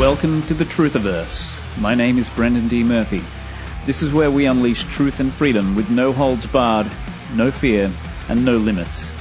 Welcome 0.00 0.40
to 0.44 0.54
the 0.54 0.64
Truthiverse. 0.64 1.60
My 1.78 1.94
name 1.94 2.16
is 2.16 2.30
Brendan 2.30 2.68
D. 2.68 2.82
Murphy. 2.82 3.20
This 3.84 4.00
is 4.00 4.10
where 4.10 4.30
we 4.30 4.46
unleash 4.46 4.84
truth 4.84 5.20
and 5.20 5.30
freedom 5.30 5.76
with 5.76 5.90
no 5.90 6.14
holds 6.14 6.46
barred, 6.46 6.90
no 7.34 7.50
fear, 7.50 7.92
and 8.26 8.42
no 8.42 8.56
limits. 8.56 9.12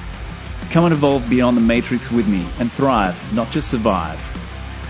Come 0.72 0.86
and 0.86 0.94
evolve 0.94 1.30
beyond 1.30 1.58
the 1.58 1.62
matrix 1.62 2.10
with 2.10 2.30
me 2.30 2.48
and 2.60 2.72
thrive, 2.72 3.34
not 3.34 3.52
just 3.52 3.70
survive. 3.70 4.26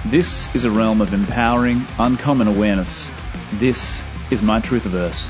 This 0.05 0.47
is 0.53 0.63
a 0.63 0.69
realm 0.69 1.01
of 1.01 1.11
empowering, 1.11 1.83
uncommon 1.97 2.47
awareness. 2.47 3.09
This 3.53 4.03
is 4.29 4.43
my 4.43 4.61
Truthiverse. 4.61 5.27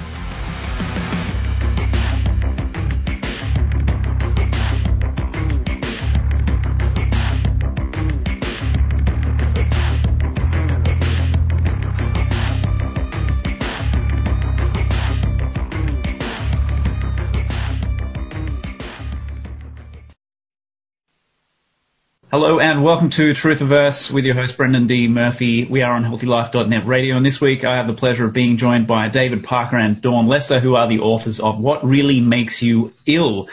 Hello 22.32 22.60
and 22.60 22.84
welcome 22.84 23.10
to 23.10 23.32
Truthiverse 23.32 24.12
with 24.12 24.24
your 24.24 24.36
host 24.36 24.56
Brendan 24.56 24.86
D. 24.86 25.08
Murphy. 25.08 25.66
We 25.66 25.82
are 25.82 25.94
on 25.94 26.04
healthylife.net 26.04 26.86
radio 26.86 27.18
and 27.18 27.26
this 27.26 27.42
week 27.42 27.64
I 27.64 27.78
have 27.78 27.88
the 27.88 27.96
pleasure 27.96 28.24
of 28.28 28.34
being 28.34 28.58
joined 28.58 28.86
by 28.86 29.10
David 29.10 29.44
Parker 29.44 29.78
and 29.78 30.00
Dawn 30.00 30.28
Lester 30.28 30.60
who 30.60 30.76
are 30.76 30.88
the 30.88 31.00
authors 31.00 31.40
of 31.40 31.60
What 31.60 31.84
Really 31.84 32.20
Makes 32.20 32.62
You 32.62 32.94
Ill. 33.08 33.50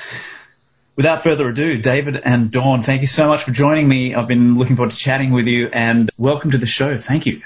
Without 0.94 1.22
further 1.22 1.48
ado, 1.48 1.78
David 1.78 2.20
and 2.22 2.50
Dawn, 2.50 2.82
thank 2.82 3.00
you 3.00 3.06
so 3.06 3.28
much 3.28 3.44
for 3.44 3.50
joining 3.50 3.88
me. 3.88 4.14
I've 4.14 4.28
been 4.28 4.58
looking 4.58 4.76
forward 4.76 4.92
to 4.92 4.98
chatting 4.98 5.30
with 5.30 5.46
you 5.46 5.70
and 5.72 6.10
welcome 6.18 6.50
to 6.50 6.58
the 6.58 6.66
show. 6.66 6.98
Thank 6.98 7.24
you. 7.24 7.40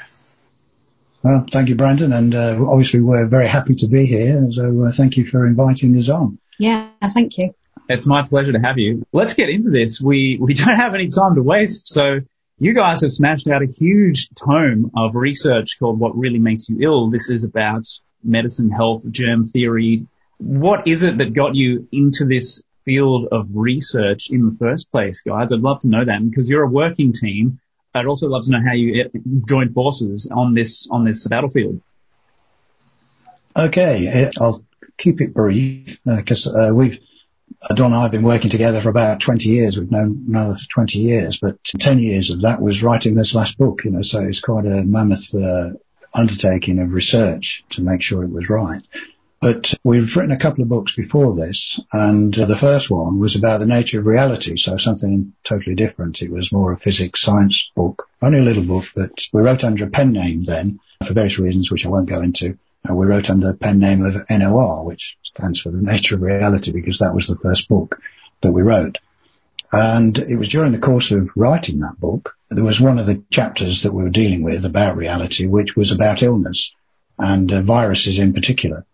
Well, 1.23 1.47
thank 1.53 1.69
you, 1.69 1.77
Brendan, 1.77 2.13
and 2.13 2.35
uh, 2.35 2.59
obviously 2.69 2.99
we're 2.99 3.29
very 3.29 3.47
happy 3.47 3.77
to 3.77 3.87
be 3.87 4.05
here. 4.05 4.49
So 4.51 4.87
uh, 4.87 4.91
thank 4.91 5.17
you 5.17 5.27
for 5.27 5.47
inviting 5.47 5.97
us 5.97 6.09
on. 6.09 6.41
Yeah, 6.59 6.89
thank 7.15 7.39
you. 7.39 7.55
It's 7.91 8.07
my 8.07 8.25
pleasure 8.25 8.53
to 8.53 8.61
have 8.61 8.79
you. 8.79 9.05
Let's 9.13 9.35
get 9.35 9.49
into 9.49 9.71
this. 9.71 10.01
We, 10.01 10.39
we 10.41 10.55
don't 10.55 10.77
have 10.77 10.95
any 10.95 11.09
time 11.09 11.35
to 11.35 11.43
waste. 11.43 11.89
So 11.89 12.21
you 12.57 12.73
guys 12.73 13.01
have 13.03 13.11
smashed 13.13 13.49
out 13.49 13.63
a 13.63 13.67
huge 13.67 14.29
tome 14.37 14.93
of 14.97 15.17
research 15.17 15.77
called 15.81 15.99
What 15.99 16.17
Really 16.17 16.39
Makes 16.39 16.69
You 16.69 16.79
Ill. 16.83 17.11
This 17.11 17.31
is 17.31 17.43
about 17.43 17.83
medicine, 18.23 18.71
health, 18.71 19.03
germ 19.11 19.45
theory. 19.45 20.07
What 20.39 20.87
is 20.87 21.03
it 21.03 21.19
that 21.19 21.35
got 21.35 21.57
you 21.57 21.89
into 21.91 22.27
this 22.27 22.63
field 22.85 23.27
of 23.33 23.49
research 23.55 24.31
in 24.31 24.47
the 24.47 24.57
first 24.57 24.93
place, 24.93 25.23
guys? 25.23 25.53
I'd 25.53 25.59
love 25.59 25.81
to 25.81 25.89
know 25.89 26.05
that 26.05 26.21
because 26.23 26.49
you're 26.49 26.63
a 26.63 26.71
working 26.71 27.13
team. 27.13 27.59
I'd 27.93 28.07
also 28.07 28.29
love 28.29 28.45
to 28.45 28.53
know 28.53 28.61
how 28.65 28.75
you 28.75 29.11
joined 29.49 29.75
forces 29.75 30.29
on 30.31 30.55
this, 30.55 30.87
on 30.93 31.05
this 31.05 31.27
battlefield. 31.27 31.81
Okay. 33.57 34.31
I'll 34.39 34.65
keep 34.97 35.21
it 35.21 35.35
brief 35.35 35.99
because 36.05 36.47
uh, 36.47 36.69
uh, 36.69 36.73
we've 36.73 37.01
Dawn 37.75 37.93
and 37.93 37.95
I 37.95 38.03
have 38.03 38.13
been 38.13 38.23
working 38.23 38.51
together 38.51 38.81
for 38.81 38.89
about 38.89 39.21
20 39.21 39.49
years. 39.49 39.79
We've 39.79 39.91
known 39.91 40.25
another 40.29 40.57
20 40.69 40.99
years, 40.99 41.39
but 41.39 41.63
10 41.65 41.99
years 41.99 42.31
of 42.31 42.43
that 42.43 42.61
was 42.61 42.83
writing 42.83 43.15
this 43.15 43.35
last 43.35 43.59
book, 43.59 43.85
you 43.85 43.91
know, 43.91 44.03
so 44.03 44.21
it's 44.21 44.41
quite 44.41 44.65
a 44.65 44.85
mammoth 44.85 45.35
uh, 45.35 45.71
undertaking 46.15 46.79
of 46.79 46.93
research 46.93 47.65
to 47.71 47.83
make 47.83 48.03
sure 48.03 48.25
it 48.25 48.31
was 48.31 48.49
right. 48.49 48.83
But 49.41 49.73
we've 49.85 50.15
written 50.17 50.33
a 50.33 50.39
couple 50.39 50.63
of 50.63 50.69
books 50.69 50.93
before 50.93 51.35
this, 51.35 51.81
and 51.93 52.39
uh, 52.39 52.45
the 52.45 52.57
first 52.57 52.91
one 52.91 53.19
was 53.19 53.37
about 53.37 53.59
the 53.59 53.67
nature 53.67 53.99
of 53.99 54.07
reality, 54.07 54.57
so 54.59 54.77
something 54.77 55.33
totally 55.45 55.75
different. 55.75 56.21
It 56.21 56.31
was 56.31 56.53
more 56.53 56.73
a 56.73 56.77
physics 56.77 57.23
science 57.23 57.71
book, 57.75 58.09
only 58.21 58.41
a 58.41 58.43
little 58.43 58.65
book, 58.65 58.85
but 58.95 59.13
we 59.33 59.41
wrote 59.41 59.65
under 59.65 59.85
a 59.85 59.91
pen 59.91 60.13
name 60.13 60.45
then 60.45 60.81
for 61.05 61.15
various 61.15 61.39
reasons, 61.39 61.71
which 61.71 61.87
I 61.87 61.89
won't 61.89 62.09
go 62.09 62.21
into. 62.21 62.59
Uh, 62.89 62.95
we 62.95 63.07
wrote 63.07 63.31
under 63.31 63.53
the 63.53 63.57
pen 63.57 63.79
name 63.79 64.05
of 64.05 64.15
NOR, 64.29 64.85
which 64.85 65.17
stands 65.35 65.61
for 65.61 65.71
the 65.71 65.81
nature 65.81 66.17
of 66.17 66.23
reality 66.23 66.73
because 66.73 66.99
that 66.99 67.15
was 67.15 67.27
the 67.27 67.37
first 67.37 67.69
book 67.69 68.01
that 68.43 68.53
we 68.53 68.63
wrote. 68.63 68.99
And 69.73 70.19
it 70.19 70.37
was 70.37 70.49
during 70.49 70.73
the 70.73 70.81
course 70.81 71.13
of 71.13 71.31
writing 71.37 71.81
that 71.81 72.01
book, 72.01 72.37
there 72.49 72.65
was 72.65 72.81
one 72.81 72.99
of 72.99 73.07
the 73.07 73.23
chapters 73.31 73.85
that 73.85 73.93
we 73.93 74.03
were 74.03 74.11
dealing 74.11 74.43
with 74.43 74.65
about 74.65 74.97
reality, 74.97 75.47
which 75.47 75.77
was 75.77 75.93
about 75.93 76.23
illness 76.23 76.75
and 77.19 77.53
uh, 77.53 77.63
viruses 77.63 78.19
in 78.19 78.33
particular. 78.33 78.85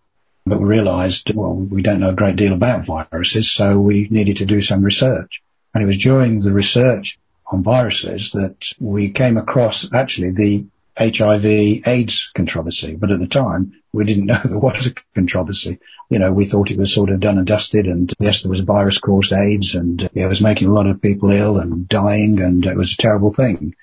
But 0.44 0.60
we 0.60 0.66
realized, 0.66 1.34
well, 1.34 1.54
we 1.54 1.82
don't 1.82 2.00
know 2.00 2.10
a 2.10 2.14
great 2.14 2.36
deal 2.36 2.53
about 2.53 2.84
viruses, 2.84 3.50
so 3.50 3.80
we 3.80 4.08
needed 4.10 4.38
to 4.38 4.47
do 4.47 4.60
some 4.60 4.82
research. 4.82 5.42
And 5.74 5.82
it 5.82 5.86
was 5.86 5.98
during 5.98 6.38
the 6.38 6.53
research 6.53 7.18
on 7.50 7.64
viruses 7.64 8.32
that 8.32 8.74
we 8.78 9.10
came 9.10 9.38
across 9.38 9.92
actually 9.92 10.32
the 10.32 10.66
HIV 10.98 11.86
AIDS 11.86 12.30
controversy, 12.34 12.94
but 12.94 13.10
at 13.10 13.18
the 13.18 13.26
time 13.26 13.80
we 13.96 14.04
didn't 14.04 14.26
know 14.26 14.38
there 14.44 14.58
was 14.58 14.86
a 14.86 14.94
controversy. 15.14 15.78
You 16.10 16.20
know, 16.20 16.32
we 16.32 16.44
thought 16.44 16.70
it 16.70 16.78
was 16.78 16.94
sort 16.94 17.10
of 17.10 17.20
done 17.20 17.38
and 17.38 17.46
dusted 17.46 17.86
and 17.86 18.12
yes, 18.20 18.42
there 18.42 18.50
was 18.50 18.60
a 18.60 18.64
virus 18.64 18.98
caused 18.98 19.32
AIDS 19.32 19.74
and 19.74 20.08
it 20.14 20.26
was 20.26 20.40
making 20.40 20.68
a 20.68 20.72
lot 20.72 20.88
of 20.88 21.02
people 21.02 21.32
ill 21.32 21.58
and 21.58 21.88
dying 21.88 22.40
and 22.40 22.64
it 22.64 22.76
was 22.76 22.92
a 22.92 22.96
terrible 22.96 23.32
thing. 23.32 23.74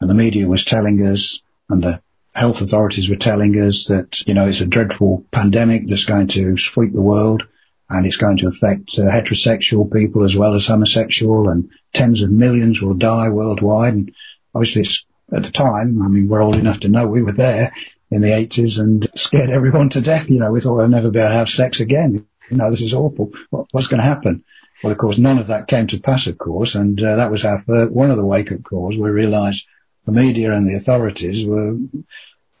And 0.00 0.10
the 0.10 0.14
media 0.14 0.46
was 0.46 0.64
telling 0.64 0.98
us 1.06 1.40
and 1.68 1.82
the 1.82 2.02
health 2.34 2.60
authorities 2.60 3.08
were 3.08 3.16
telling 3.16 3.54
us 3.54 3.86
that, 3.86 4.26
you 4.26 4.34
know, 4.34 4.46
it's 4.46 4.60
a 4.60 4.66
dreadful 4.66 5.24
pandemic 5.30 5.86
that's 5.86 6.04
going 6.04 6.28
to 6.28 6.56
sweep 6.56 6.92
the 6.92 7.00
world 7.00 7.44
and 7.88 8.06
it's 8.06 8.16
going 8.16 8.36
to 8.38 8.48
affect 8.48 8.98
uh, 8.98 9.02
heterosexual 9.02 9.90
people 9.92 10.24
as 10.24 10.36
well 10.36 10.54
as 10.54 10.66
homosexual 10.66 11.48
and 11.48 11.70
tens 11.92 12.22
of 12.22 12.30
millions 12.30 12.82
will 12.82 12.94
die 12.94 13.30
worldwide. 13.30 13.94
And 13.94 14.14
obviously 14.54 14.82
it's 14.82 15.04
at 15.32 15.44
the 15.44 15.50
time, 15.50 16.02
I 16.02 16.08
mean, 16.08 16.28
we're 16.28 16.42
old 16.42 16.56
enough 16.56 16.80
to 16.80 16.88
know 16.88 17.06
we 17.06 17.22
were 17.22 17.32
there 17.32 17.72
in 18.10 18.22
the 18.22 18.28
80s 18.28 18.80
and 18.80 19.08
scared 19.14 19.50
everyone 19.50 19.88
to 19.90 20.00
death. 20.00 20.28
You 20.28 20.40
know, 20.40 20.50
we 20.50 20.60
thought 20.60 20.80
I'll 20.80 20.88
never 20.88 21.10
be 21.10 21.18
able 21.18 21.28
to 21.28 21.34
have 21.34 21.48
sex 21.48 21.80
again. 21.80 22.26
You 22.50 22.56
know, 22.56 22.70
this 22.70 22.82
is 22.82 22.94
awful. 22.94 23.32
What, 23.50 23.66
what's 23.70 23.86
going 23.86 24.00
to 24.00 24.06
happen? 24.06 24.44
Well, 24.82 24.92
of 24.92 24.98
course, 24.98 25.18
none 25.18 25.38
of 25.38 25.48
that 25.48 25.68
came 25.68 25.86
to 25.88 26.00
pass, 26.00 26.26
of 26.26 26.38
course, 26.38 26.74
and 26.74 27.00
uh, 27.02 27.16
that 27.16 27.30
was 27.30 27.44
our 27.44 27.60
first, 27.60 27.92
one 27.92 28.10
of 28.10 28.16
the 28.16 28.24
wake-up 28.24 28.62
calls. 28.62 28.96
We 28.96 29.10
realised 29.10 29.66
the 30.06 30.12
media 30.12 30.52
and 30.52 30.66
the 30.66 30.76
authorities 30.76 31.46
were 31.46 31.76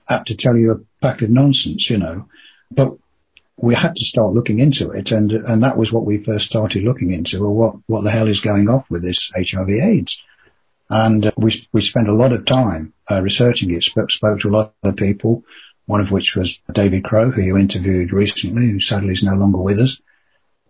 apt 0.08 0.28
to 0.28 0.36
tell 0.36 0.56
you 0.56 0.72
a 0.72 0.80
pack 1.02 1.22
of 1.22 1.30
nonsense, 1.30 1.88
you 1.88 1.98
know. 1.98 2.28
But 2.70 2.98
we 3.56 3.74
had 3.74 3.96
to 3.96 4.04
start 4.04 4.34
looking 4.34 4.58
into 4.58 4.90
it, 4.90 5.12
and 5.12 5.32
and 5.32 5.62
that 5.62 5.76
was 5.76 5.92
what 5.92 6.04
we 6.04 6.22
first 6.22 6.46
started 6.46 6.82
looking 6.82 7.10
into. 7.10 7.42
Well, 7.42 7.54
what 7.54 7.76
what 7.86 8.02
the 8.02 8.10
hell 8.10 8.28
is 8.28 8.40
going 8.40 8.68
off 8.68 8.90
with 8.90 9.02
this 9.02 9.30
HIV/AIDS? 9.34 10.20
And 10.90 11.26
uh, 11.26 11.32
we, 11.36 11.66
we 11.72 11.82
spent 11.82 12.08
a 12.08 12.14
lot 12.14 12.32
of 12.32 12.44
time 12.44 12.92
uh, 13.08 13.22
researching 13.22 13.72
it, 13.72 13.84
spoke, 13.84 14.10
spoke 14.10 14.40
to 14.40 14.48
a 14.48 14.50
lot 14.50 14.74
of 14.82 14.96
people, 14.96 15.44
one 15.86 16.00
of 16.00 16.10
which 16.10 16.36
was 16.36 16.60
David 16.72 17.04
Crowe, 17.04 17.30
who 17.30 17.42
you 17.42 17.56
interviewed 17.56 18.12
recently, 18.12 18.70
who 18.70 18.80
sadly 18.80 19.12
is 19.12 19.22
no 19.22 19.34
longer 19.34 19.58
with 19.58 19.78
us, 19.78 20.00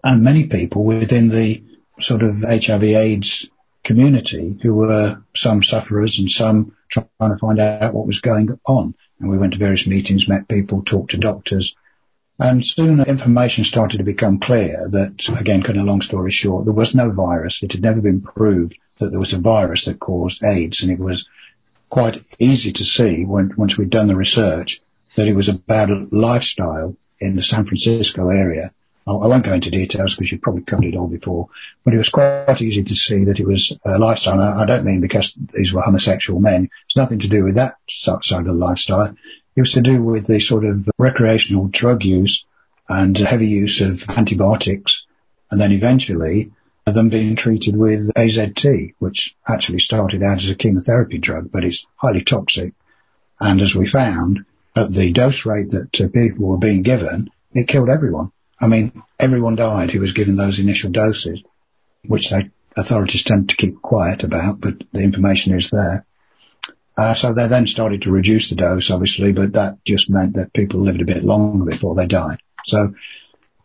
and 0.04 0.22
many 0.22 0.46
people 0.46 0.84
within 0.84 1.28
the 1.28 1.64
sort 1.98 2.22
of 2.22 2.42
HIV 2.42 2.84
AIDS 2.84 3.48
community 3.82 4.58
who 4.62 4.74
were 4.74 5.22
some 5.34 5.62
sufferers 5.62 6.18
and 6.18 6.30
some 6.30 6.76
trying 6.88 7.06
to 7.20 7.38
find 7.40 7.58
out 7.58 7.94
what 7.94 8.06
was 8.06 8.20
going 8.20 8.58
on. 8.66 8.94
And 9.18 9.30
we 9.30 9.38
went 9.38 9.54
to 9.54 9.58
various 9.58 9.86
meetings, 9.86 10.28
met 10.28 10.48
people, 10.48 10.82
talked 10.82 11.12
to 11.12 11.18
doctors, 11.18 11.74
and 12.40 12.64
soon 12.64 13.00
information 13.00 13.64
started 13.64 13.98
to 13.98 14.04
become 14.04 14.40
clear 14.40 14.74
that, 14.92 15.28
again, 15.38 15.62
cutting 15.62 15.82
a 15.82 15.84
long 15.84 16.00
story 16.00 16.30
short, 16.30 16.64
there 16.64 16.74
was 16.74 16.94
no 16.94 17.10
virus. 17.10 17.62
It 17.62 17.72
had 17.72 17.82
never 17.82 18.00
been 18.00 18.22
proved 18.22 18.76
that 18.98 19.10
there 19.10 19.20
was 19.20 19.32
a 19.32 19.38
virus 19.38 19.84
that 19.84 20.00
caused 20.00 20.42
AIDS. 20.42 20.82
And 20.82 20.90
it 20.90 20.98
was 20.98 21.26
quite 21.88 22.18
easy 22.38 22.72
to 22.72 22.84
see 22.84 23.24
when, 23.24 23.52
once 23.56 23.76
we'd 23.76 23.90
done 23.90 24.08
the 24.08 24.16
research 24.16 24.80
that 25.16 25.28
it 25.28 25.36
was 25.36 25.48
about 25.48 25.90
a 25.90 26.06
lifestyle 26.10 26.96
in 27.20 27.36
the 27.36 27.42
San 27.42 27.66
Francisco 27.66 28.30
area. 28.30 28.72
I 29.06 29.26
won't 29.26 29.44
go 29.44 29.54
into 29.54 29.70
details 29.70 30.14
because 30.14 30.30
you've 30.30 30.42
probably 30.42 30.62
covered 30.62 30.84
it 30.84 30.94
all 30.94 31.08
before, 31.08 31.48
but 31.84 31.94
it 31.94 31.98
was 31.98 32.10
quite 32.10 32.62
easy 32.62 32.84
to 32.84 32.94
see 32.94 33.24
that 33.24 33.40
it 33.40 33.46
was 33.46 33.76
a 33.84 33.98
lifestyle. 33.98 34.40
I 34.40 34.66
don't 34.66 34.84
mean 34.84 35.00
because 35.00 35.34
these 35.52 35.72
were 35.72 35.82
homosexual 35.82 36.38
men. 36.38 36.68
It's 36.86 36.96
nothing 36.96 37.18
to 37.20 37.28
do 37.28 37.42
with 37.42 37.56
that 37.56 37.76
side 37.88 38.40
of 38.40 38.44
the 38.44 38.52
lifestyle. 38.52 39.14
It 39.56 39.62
was 39.62 39.72
to 39.72 39.80
do 39.80 40.02
with 40.02 40.26
the 40.26 40.40
sort 40.40 40.64
of 40.64 40.88
recreational 40.98 41.68
drug 41.68 42.04
use 42.04 42.44
and 42.88 43.16
heavy 43.16 43.46
use 43.46 43.80
of 43.80 44.04
antibiotics 44.16 45.04
and 45.50 45.60
then 45.60 45.72
eventually 45.72 46.52
them 46.86 47.08
being 47.08 47.36
treated 47.36 47.76
with 47.76 48.12
AZT, 48.14 48.94
which 48.98 49.36
actually 49.48 49.78
started 49.78 50.22
out 50.22 50.38
as 50.38 50.48
a 50.48 50.54
chemotherapy 50.54 51.18
drug, 51.18 51.50
but 51.52 51.64
it's 51.64 51.86
highly 51.96 52.22
toxic. 52.22 52.72
And 53.38 53.60
as 53.60 53.74
we 53.74 53.86
found, 53.86 54.44
at 54.76 54.92
the 54.92 55.12
dose 55.12 55.46
rate 55.46 55.70
that 55.70 56.00
uh, 56.00 56.08
people 56.08 56.48
were 56.48 56.58
being 56.58 56.82
given, 56.82 57.30
it 57.52 57.68
killed 57.68 57.90
everyone. 57.90 58.32
I 58.60 58.66
mean, 58.66 58.92
everyone 59.18 59.56
died 59.56 59.90
who 59.90 60.00
was 60.00 60.12
given 60.12 60.36
those 60.36 60.58
initial 60.58 60.90
doses, 60.90 61.40
which 62.04 62.30
they 62.30 62.50
authorities 62.76 63.24
tend 63.24 63.50
to 63.50 63.56
keep 63.56 63.82
quiet 63.82 64.22
about, 64.22 64.60
but 64.60 64.74
the 64.92 65.02
information 65.02 65.54
is 65.54 65.70
there. 65.70 66.04
Uh, 67.00 67.14
so 67.14 67.32
they 67.32 67.48
then 67.48 67.66
started 67.66 68.02
to 68.02 68.10
reduce 68.10 68.50
the 68.50 68.56
dose, 68.56 68.90
obviously, 68.90 69.32
but 69.32 69.54
that 69.54 69.78
just 69.86 70.10
meant 70.10 70.34
that 70.34 70.52
people 70.52 70.80
lived 70.80 71.00
a 71.00 71.06
bit 71.06 71.24
longer 71.24 71.64
before 71.64 71.94
they 71.94 72.06
died. 72.06 72.38
So 72.66 72.92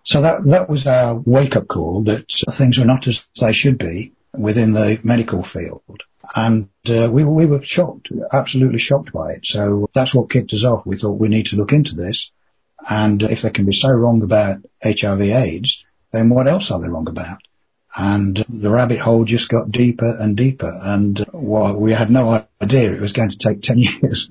so 0.06 0.22
that, 0.22 0.46
that 0.46 0.70
was 0.70 0.86
our 0.86 1.20
wake 1.26 1.56
up 1.56 1.68
call 1.68 2.04
that 2.04 2.32
things 2.52 2.78
were 2.78 2.86
not 2.86 3.08
as 3.08 3.26
they 3.42 3.52
should 3.54 3.80
be 3.80 4.14
within 4.38 4.74
the 4.74 5.00
medical 5.04 5.42
field. 5.44 6.04
And 6.36 6.70
uh, 6.88 7.10
we, 7.12 7.26
we 7.26 7.48
were 7.48 7.64
shocked, 7.64 8.10
absolutely 8.32 8.78
shocked 8.78 9.12
by 9.12 9.32
it. 9.32 9.48
So 9.48 9.90
that's 9.94 10.14
what 10.14 10.30
kicked 10.30 10.54
us 10.54 10.64
off. 10.64 10.86
We 10.86 10.96
thought 10.96 11.20
we 11.20 11.28
need 11.28 11.48
to 11.48 11.56
look 11.56 11.74
into 11.74 11.96
this. 11.96 12.32
And 12.88 13.22
if 13.24 13.42
they 13.42 13.50
can 13.50 13.66
be 13.66 13.74
so 13.74 13.90
wrong 13.90 14.22
about 14.22 14.60
HIV 14.84 15.22
AIDS, 15.22 15.84
then 16.12 16.30
what 16.30 16.48
else 16.48 16.70
are 16.70 16.80
they 16.80 16.88
wrong 16.88 17.10
about? 17.10 17.40
And 17.98 18.36
the 18.50 18.72
rabbit 18.72 19.00
hole 19.00 19.24
just 19.24 19.48
got 19.48 19.72
deeper 19.72 20.18
and 20.20 20.36
deeper. 20.36 20.72
And 20.82 21.26
we 21.34 21.92
had 21.92 22.10
no 22.10 22.46
idea 22.62 22.94
it 22.94 23.00
was 23.00 23.14
going 23.14 23.30
to 23.30 23.38
take 23.38 23.62
10 23.64 23.78
years 23.78 24.30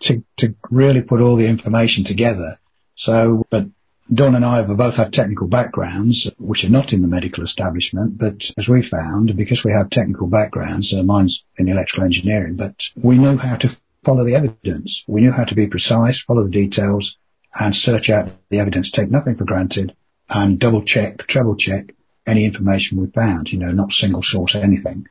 to, 0.00 0.24
to 0.36 0.54
really 0.70 1.02
put 1.02 1.20
all 1.20 1.36
the 1.36 1.48
information 1.48 2.04
together. 2.04 2.56
So, 2.94 3.44
but 3.50 3.66
Dawn 4.12 4.34
and 4.34 4.44
I 4.44 4.58
have 4.58 4.76
both 4.76 4.96
had 4.96 5.12
technical 5.12 5.48
backgrounds, 5.48 6.30
which 6.38 6.64
are 6.64 6.70
not 6.70 6.92
in 6.92 7.02
the 7.02 7.08
medical 7.08 7.44
establishment, 7.44 8.18
but 8.18 8.50
as 8.58 8.68
we 8.68 8.82
found, 8.82 9.36
because 9.36 9.64
we 9.64 9.72
have 9.72 9.90
technical 9.90 10.26
backgrounds, 10.26 10.92
uh, 10.92 11.02
mine's 11.02 11.44
in 11.58 11.68
electrical 11.68 12.04
engineering, 12.04 12.56
but 12.56 12.90
we 12.96 13.18
knew 13.18 13.36
how 13.36 13.56
to 13.56 13.76
follow 14.02 14.24
the 14.24 14.34
evidence. 14.34 15.04
We 15.06 15.20
knew 15.20 15.32
how 15.32 15.44
to 15.44 15.54
be 15.54 15.68
precise, 15.68 16.20
follow 16.20 16.44
the 16.44 16.50
details, 16.50 17.18
and 17.54 17.74
search 17.74 18.10
out 18.10 18.30
the 18.50 18.60
evidence, 18.60 18.90
take 18.90 19.10
nothing 19.10 19.36
for 19.36 19.44
granted, 19.44 19.94
and 20.28 20.58
double 20.58 20.82
check, 20.82 21.26
treble 21.26 21.56
check 21.56 21.94
any 22.26 22.44
information 22.44 23.00
we 23.00 23.08
found, 23.08 23.52
you 23.52 23.58
know, 23.58 23.72
not 23.72 23.92
single 23.92 24.22
source 24.22 24.54
anything. 24.54 25.06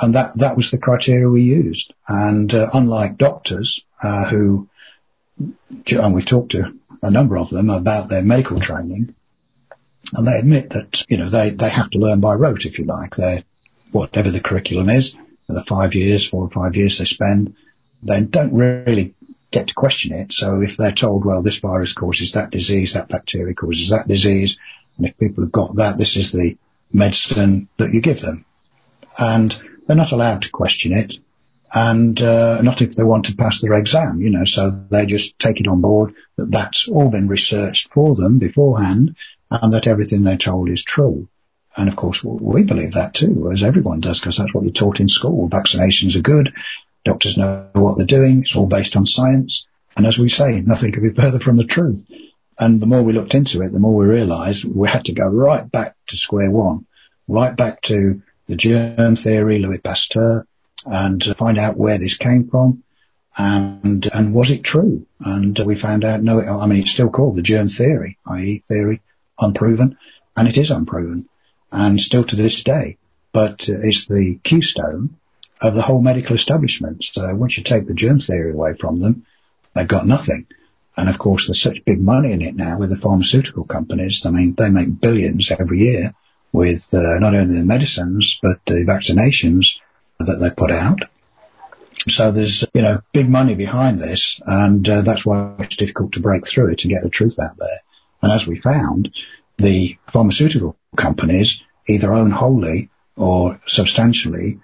And 0.00 0.14
that, 0.14 0.30
that 0.36 0.56
was 0.56 0.70
the 0.70 0.78
criteria 0.78 1.28
we 1.28 1.42
used. 1.42 1.92
And 2.08 2.52
uh, 2.54 2.68
unlike 2.72 3.18
doctors, 3.18 3.84
uh, 4.02 4.28
who, 4.28 4.68
and 5.38 6.14
we've 6.14 6.26
talked 6.26 6.52
to 6.52 6.74
a 7.02 7.10
number 7.10 7.38
of 7.38 7.50
them 7.50 7.70
about 7.70 8.08
their 8.08 8.22
medical 8.22 8.60
training, 8.60 9.14
and 10.14 10.26
they 10.26 10.38
admit 10.38 10.70
that 10.70 11.04
you 11.08 11.16
know 11.16 11.28
they 11.28 11.50
they 11.50 11.68
have 11.68 11.90
to 11.90 11.98
learn 11.98 12.20
by 12.20 12.34
rote, 12.34 12.66
if 12.66 12.78
you 12.78 12.84
like. 12.84 13.16
They 13.16 13.44
whatever 13.92 14.30
the 14.30 14.40
curriculum 14.40 14.88
is, 14.88 15.14
the 15.48 15.62
five 15.62 15.94
years, 15.94 16.26
four 16.26 16.44
or 16.44 16.50
five 16.50 16.76
years 16.76 16.98
they 16.98 17.04
spend, 17.04 17.54
they 18.02 18.22
don't 18.22 18.54
really 18.54 19.14
get 19.50 19.68
to 19.68 19.74
question 19.74 20.12
it. 20.12 20.32
So 20.32 20.60
if 20.60 20.76
they're 20.76 20.92
told, 20.92 21.24
well, 21.24 21.42
this 21.42 21.58
virus 21.58 21.92
causes 21.92 22.32
that 22.32 22.50
disease, 22.50 22.94
that 22.94 23.08
bacteria 23.08 23.54
causes 23.54 23.90
that 23.90 24.06
disease, 24.06 24.58
and 25.00 25.08
if 25.08 25.18
people 25.18 25.44
have 25.44 25.52
got 25.52 25.76
that, 25.76 25.98
this 25.98 26.16
is 26.16 26.30
the 26.30 26.56
medicine 26.92 27.68
that 27.78 27.94
you 27.94 28.02
give 28.02 28.20
them. 28.20 28.44
And 29.18 29.56
they're 29.86 29.96
not 29.96 30.12
allowed 30.12 30.42
to 30.42 30.50
question 30.50 30.92
it 30.92 31.18
and 31.72 32.20
uh, 32.20 32.60
not 32.62 32.82
if 32.82 32.96
they 32.96 33.04
want 33.04 33.26
to 33.26 33.36
pass 33.36 33.60
their 33.60 33.74
exam, 33.74 34.20
you 34.20 34.30
know. 34.30 34.44
So 34.44 34.70
they 34.90 35.06
just 35.06 35.38
take 35.38 35.60
it 35.60 35.68
on 35.68 35.80
board 35.80 36.14
that 36.36 36.50
that's 36.50 36.88
all 36.88 37.10
been 37.10 37.28
researched 37.28 37.92
for 37.92 38.14
them 38.14 38.38
beforehand, 38.38 39.16
and 39.50 39.72
that 39.72 39.86
everything 39.86 40.22
they're 40.22 40.36
told 40.36 40.68
is 40.68 40.82
true. 40.82 41.28
And 41.76 41.88
of 41.88 41.96
course, 41.96 42.24
we 42.24 42.64
believe 42.64 42.92
that 42.92 43.14
too, 43.14 43.50
as 43.52 43.62
everyone 43.62 44.00
does, 44.00 44.18
because 44.18 44.36
that's 44.36 44.52
what 44.52 44.64
you're 44.64 44.72
taught 44.72 45.00
in 45.00 45.08
school. 45.08 45.48
Vaccinations 45.48 46.16
are 46.16 46.22
good. 46.22 46.52
Doctors 47.04 47.38
know 47.38 47.70
what 47.74 47.96
they're 47.96 48.06
doing. 48.06 48.42
It's 48.42 48.56
all 48.56 48.66
based 48.66 48.96
on 48.96 49.06
science. 49.06 49.66
And 49.96 50.06
as 50.06 50.18
we 50.18 50.28
say, 50.28 50.60
nothing 50.60 50.92
could 50.92 51.02
be 51.02 51.10
further 51.10 51.38
from 51.38 51.56
the 51.56 51.64
truth. 51.64 52.04
And 52.60 52.80
the 52.80 52.86
more 52.86 53.02
we 53.02 53.14
looked 53.14 53.34
into 53.34 53.62
it, 53.62 53.72
the 53.72 53.80
more 53.80 53.96
we 53.96 54.06
realized 54.06 54.64
we 54.64 54.88
had 54.88 55.06
to 55.06 55.14
go 55.14 55.26
right 55.26 55.68
back 55.70 55.96
to 56.08 56.16
square 56.16 56.50
one, 56.50 56.86
right 57.26 57.56
back 57.56 57.80
to 57.82 58.22
the 58.46 58.56
germ 58.56 59.16
theory, 59.16 59.58
Louis 59.58 59.78
Pasteur, 59.78 60.46
and 60.84 61.24
find 61.36 61.58
out 61.58 61.76
where 61.76 61.98
this 61.98 62.16
came 62.16 62.48
from 62.48 62.82
and 63.36 64.08
and 64.12 64.34
was 64.34 64.50
it 64.50 64.62
true? 64.62 65.06
And 65.20 65.58
we 65.58 65.76
found 65.76 66.04
out 66.04 66.22
no. 66.22 66.40
I 66.40 66.66
mean, 66.66 66.80
it's 66.80 66.90
still 66.90 67.10
called 67.10 67.36
the 67.36 67.42
germ 67.42 67.68
theory, 67.68 68.18
i.e., 68.26 68.62
theory 68.68 69.00
unproven, 69.38 69.96
and 70.36 70.48
it 70.48 70.56
is 70.56 70.70
unproven, 70.70 71.28
and 71.70 72.00
still 72.00 72.24
to 72.24 72.36
this 72.36 72.64
day. 72.64 72.98
But 73.32 73.68
it's 73.68 74.06
the 74.06 74.38
keystone 74.42 75.16
of 75.60 75.74
the 75.74 75.82
whole 75.82 76.00
medical 76.00 76.34
establishment. 76.34 77.04
So 77.04 77.34
once 77.34 77.56
you 77.56 77.62
take 77.62 77.86
the 77.86 77.94
germ 77.94 78.18
theory 78.18 78.52
away 78.52 78.74
from 78.74 79.00
them, 79.00 79.26
they've 79.74 79.86
got 79.86 80.06
nothing. 80.06 80.46
And 81.00 81.08
of 81.08 81.18
course, 81.18 81.46
there's 81.46 81.62
such 81.62 81.82
big 81.86 81.98
money 81.98 82.32
in 82.32 82.42
it 82.42 82.54
now 82.54 82.78
with 82.78 82.90
the 82.90 82.98
pharmaceutical 82.98 83.64
companies. 83.64 84.26
I 84.26 84.30
mean, 84.30 84.54
they 84.54 84.68
make 84.68 85.00
billions 85.00 85.50
every 85.50 85.80
year 85.80 86.12
with 86.52 86.92
uh, 86.92 87.18
not 87.20 87.34
only 87.34 87.56
the 87.56 87.64
medicines 87.64 88.38
but 88.42 88.58
the 88.66 88.84
vaccinations 88.86 89.78
that 90.18 90.38
they 90.38 90.54
put 90.54 90.70
out. 90.70 90.98
So 92.08 92.32
there's, 92.32 92.66
you 92.74 92.82
know, 92.82 93.00
big 93.14 93.30
money 93.30 93.54
behind 93.54 93.98
this 93.98 94.42
and 94.44 94.86
uh, 94.86 95.00
that's 95.00 95.24
why 95.24 95.54
it's 95.60 95.76
difficult 95.76 96.12
to 96.12 96.20
break 96.20 96.46
through 96.46 96.70
it 96.72 96.84
and 96.84 96.92
get 96.92 97.02
the 97.02 97.08
truth 97.08 97.36
out 97.42 97.56
there. 97.56 97.78
And 98.20 98.32
as 98.32 98.46
we 98.46 98.60
found, 98.60 99.08
the 99.56 99.96
pharmaceutical 100.12 100.76
companies 100.96 101.62
either 101.88 102.12
own 102.12 102.30
wholly 102.30 102.90
or 103.16 103.58
substantially 103.66 104.60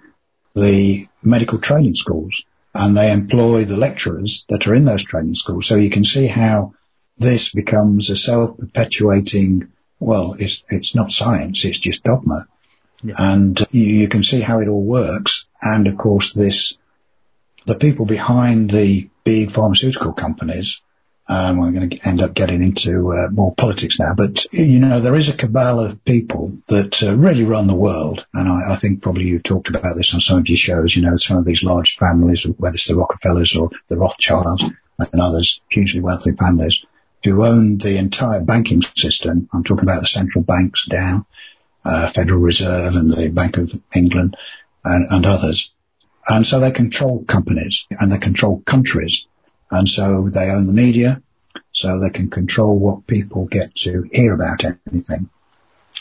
the 0.55 1.07
medical 1.23 1.57
training 1.57 1.95
schools 1.95 2.43
and 2.77 2.95
they 2.95 3.11
employ 3.11 3.65
the 3.65 3.77
lecturers 3.77 4.45
that 4.49 4.67
are 4.67 4.75
in 4.75 4.85
those 4.85 5.03
training 5.03 5.35
schools. 5.35 5.67
So 5.67 5.75
you 5.75 5.89
can 5.89 6.05
see 6.05 6.27
how 6.27 6.73
this 7.17 7.51
becomes 7.51 8.09
a 8.09 8.15
self-perpetuating, 8.15 9.69
well, 9.99 10.35
it's, 10.37 10.63
it's 10.69 10.93
not 10.93 11.11
science, 11.11 11.65
it's 11.65 11.79
just 11.79 12.03
dogma. 12.03 12.47
Yeah. 13.03 13.15
And 13.17 13.59
you, 13.71 13.83
you 13.83 14.07
can 14.07 14.23
see 14.23 14.41
how 14.41 14.59
it 14.59 14.67
all 14.67 14.83
works. 14.83 15.47
And 15.61 15.87
of 15.87 15.97
course, 15.97 16.33
this, 16.33 16.77
the 17.65 17.75
people 17.75 18.05
behind 18.05 18.69
the 18.69 19.09
big 19.23 19.51
pharmaceutical 19.51 20.13
companies, 20.13 20.81
um, 21.29 21.59
we're 21.59 21.71
going 21.71 21.89
to 21.89 22.07
end 22.07 22.21
up 22.21 22.33
getting 22.33 22.61
into 22.61 23.11
uh, 23.13 23.27
more 23.29 23.53
politics 23.53 23.99
now, 23.99 24.13
but 24.15 24.45
you 24.53 24.79
know 24.79 24.99
there 24.99 25.15
is 25.15 25.29
a 25.29 25.35
cabal 25.35 25.79
of 25.79 26.03
people 26.05 26.57
that 26.67 27.03
uh, 27.03 27.17
really 27.17 27.43
run 27.43 27.67
the 27.67 27.75
world, 27.75 28.25
and 28.33 28.47
I, 28.47 28.73
I, 28.73 28.75
think 28.77 29.03
probably 29.03 29.25
you've 29.25 29.43
talked 29.43 29.69
about 29.69 29.95
this 29.95 30.13
on 30.13 30.21
some 30.21 30.39
of 30.39 30.47
your 30.47 30.57
shows. 30.57 30.95
You 30.95 31.03
know, 31.03 31.17
some 31.17 31.37
of 31.37 31.45
these 31.45 31.63
large 31.63 31.97
families, 31.97 32.45
whether 32.45 32.75
it's 32.75 32.87
the 32.87 32.95
Rockefellers 32.95 33.55
or 33.55 33.69
the 33.89 33.97
Rothschilds 33.97 34.63
and 34.63 35.21
others, 35.21 35.61
hugely 35.69 35.99
wealthy 35.99 36.31
families, 36.31 36.83
who 37.23 37.45
own 37.45 37.77
the 37.77 37.97
entire 37.97 38.41
banking 38.41 38.81
system. 38.95 39.49
I'm 39.53 39.63
talking 39.63 39.83
about 39.83 40.01
the 40.01 40.07
central 40.07 40.43
banks 40.43 40.85
down 40.85 41.25
uh, 41.87 42.09
Federal 42.09 42.39
Reserve 42.39 42.95
and 42.95 43.11
the 43.11 43.29
Bank 43.29 43.57
of 43.57 43.71
England 43.95 44.35
and, 44.83 45.07
and 45.09 45.25
others. 45.25 45.71
And 46.27 46.45
so 46.45 46.59
they 46.59 46.71
control 46.71 47.23
companies 47.25 47.85
and 47.91 48.11
they 48.11 48.17
control 48.17 48.61
countries. 48.65 49.25
And 49.69 49.87
so 49.87 50.29
they 50.29 50.49
own 50.49 50.67
the 50.67 50.73
media, 50.73 51.21
so 51.71 51.99
they 51.99 52.11
can 52.11 52.29
control 52.29 52.77
what 52.77 53.07
people 53.07 53.45
get 53.45 53.75
to 53.75 54.09
hear 54.11 54.33
about 54.33 54.63
anything. 54.63 55.29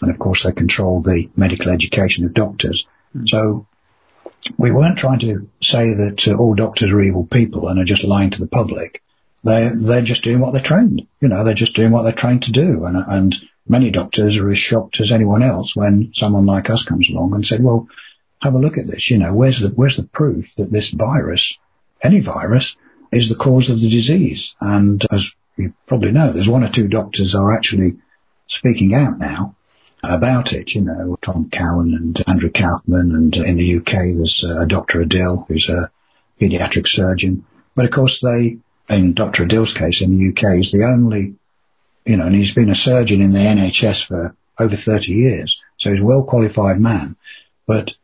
And 0.02 0.10
of 0.10 0.18
course 0.18 0.42
they 0.42 0.52
control 0.52 1.02
the 1.02 1.30
medical 1.36 1.70
education 1.70 2.24
of 2.24 2.34
doctors. 2.34 2.86
Mm. 3.16 3.28
So 3.28 3.66
we 4.58 4.70
weren't 4.70 4.98
trying 4.98 5.20
to 5.20 5.48
say 5.60 5.94
that 5.94 6.28
uh, 6.28 6.36
all 6.36 6.54
doctors 6.54 6.92
are 6.92 7.00
evil 7.00 7.26
people 7.26 7.68
and 7.68 7.80
are 7.80 7.84
just 7.84 8.04
lying 8.04 8.30
to 8.30 8.40
the 8.40 8.46
public. 8.46 9.02
They 9.44 9.70
they're 9.74 10.02
just 10.02 10.24
doing 10.24 10.40
what 10.40 10.52
they're 10.52 10.62
trained. 10.62 11.06
You 11.20 11.28
know, 11.28 11.44
they're 11.44 11.54
just 11.54 11.74
doing 11.74 11.92
what 11.92 12.02
they're 12.02 12.12
trained 12.12 12.44
to 12.44 12.52
do. 12.52 12.84
And 12.84 12.96
and 12.96 13.36
many 13.68 13.90
doctors 13.90 14.36
are 14.36 14.48
as 14.48 14.58
shocked 14.58 15.00
as 15.00 15.12
anyone 15.12 15.42
else 15.42 15.74
when 15.74 16.12
someone 16.14 16.46
like 16.46 16.70
us 16.70 16.84
comes 16.84 17.08
along 17.08 17.34
and 17.34 17.46
said, 17.46 17.62
well, 17.62 17.88
have 18.42 18.54
a 18.54 18.58
look 18.58 18.78
at 18.78 18.86
this. 18.86 19.10
You 19.10 19.18
know, 19.18 19.34
where's 19.34 19.60
the, 19.60 19.68
where's 19.68 19.96
the 19.96 20.06
proof 20.06 20.54
that 20.56 20.70
this 20.70 20.90
virus, 20.90 21.58
any 22.02 22.20
virus, 22.20 22.76
is 23.16 23.28
the 23.28 23.34
cause 23.34 23.70
of 23.70 23.80
the 23.80 23.90
disease? 23.90 24.54
And 24.60 25.04
as 25.12 25.34
you 25.56 25.72
probably 25.86 26.12
know, 26.12 26.30
there's 26.30 26.48
one 26.48 26.64
or 26.64 26.68
two 26.68 26.88
doctors 26.88 27.34
are 27.34 27.52
actually 27.52 27.96
speaking 28.46 28.94
out 28.94 29.18
now 29.18 29.56
about 30.02 30.52
it. 30.52 30.74
You 30.74 30.82
know, 30.82 31.16
Tom 31.20 31.50
Cowan 31.50 31.94
and 31.94 32.28
Andrew 32.28 32.50
Kaufman, 32.50 33.12
and 33.14 33.36
in 33.36 33.56
the 33.56 33.76
UK 33.78 33.92
there's 33.92 34.44
uh, 34.44 34.66
Dr. 34.66 35.02
Adil, 35.02 35.46
who's 35.48 35.68
a 35.68 35.90
pediatric 36.40 36.86
surgeon. 36.86 37.44
But 37.74 37.86
of 37.86 37.90
course, 37.90 38.20
they, 38.20 38.58
in 38.88 39.14
Dr. 39.14 39.46
Adil's 39.46 39.72
case 39.72 40.02
in 40.02 40.16
the 40.16 40.28
UK, 40.28 40.60
is 40.60 40.70
the 40.70 40.90
only 40.92 41.36
you 42.06 42.16
know, 42.16 42.26
and 42.26 42.34
he's 42.34 42.54
been 42.54 42.70
a 42.70 42.74
surgeon 42.74 43.20
in 43.20 43.32
the 43.32 43.40
NHS 43.40 44.06
for 44.06 44.36
over 44.58 44.76
30 44.76 45.12
years. 45.12 45.60
So 45.76 45.90
he's 45.90 46.00
a 46.00 46.04
well 46.04 46.24
qualified 46.24 46.80
man, 46.80 47.16
but 47.66 47.94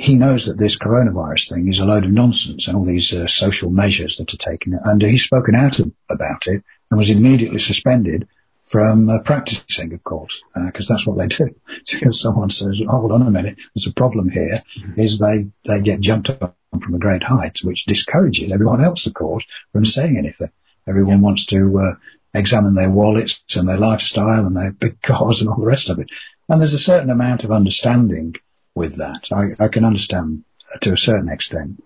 he 0.00 0.16
knows 0.16 0.46
that 0.46 0.58
this 0.58 0.78
coronavirus 0.78 1.50
thing 1.50 1.68
is 1.68 1.78
a 1.78 1.84
load 1.84 2.04
of 2.04 2.10
nonsense 2.10 2.68
and 2.68 2.76
all 2.76 2.86
these 2.86 3.12
uh, 3.12 3.26
social 3.26 3.70
measures 3.70 4.16
that 4.16 4.32
are 4.32 4.38
taken. 4.38 4.78
And 4.82 5.02
he's 5.02 5.24
spoken 5.24 5.54
out 5.54 5.78
about 5.78 6.46
it 6.46 6.64
and 6.90 6.98
was 6.98 7.10
immediately 7.10 7.58
suspended 7.58 8.26
from 8.64 9.08
uh, 9.10 9.22
practicing, 9.22 9.92
of 9.92 10.02
course, 10.02 10.42
because 10.66 10.90
uh, 10.90 10.94
that's 10.94 11.06
what 11.06 11.18
they 11.18 11.26
do. 11.26 11.54
because 11.92 12.20
someone 12.20 12.50
says, 12.50 12.76
hold 12.88 13.12
on 13.12 13.22
a 13.22 13.30
minute, 13.30 13.56
there's 13.74 13.88
a 13.88 13.92
problem 13.92 14.30
here, 14.30 14.62
mm-hmm. 14.78 14.92
is 14.96 15.18
they, 15.18 15.50
they 15.66 15.82
get 15.82 16.00
jumped 16.00 16.30
up 16.30 16.56
from 16.70 16.94
a 16.94 16.98
great 16.98 17.22
height, 17.22 17.58
which 17.62 17.84
discourages 17.84 18.52
everyone 18.52 18.82
else, 18.82 19.06
of 19.06 19.12
course, 19.12 19.44
from 19.72 19.84
saying 19.84 20.16
anything. 20.16 20.50
Everyone 20.88 21.18
yeah. 21.18 21.24
wants 21.24 21.46
to 21.46 21.78
uh, 21.78 21.94
examine 22.32 22.74
their 22.74 22.90
wallets 22.90 23.42
and 23.56 23.68
their 23.68 23.76
lifestyle 23.76 24.46
and 24.46 24.56
their 24.56 24.72
big 24.80 25.02
cars 25.02 25.40
and 25.40 25.50
all 25.50 25.60
the 25.60 25.66
rest 25.66 25.90
of 25.90 25.98
it. 25.98 26.08
And 26.48 26.60
there's 26.60 26.72
a 26.72 26.78
certain 26.78 27.10
amount 27.10 27.44
of 27.44 27.50
understanding 27.50 28.34
with 28.74 28.96
that. 28.96 29.28
I, 29.32 29.64
I 29.64 29.68
can 29.68 29.84
understand 29.84 30.44
to 30.82 30.92
a 30.92 30.96
certain 30.96 31.28
extent. 31.28 31.82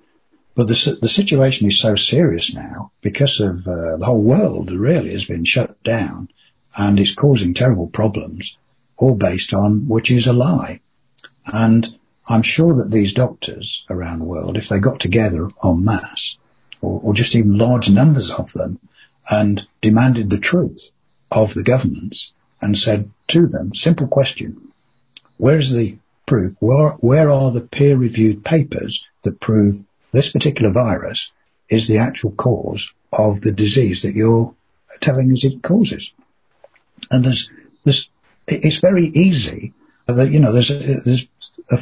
But 0.55 0.69
the, 0.69 0.99
the 1.01 1.09
situation 1.09 1.67
is 1.67 1.81
so 1.81 1.97
serious 1.97 2.55
now 2.55 2.93
because 3.01 3.41
of 3.41 3.67
uh, 3.67 3.97
the 3.97 4.05
whole 4.05 4.23
world 4.23 4.71
really 4.71 5.11
has 5.11 5.25
been 5.25 5.45
shut 5.45 5.83
down 5.83 6.29
and 6.77 6.99
it's 7.01 7.15
causing 7.15 7.55
terrible 7.55 7.89
problems, 7.89 8.57
all 8.97 9.17
based 9.17 9.53
on 9.53 9.89
which 9.89 10.11
is 10.11 10.27
a 10.27 10.33
lie. 10.33 10.81
And 11.47 11.97
I'm 12.29 12.43
sure 12.43 12.77
that 12.77 12.91
these 12.91 13.15
doctors 13.15 13.85
around 13.91 14.21
the 14.21 14.27
world, 14.27 14.57
if 14.57 14.69
they 14.69 14.79
got 14.79 15.01
together 15.01 15.49
en 15.65 15.85
masse, 15.85 16.39
or, 16.81 17.01
or 17.03 17.15
just 17.15 17.35
even 17.35 17.59
large 17.59 17.91
numbers 17.91 18.31
of 18.31 18.53
them, 18.53 18.79
and 19.29 19.67
demanded 19.81 20.31
the 20.31 20.39
truth 20.39 20.91
of 21.31 21.55
the 21.55 21.65
governments 21.65 22.33
and 22.61 22.79
said 22.79 23.11
to 23.29 23.47
them, 23.47 23.75
simple 23.75 24.07
question, 24.07 24.73
where 25.37 25.59
is 25.59 25.71
the 25.71 25.99
proof? 26.27 26.55
Where, 26.61 26.91
where 26.93 27.31
are 27.31 27.51
the 27.51 27.61
peer-reviewed 27.61 28.45
papers 28.45 29.05
that 29.23 29.41
prove 29.41 29.75
this 30.13 30.31
particular 30.31 30.73
virus 30.73 31.33
is 31.69 31.87
the 31.87 31.99
actual 31.99 32.33
cause 32.33 32.93
of 33.13 33.41
the 33.41 33.53
disease 33.53 34.03
that 34.03 34.15
you're 34.15 34.55
telling 35.01 35.33
us 35.33 35.45
it 35.45 35.63
causes? 35.63 36.13
And 37.11 37.25
there's, 37.25 37.51
there's, 37.85 38.11
it's 38.47 38.79
very 38.79 39.07
easy 39.07 39.73
that, 40.07 40.31
you 40.31 40.41
know, 40.41 40.53
there's, 40.53 40.69
there's 41.05 41.31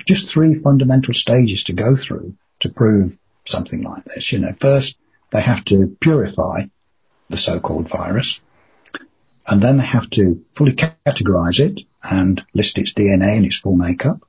just 0.06 0.28
three 0.28 0.54
fundamental 0.60 1.14
stages 1.14 1.64
to 1.64 1.72
go 1.72 1.96
through 1.96 2.34
to 2.60 2.68
prove 2.68 3.18
something 3.44 3.82
like 3.82 4.04
this. 4.04 4.32
You 4.32 4.38
know, 4.40 4.52
first 4.52 4.96
they 5.30 5.40
have 5.40 5.64
to 5.66 5.96
purify 6.00 6.62
the 7.28 7.36
so-called 7.36 7.88
virus. 7.88 8.40
And 9.46 9.60
then 9.60 9.78
they 9.78 9.84
have 9.84 10.08
to 10.10 10.44
fully 10.56 10.74
categorize 10.74 11.58
it 11.58 11.80
and 12.02 12.44
list 12.54 12.78
its 12.78 12.92
DNA 12.92 13.36
and 13.36 13.46
its 13.46 13.58
full 13.58 13.76
makeup. 13.76 14.20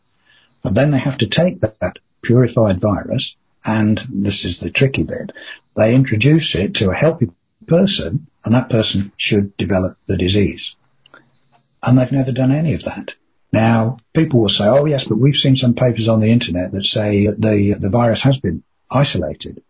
And 0.64 0.76
then 0.76 0.92
they 0.92 1.00
have 1.00 1.18
to 1.20 1.28
take 1.28 1.62
that, 1.62 1.80
that 1.80 2.00
purified 2.22 2.80
virus 2.82 3.36
and 3.66 3.98
this 4.10 4.46
is 4.46 4.60
the 4.60 4.72
tricky 4.72 5.04
bit. 5.04 5.32
They 5.76 5.96
introduce 5.96 6.56
it 6.56 6.76
to 6.76 6.90
a 6.90 6.96
healthy 6.96 7.30
person 7.68 8.28
and 8.44 8.54
that 8.54 8.70
person 8.70 9.12
should 9.18 9.56
develop 9.58 9.98
the 10.08 10.18
disease. 10.18 10.76
And 11.82 11.98
they've 11.98 12.12
never 12.12 12.32
done 12.32 12.52
any 12.52 12.74
of 12.74 12.84
that. 12.84 13.16
Now, 13.52 13.98
people 14.14 14.42
will 14.42 14.50
say, 14.50 14.66
oh 14.68 14.86
yes, 14.86 15.06
but 15.06 15.18
we've 15.18 15.36
seen 15.36 15.56
some 15.56 15.76
papers 15.76 16.08
on 16.08 16.20
the 16.20 16.32
internet 16.32 16.72
that 16.72 16.86
say 16.86 17.28
that 17.28 17.40
the, 17.40 17.76
the 17.80 17.90
virus 17.90 18.22
has 18.24 18.40
been 18.40 18.64
isolated. 18.92 19.62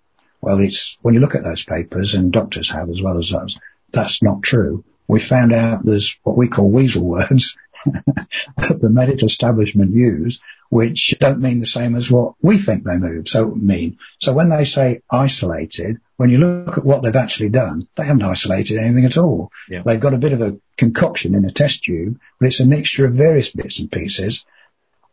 Well, 0.42 0.60
it's, 0.60 0.98
when 1.02 1.14
you 1.14 1.20
look 1.20 1.36
at 1.36 1.44
those 1.44 1.64
papers, 1.64 2.16
and 2.16 2.32
doctors 2.32 2.70
have 2.70 2.90
as 2.90 3.02
well 3.02 3.18
as 3.18 3.34
us, 3.34 3.58
that's 3.92 4.22
not 4.22 4.44
true. 4.44 4.84
We 5.08 5.20
found 5.20 5.54
out 5.54 5.86
there's 5.86 6.18
what 6.24 6.38
we 6.38 6.48
call 6.48 6.70
weasel 6.70 7.04
words 7.04 7.58
that 7.86 8.80
the 8.82 8.90
medical 8.90 9.26
establishment 9.26 9.92
use, 9.96 10.40
which 10.74 11.16
don't 11.20 11.40
mean 11.40 11.60
the 11.60 11.68
same 11.68 11.94
as 11.94 12.10
what 12.10 12.34
we 12.42 12.58
think 12.58 12.84
they 12.84 12.98
move, 12.98 13.30
so 13.30 13.46
mean. 13.46 14.00
So 14.20 14.34
when 14.34 14.50
they 14.50 14.66
say 14.66 15.04
isolated, 15.12 15.98
when 16.18 16.32
you 16.32 16.40
look 16.40 16.80
at 16.80 16.84
what 16.84 17.04
they've 17.04 17.16
actually 17.16 17.50
done, 17.50 17.84
they 17.96 18.04
haven't 18.04 18.24
isolated 18.24 18.80
anything 18.80 19.06
at 19.06 19.20
all. 19.20 19.52
Yeah. 19.70 19.84
They've 19.86 20.00
got 20.00 20.16
a 20.16 20.18
bit 20.26 20.34
of 20.34 20.42
a 20.42 20.58
concoction 20.76 21.36
in 21.36 21.46
a 21.46 21.52
test 21.52 21.84
tube, 21.84 22.20
but 22.40 22.48
it's 22.48 22.60
a 22.60 22.66
mixture 22.66 23.06
of 23.06 23.14
various 23.14 23.52
bits 23.52 23.78
and 23.78 23.92
pieces. 23.92 24.46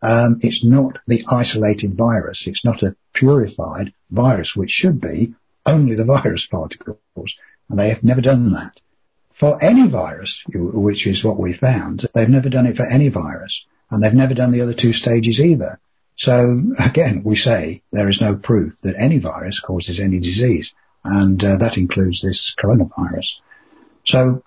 Um, 0.00 0.38
it's 0.40 0.64
not 0.64 0.98
the 1.06 1.26
isolated 1.28 1.94
virus. 1.94 2.46
It's 2.46 2.64
not 2.64 2.82
a 2.82 2.96
purified 3.12 3.92
virus, 4.10 4.56
which 4.56 4.70
should 4.70 4.98
be 4.98 5.34
only 5.66 5.94
the 5.94 6.04
virus 6.16 6.46
particles. 6.46 7.36
And 7.68 7.78
they 7.78 7.90
have 7.90 8.02
never 8.02 8.22
done 8.22 8.52
that. 8.52 8.80
For 9.34 9.62
any 9.62 9.88
virus, 9.88 10.42
which 10.48 11.06
is 11.06 11.22
what 11.22 11.38
we 11.38 11.52
found, 11.52 12.06
they've 12.14 12.30
never 12.30 12.48
done 12.48 12.64
it 12.64 12.78
for 12.78 12.86
any 12.86 13.10
virus. 13.10 13.66
And 13.90 14.02
they've 14.02 14.14
never 14.14 14.34
done 14.34 14.52
the 14.52 14.60
other 14.60 14.74
two 14.74 14.92
stages 14.92 15.40
either. 15.40 15.80
So 16.16 16.60
again, 16.84 17.22
we 17.24 17.36
say 17.36 17.82
there 17.92 18.08
is 18.08 18.20
no 18.20 18.36
proof 18.36 18.78
that 18.82 18.96
any 18.98 19.18
virus 19.18 19.60
causes 19.60 20.00
any 20.00 20.20
disease. 20.20 20.72
And 21.02 21.42
uh, 21.42 21.56
that 21.56 21.78
includes 21.78 22.20
this 22.20 22.54
coronavirus. 22.54 23.36
So 24.04 24.42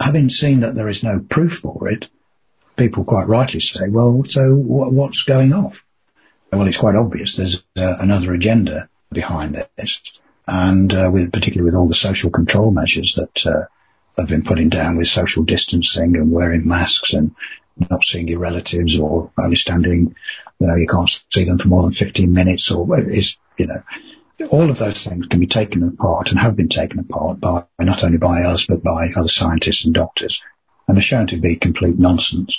having 0.00 0.30
seen 0.30 0.60
that 0.60 0.74
there 0.74 0.88
is 0.88 1.02
no 1.02 1.18
proof 1.18 1.58
for 1.58 1.90
it, 1.90 2.06
people 2.76 3.04
quite 3.04 3.28
rightly 3.28 3.60
say, 3.60 3.88
well, 3.88 4.24
so 4.26 4.54
what's 4.54 5.24
going 5.24 5.52
off? 5.52 5.84
Well, 6.52 6.66
it's 6.66 6.78
quite 6.78 6.94
obvious. 6.94 7.36
There's 7.36 7.62
uh, 7.76 7.96
another 8.00 8.32
agenda 8.32 8.88
behind 9.12 9.56
this, 9.76 10.02
and 10.46 10.92
uh, 10.94 11.10
with 11.12 11.32
particularly 11.32 11.66
with 11.66 11.74
all 11.74 11.88
the 11.88 11.94
social 11.94 12.30
control 12.30 12.70
measures 12.70 13.16
that 13.16 13.46
uh, 13.46 13.64
have 14.18 14.28
been 14.28 14.44
putting 14.44 14.70
down 14.70 14.96
with 14.96 15.08
social 15.08 15.44
distancing 15.44 16.16
and 16.16 16.32
wearing 16.32 16.66
masks 16.66 17.12
and 17.12 17.34
not 17.90 18.04
seeing 18.04 18.28
your 18.28 18.40
relatives 18.40 18.98
or 18.98 19.30
only 19.40 19.56
standing, 19.56 20.14
you 20.58 20.66
know, 20.66 20.76
you 20.76 20.86
can't 20.86 21.24
see 21.30 21.44
them 21.44 21.58
for 21.58 21.68
more 21.68 21.82
than 21.82 21.92
15 21.92 22.32
minutes 22.32 22.70
or 22.70 22.86
is, 22.98 23.36
you 23.58 23.66
know, 23.66 23.82
all 24.50 24.70
of 24.70 24.78
those 24.78 25.04
things 25.04 25.26
can 25.26 25.40
be 25.40 25.46
taken 25.46 25.82
apart 25.82 26.30
and 26.30 26.38
have 26.38 26.56
been 26.56 26.68
taken 26.68 27.00
apart 27.00 27.40
by 27.40 27.64
not 27.80 28.04
only 28.04 28.18
by 28.18 28.42
us 28.42 28.66
but 28.66 28.82
by 28.82 29.08
other 29.16 29.28
scientists 29.28 29.84
and 29.84 29.94
doctors 29.94 30.42
and 30.86 30.96
are 30.96 31.02
shown 31.02 31.26
to 31.28 31.38
be 31.38 31.56
complete 31.56 31.98
nonsense. 31.98 32.58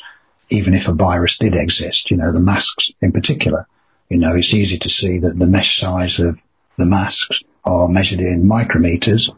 Even 0.50 0.74
if 0.74 0.88
a 0.88 0.94
virus 0.94 1.38
did 1.38 1.54
exist, 1.56 2.10
you 2.10 2.18
know, 2.18 2.34
the 2.34 2.42
masks 2.42 2.92
in 3.02 3.12
particular, 3.12 3.68
you 4.10 4.18
know, 4.18 4.36
it's 4.36 4.54
easy 4.54 4.80
to 4.80 4.90
see 4.90 5.20
that 5.20 5.38
the 5.38 5.48
mesh 5.48 5.80
size 5.80 6.20
of 6.20 6.42
the 6.78 6.86
masks 6.86 7.44
are 7.64 7.88
measured 7.88 8.20
in 8.20 8.50
micrometers 8.50 9.32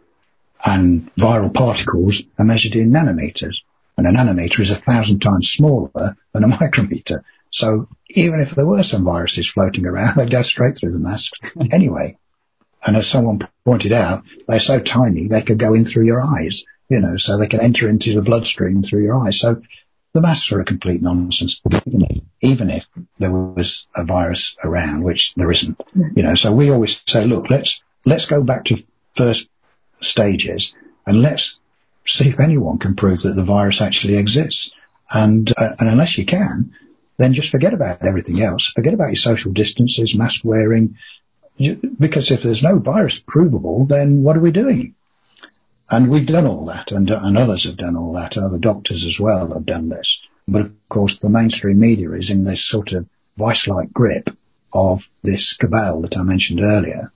and 0.66 1.14
viral 1.16 1.54
particles 1.54 2.24
are 2.40 2.46
measured 2.46 2.76
in 2.76 2.92
nanometers. 2.92 3.58
And 4.05 4.17
a 4.17 4.20
nanometer 4.20 4.60
is 4.60 4.72
a 4.72 4.75
thousand 4.75 5.20
times 5.22 5.51
smaller 5.51 5.91
than 6.34 6.43
a 6.43 6.48
micrometer. 6.60 7.24
So 7.50 7.89
even 8.10 8.39
if 8.39 8.51
there 8.51 8.67
were 8.67 8.84
some 8.84 9.03
viruses 9.03 9.50
floating 9.50 9.86
around, 9.86 10.15
they'd 10.17 10.31
go 10.31 10.41
straight 10.41 10.77
through 10.77 10.93
the 10.93 11.00
mask 11.00 11.34
anyway. 11.74 12.17
And 12.84 12.96
as 12.96 13.08
someone 13.08 13.48
pointed 13.63 13.93
out, 13.93 14.24
they're 14.48 14.60
so 14.60 14.79
tiny 14.79 15.27
they 15.27 15.43
could 15.43 15.60
go 15.60 15.75
in 15.75 15.86
through 15.86 16.05
your 16.05 16.22
eyes 16.22 16.63
you 16.91 17.00
know, 17.00 17.15
so 17.15 17.38
they 17.38 17.48
can 17.48 17.62
enter 17.62 17.89
into 17.89 18.13
the 18.13 18.22
bloodstream 18.22 18.84
through 18.84 19.03
your 19.03 19.15
eyes. 19.15 19.39
So 19.39 19.62
the 20.13 20.22
masks 20.22 20.51
are 20.51 20.60
a 20.60 20.65
complete 20.65 21.01
nonsense, 21.01 21.62
even 21.86 22.01
if, 22.01 22.24
even 22.41 22.70
if 22.70 22.84
there 23.17 23.31
was 23.31 23.88
a 23.96 24.03
virus 24.03 24.58
around, 24.62 25.05
which 25.05 25.34
there 25.36 25.50
isn't, 25.50 25.77
mm. 25.96 26.17
you 26.17 26.24
know, 26.24 26.36
so 26.36 26.51
we 26.51 26.70
always 26.70 27.01
say, 27.08 27.25
look, 27.25 27.50
let's, 27.50 27.81
let's 28.05 28.25
go 28.25 28.43
back 28.43 28.65
to 28.65 28.84
first 29.13 29.48
stages 30.01 30.74
and 31.08 31.22
let's 31.22 31.58
see 32.05 32.29
if 32.29 32.39
anyone 32.39 32.79
can 32.79 32.96
prove 32.96 33.22
that 33.22 33.34
the 33.34 33.46
virus 33.46 33.81
actually 33.81 34.17
exists. 34.17 34.72
And, 35.10 35.51
uh, 35.58 35.75
and 35.79 35.89
unless 35.89 36.17
you 36.17 36.25
can, 36.25 36.74
then 37.17 37.34
just 37.34 37.50
forget 37.50 37.74
about 37.74 38.03
everything 38.03 38.41
else. 38.41 38.67
Forget 38.67 38.93
about 38.93 39.10
your 39.10 39.15
social 39.15 39.51
distances, 39.51 40.15
mask 40.15 40.41
wearing, 40.43 40.98
because 41.58 42.31
if 42.31 42.41
there's 42.41 42.63
no 42.63 42.79
virus 42.79 43.20
provable, 43.20 43.86
then 43.86 44.24
what 44.24 44.38
are 44.38 44.41
we 44.41 44.51
doing? 44.51 44.96
And 45.89 46.10
we've 46.10 46.25
done 46.25 46.48
all 46.48 46.65
that, 46.67 46.91
and, 46.91 47.10
and 47.10 47.38
others 47.38 47.65
have 47.65 47.75
done 47.75 47.98
all 47.98 48.13
that. 48.13 48.38
Other 48.38 48.58
doctors 48.58 49.05
as 49.05 49.20
well 49.20 49.53
have 49.53 49.65
done 49.65 49.89
this. 49.89 50.22
But 50.48 50.62
of 50.62 50.89
course, 50.89 51.20
the 51.20 51.29
mainstream 51.29 51.79
media 51.79 52.12
is 52.13 52.29
in 52.29 52.46
this 52.46 52.63
sort 52.63 52.93
of 52.93 53.10
vice-like 53.38 53.91
grip 53.91 54.29
of 54.74 55.08
this 55.22 55.53
cabal 55.53 56.01
that 56.01 56.17
I 56.17 56.24
mentioned 56.24 56.62
earlier, 56.62 57.12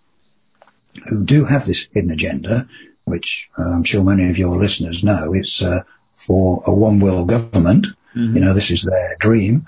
who 1.08 1.24
do 1.24 1.46
have 1.46 1.65
this 1.65 1.88
hidden 1.94 2.12
agenda, 2.12 2.68
which 3.06 3.50
uh, 3.58 3.64
I'm 3.64 3.84
sure 3.84 4.04
many 4.04 4.30
of 4.30 4.38
your 4.38 4.56
listeners 4.56 5.04
know. 5.04 5.34
It's 5.34 5.62
uh, 5.62 5.84
for 6.16 6.64
a 6.66 6.76
one 6.76 7.00
world 7.00 7.30
government. 7.30 7.88
Mm-hmm. 8.16 8.36
You 8.36 8.42
know, 8.42 8.54
this 8.54 8.72
is 8.72 8.84
their 8.84 9.16
dream. 9.20 9.66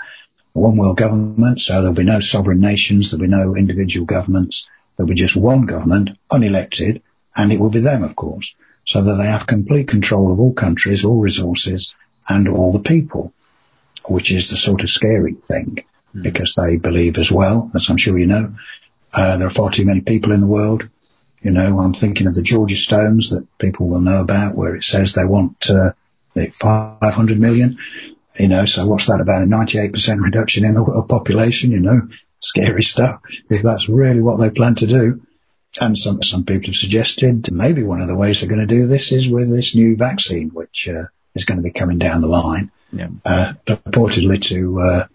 A 0.56 0.60
one 0.60 0.78
world 0.78 0.98
government, 0.98 1.62
so 1.62 1.74
there'll 1.74 1.94
be 1.94 2.04
no 2.04 2.20
sovereign 2.20 2.60
nations, 2.60 3.12
there'll 3.12 3.26
be 3.26 3.30
no 3.30 3.56
individual 3.56 4.06
governments, 4.06 4.68
there'll 4.96 5.10
be 5.10 5.16
just 5.16 5.36
one 5.36 5.66
government, 5.66 6.10
unelected, 6.32 7.02
and 7.36 7.54
it 7.54 7.60
will 7.60 7.70
be 7.70 7.80
them, 7.80 8.04
of 8.04 8.16
course 8.16 8.56
so 8.88 9.04
that 9.04 9.16
they 9.16 9.28
have 9.28 9.46
complete 9.46 9.90
control 9.90 10.32
of 10.32 10.40
all 10.40 10.54
countries, 10.54 11.04
all 11.04 11.20
resources, 11.20 11.94
and 12.30 12.48
all 12.48 12.72
the 12.72 12.90
people, 12.90 13.34
which 14.08 14.32
is 14.32 14.50
the 14.50 14.56
sort 14.56 14.82
of 14.82 14.90
scary 14.90 15.34
thing 15.34 15.84
mm. 16.16 16.24
because 16.24 16.56
they 16.56 16.78
believe 16.78 17.18
as 17.18 17.30
well, 17.30 17.70
as 17.76 17.90
I'm 17.90 17.98
sure 17.98 18.18
you 18.18 18.28
know, 18.28 18.56
uh, 19.14 19.38
there 19.38 19.48
are 19.48 19.52
far 19.52 19.72
too 19.72 19.86
many 19.86 20.02
people 20.02 20.32
in 20.32 20.40
the 20.40 20.48
world. 20.48 20.88
You 21.42 21.52
know, 21.52 21.80
I'm 21.80 21.94
thinking 21.94 22.28
of 22.28 22.36
the 22.36 22.42
Georgia 22.42 22.76
Stones 22.76 23.30
that 23.30 23.48
people 23.60 23.88
will 23.88 24.02
know 24.02 24.22
about 24.22 24.56
where 24.56 24.76
it 24.76 24.84
says 24.84 25.14
they 25.14 25.26
want, 25.26 25.70
uh, 25.70 25.92
500 26.52 27.40
million, 27.40 27.78
you 28.40 28.48
know, 28.48 28.66
so 28.66 28.86
what's 28.86 29.08
that 29.08 29.22
about 29.22 29.42
a 29.44 29.46
98% 29.46 30.22
reduction 30.22 30.66
in 30.66 30.76
the 30.76 31.06
population, 31.10 31.72
you 31.72 31.80
know, 31.80 32.08
scary 32.40 32.84
stuff. 32.84 33.22
If 33.50 33.64
that's 33.64 33.90
really 33.90 34.22
what 34.22 34.40
they 34.40 34.52
plan 34.52 34.76
to 34.76 34.88
do, 34.88 35.22
and 35.80 35.98
some, 35.98 36.22
some 36.24 36.44
people 36.46 36.68
have 36.68 36.76
suggested 36.76 37.52
maybe 37.52 37.84
one 37.84 38.02
of 38.02 38.08
the 38.08 38.16
ways 38.18 38.40
they're 38.42 38.50
going 38.50 38.68
to 38.68 38.74
do 38.76 38.88
this 38.88 39.12
is 39.12 39.30
with 39.30 39.50
this 39.54 39.76
new 39.76 39.96
vaccine, 39.96 40.50
which 40.50 40.88
uh, 40.88 41.04
is 41.36 41.46
going 41.46 41.58
to 41.58 41.64
be 41.64 41.72
coming 41.72 41.98
down 41.98 42.22
the 42.22 42.28
line, 42.28 42.72
Yeah. 42.92 43.10
uh, 43.26 43.54
purportedly 43.66 44.42
to 44.44 44.80
uh, 44.80 45.08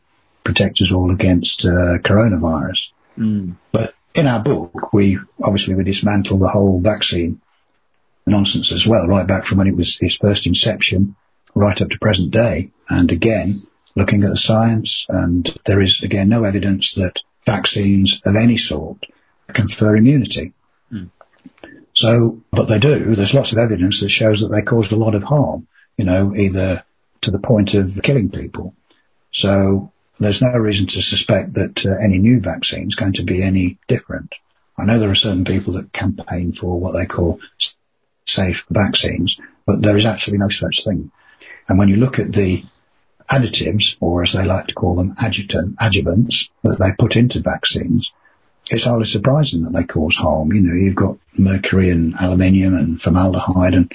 protect 0.44 0.80
us 0.80 0.92
all 0.92 1.10
against 1.12 1.64
uh, 1.64 1.98
coronavirus. 1.98 2.88
Mm. 3.18 3.56
But 3.72 3.94
in 4.14 4.26
our 4.26 4.42
book, 4.42 4.92
we 4.92 5.18
obviously 5.42 5.74
we 5.74 5.84
dismantle 5.84 6.38
the 6.38 6.48
whole 6.48 6.80
vaccine 6.80 7.40
nonsense 8.26 8.72
as 8.72 8.86
well, 8.86 9.08
right 9.08 9.26
back 9.26 9.44
from 9.44 9.58
when 9.58 9.66
it 9.66 9.76
was 9.76 9.98
its 10.00 10.16
first 10.16 10.46
inception, 10.46 11.16
right 11.54 11.80
up 11.80 11.90
to 11.90 11.98
present 11.98 12.30
day. 12.30 12.70
And 12.88 13.10
again, 13.10 13.54
looking 13.94 14.22
at 14.22 14.30
the 14.30 14.36
science, 14.36 15.06
and 15.08 15.48
there 15.66 15.80
is 15.80 16.02
again 16.02 16.28
no 16.28 16.44
evidence 16.44 16.94
that 16.94 17.14
vaccines 17.44 18.20
of 18.24 18.36
any 18.36 18.56
sort 18.56 18.98
confer 19.48 19.96
immunity. 19.96 20.54
Mm. 20.90 21.10
So, 21.94 22.42
but 22.50 22.64
they 22.64 22.78
do. 22.78 23.14
There's 23.14 23.34
lots 23.34 23.52
of 23.52 23.58
evidence 23.58 24.00
that 24.00 24.08
shows 24.08 24.40
that 24.40 24.48
they 24.48 24.62
caused 24.62 24.92
a 24.92 24.96
lot 24.96 25.14
of 25.14 25.22
harm. 25.22 25.66
You 25.96 26.06
know, 26.06 26.34
either 26.34 26.84
to 27.22 27.30
the 27.30 27.38
point 27.38 27.74
of 27.74 28.00
killing 28.02 28.30
people. 28.30 28.74
So 29.30 29.91
there's 30.18 30.42
no 30.42 30.52
reason 30.58 30.86
to 30.88 31.02
suspect 31.02 31.54
that 31.54 31.86
uh, 31.86 31.94
any 32.02 32.18
new 32.18 32.40
vaccine 32.40 32.88
is 32.88 32.94
going 32.94 33.14
to 33.14 33.24
be 33.24 33.42
any 33.42 33.78
different. 33.88 34.32
I 34.78 34.84
know 34.84 34.98
there 34.98 35.10
are 35.10 35.14
certain 35.14 35.44
people 35.44 35.74
that 35.74 35.92
campaign 35.92 36.52
for 36.52 36.78
what 36.78 36.92
they 36.92 37.06
call 37.06 37.40
safe 38.26 38.64
vaccines, 38.70 39.38
but 39.66 39.82
there 39.82 39.96
is 39.96 40.06
actually 40.06 40.38
no 40.38 40.48
such 40.48 40.84
thing. 40.84 41.10
And 41.68 41.78
when 41.78 41.88
you 41.88 41.96
look 41.96 42.18
at 42.18 42.32
the 42.32 42.64
additives, 43.30 43.96
or 44.00 44.22
as 44.22 44.32
they 44.32 44.44
like 44.44 44.66
to 44.66 44.74
call 44.74 44.96
them, 44.96 45.14
adjutant, 45.22 45.76
adjuvants 45.78 46.50
that 46.62 46.76
they 46.78 46.94
put 46.98 47.16
into 47.16 47.40
vaccines, 47.40 48.12
it's 48.70 48.84
hardly 48.84 49.06
surprising 49.06 49.62
that 49.62 49.72
they 49.72 49.84
cause 49.84 50.16
harm. 50.16 50.52
You 50.52 50.62
know, 50.62 50.74
you've 50.74 50.94
got 50.94 51.18
mercury 51.36 51.90
and 51.90 52.14
aluminium 52.18 52.74
and 52.74 53.00
formaldehyde 53.00 53.74
and 53.74 53.92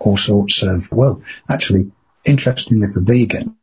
all 0.00 0.16
sorts 0.16 0.62
of, 0.62 0.92
well, 0.92 1.22
actually, 1.50 1.90
interestingly 2.24 2.88
for 2.88 3.00
vegans, 3.00 3.54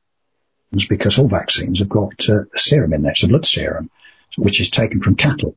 because 0.71 1.19
all 1.19 1.27
vaccines 1.27 1.79
have 1.79 1.89
got 1.89 2.29
uh, 2.29 2.43
a 2.53 2.59
serum 2.59 2.93
in 2.93 3.03
there, 3.03 3.15
so 3.15 3.27
blood 3.27 3.45
serum, 3.45 3.89
which 4.37 4.59
is 4.61 4.69
taken 4.69 5.01
from 5.01 5.15
cattle. 5.15 5.55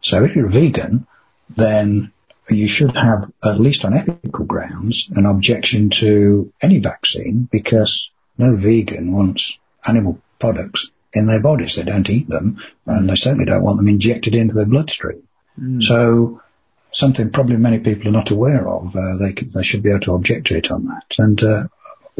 So 0.00 0.24
if 0.24 0.36
you're 0.36 0.46
a 0.46 0.50
vegan, 0.50 1.06
then 1.48 2.12
you 2.48 2.68
should 2.68 2.94
have, 2.96 3.30
at 3.44 3.60
least 3.60 3.84
on 3.84 3.94
ethical 3.94 4.44
grounds, 4.44 5.08
an 5.14 5.26
objection 5.26 5.90
to 5.90 6.52
any 6.62 6.78
vaccine 6.78 7.48
because 7.50 8.10
no 8.38 8.56
vegan 8.56 9.12
wants 9.12 9.58
animal 9.86 10.20
products 10.38 10.90
in 11.12 11.26
their 11.26 11.42
bodies. 11.42 11.76
They 11.76 11.84
don't 11.84 12.08
eat 12.08 12.28
them 12.28 12.62
and 12.86 13.08
they 13.08 13.16
certainly 13.16 13.44
don't 13.44 13.62
want 13.62 13.78
them 13.78 13.88
injected 13.88 14.34
into 14.34 14.54
their 14.54 14.66
bloodstream. 14.66 15.22
Mm. 15.60 15.82
So 15.82 16.42
something 16.92 17.30
probably 17.30 17.56
many 17.56 17.80
people 17.80 18.08
are 18.08 18.12
not 18.12 18.30
aware 18.30 18.66
of. 18.68 18.94
Uh, 18.96 19.18
they 19.18 19.32
they 19.32 19.62
should 19.62 19.82
be 19.82 19.90
able 19.90 20.00
to 20.00 20.14
object 20.14 20.48
to 20.48 20.56
it 20.56 20.70
on 20.70 20.86
that. 20.86 21.14
And 21.18 21.42
uh, 21.42 21.64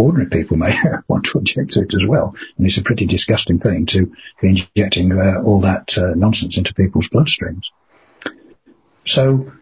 ordinary 0.00 0.30
people 0.30 0.56
may 0.56 0.74
want 1.08 1.26
to 1.26 1.38
object 1.38 1.72
to 1.72 1.82
it 1.82 1.94
as 1.94 2.06
well. 2.06 2.34
And 2.56 2.66
it's 2.66 2.78
a 2.78 2.82
pretty 2.82 3.06
disgusting 3.06 3.58
thing 3.58 3.86
to 3.86 4.06
be 4.40 4.66
injecting 4.76 5.12
uh, 5.12 5.42
all 5.44 5.62
that 5.62 5.96
uh, 5.98 6.14
nonsense 6.14 6.56
into 6.56 6.74
people's 6.74 7.08
bloodstreams. 7.08 7.64
So, 9.04 9.52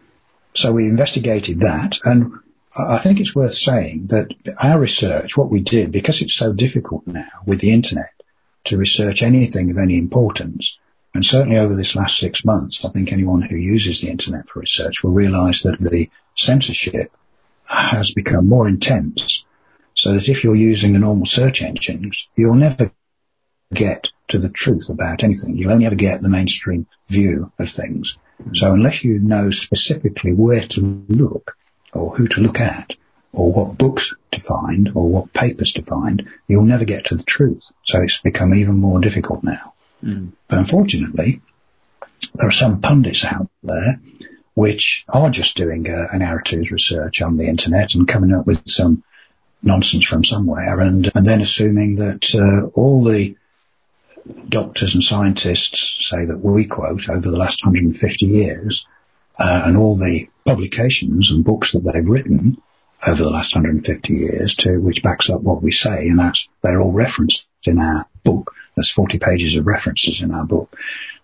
so 0.53 0.73
we 0.73 0.85
investigated 0.85 1.61
that, 1.61 1.97
and 2.03 2.33
I 2.77 2.97
think 2.97 3.19
it's 3.19 3.35
worth 3.35 3.53
saying 3.53 4.07
that 4.07 4.33
our 4.61 4.79
research, 4.79 5.35
what 5.35 5.49
we 5.49 5.61
did, 5.61 5.91
because 5.91 6.21
it's 6.21 6.35
so 6.35 6.53
difficult 6.53 7.07
now 7.07 7.27
with 7.45 7.59
the 7.59 7.73
internet 7.73 8.13
to 8.65 8.77
research 8.77 9.23
anything 9.23 9.71
of 9.71 9.77
any 9.77 9.97
importance, 9.97 10.77
and 11.13 11.25
certainly 11.25 11.57
over 11.57 11.75
this 11.75 11.95
last 11.95 12.17
six 12.17 12.45
months, 12.45 12.85
I 12.85 12.89
think 12.89 13.11
anyone 13.11 13.41
who 13.41 13.55
uses 13.55 14.01
the 14.01 14.11
internet 14.11 14.47
for 14.47 14.59
research 14.59 15.03
will 15.03 15.11
realise 15.11 15.63
that 15.63 15.79
the 15.79 16.09
censorship 16.35 17.11
has 17.65 18.11
become 18.11 18.47
more 18.47 18.67
intense. 18.67 19.43
So 19.99 20.13
that 20.13 20.29
if 20.29 20.43
you're 20.43 20.55
using 20.55 20.93
the 20.93 20.99
normal 20.99 21.25
search 21.25 21.61
engines, 21.61 22.29
you'll 22.35 22.55
never 22.55 22.91
get 23.73 24.07
to 24.29 24.39
the 24.39 24.49
truth 24.49 24.89
about 24.89 25.23
anything. 25.23 25.57
You'll 25.57 25.71
only 25.71 25.85
ever 25.85 25.95
get 25.95 26.21
the 26.21 26.29
mainstream 26.29 26.87
view 27.09 27.51
of 27.59 27.69
things. 27.69 28.17
So 28.53 28.71
unless 28.71 29.03
you 29.03 29.19
know 29.19 29.51
specifically 29.51 30.31
where 30.31 30.61
to 30.61 31.05
look 31.09 31.57
or 31.93 32.15
who 32.15 32.27
to 32.29 32.41
look 32.41 32.59
at 32.59 32.93
or 33.33 33.51
what 33.51 33.77
books 33.77 34.13
to 34.31 34.39
find 34.39 34.91
or 34.95 35.09
what 35.09 35.33
papers 35.33 35.73
to 35.73 35.81
find, 35.81 36.29
you'll 36.47 36.63
never 36.63 36.85
get 36.85 37.07
to 37.07 37.15
the 37.15 37.23
truth. 37.23 37.63
So 37.83 38.01
it's 38.01 38.21
become 38.21 38.53
even 38.53 38.77
more 38.77 39.01
difficult 39.01 39.43
now. 39.43 39.73
Mm. 40.03 40.31
But 40.47 40.59
unfortunately, 40.59 41.41
there 42.35 42.47
are 42.47 42.51
some 42.51 42.79
pundits 42.79 43.25
out 43.25 43.49
there 43.63 43.99
which 44.53 45.05
are 45.09 45.29
just 45.29 45.57
doing 45.57 45.89
uh, 45.89 46.07
an 46.11 46.21
hour 46.21 46.37
or 46.37 46.41
two's 46.41 46.71
research 46.71 47.21
on 47.21 47.37
the 47.37 47.47
internet 47.47 47.95
and 47.95 48.07
coming 48.07 48.33
up 48.33 48.45
with 48.45 48.67
some 48.67 49.03
nonsense 49.61 50.05
from 50.05 50.23
somewhere 50.23 50.79
and, 50.79 51.11
and 51.13 51.25
then 51.25 51.41
assuming 51.41 51.97
that 51.97 52.33
uh, 52.35 52.67
all 52.79 53.03
the 53.03 53.35
doctors 54.47 54.93
and 54.93 55.03
scientists 55.03 56.09
say 56.09 56.25
that 56.25 56.39
we 56.41 56.65
quote 56.65 57.09
over 57.09 57.29
the 57.29 57.37
last 57.37 57.63
150 57.65 58.25
years 58.25 58.85
uh, 59.39 59.63
and 59.65 59.77
all 59.77 59.97
the 59.97 60.29
publications 60.45 61.31
and 61.31 61.45
books 61.45 61.73
that 61.73 61.79
they've 61.81 62.07
written 62.07 62.61
over 63.05 63.23
the 63.23 63.29
last 63.29 63.55
150 63.55 64.13
years 64.13 64.55
to 64.55 64.77
which 64.77 65.03
backs 65.03 65.29
up 65.29 65.41
what 65.41 65.61
we 65.61 65.71
say 65.71 66.07
and 66.07 66.19
that's 66.19 66.49
they're 66.63 66.81
all 66.81 66.91
referenced 66.91 67.47
in 67.65 67.79
our 67.79 68.05
book. 68.23 68.53
There's 68.75 68.91
40 68.91 69.19
pages 69.19 69.55
of 69.55 69.65
references 69.65 70.21
in 70.21 70.31
our 70.31 70.45
book. 70.45 70.75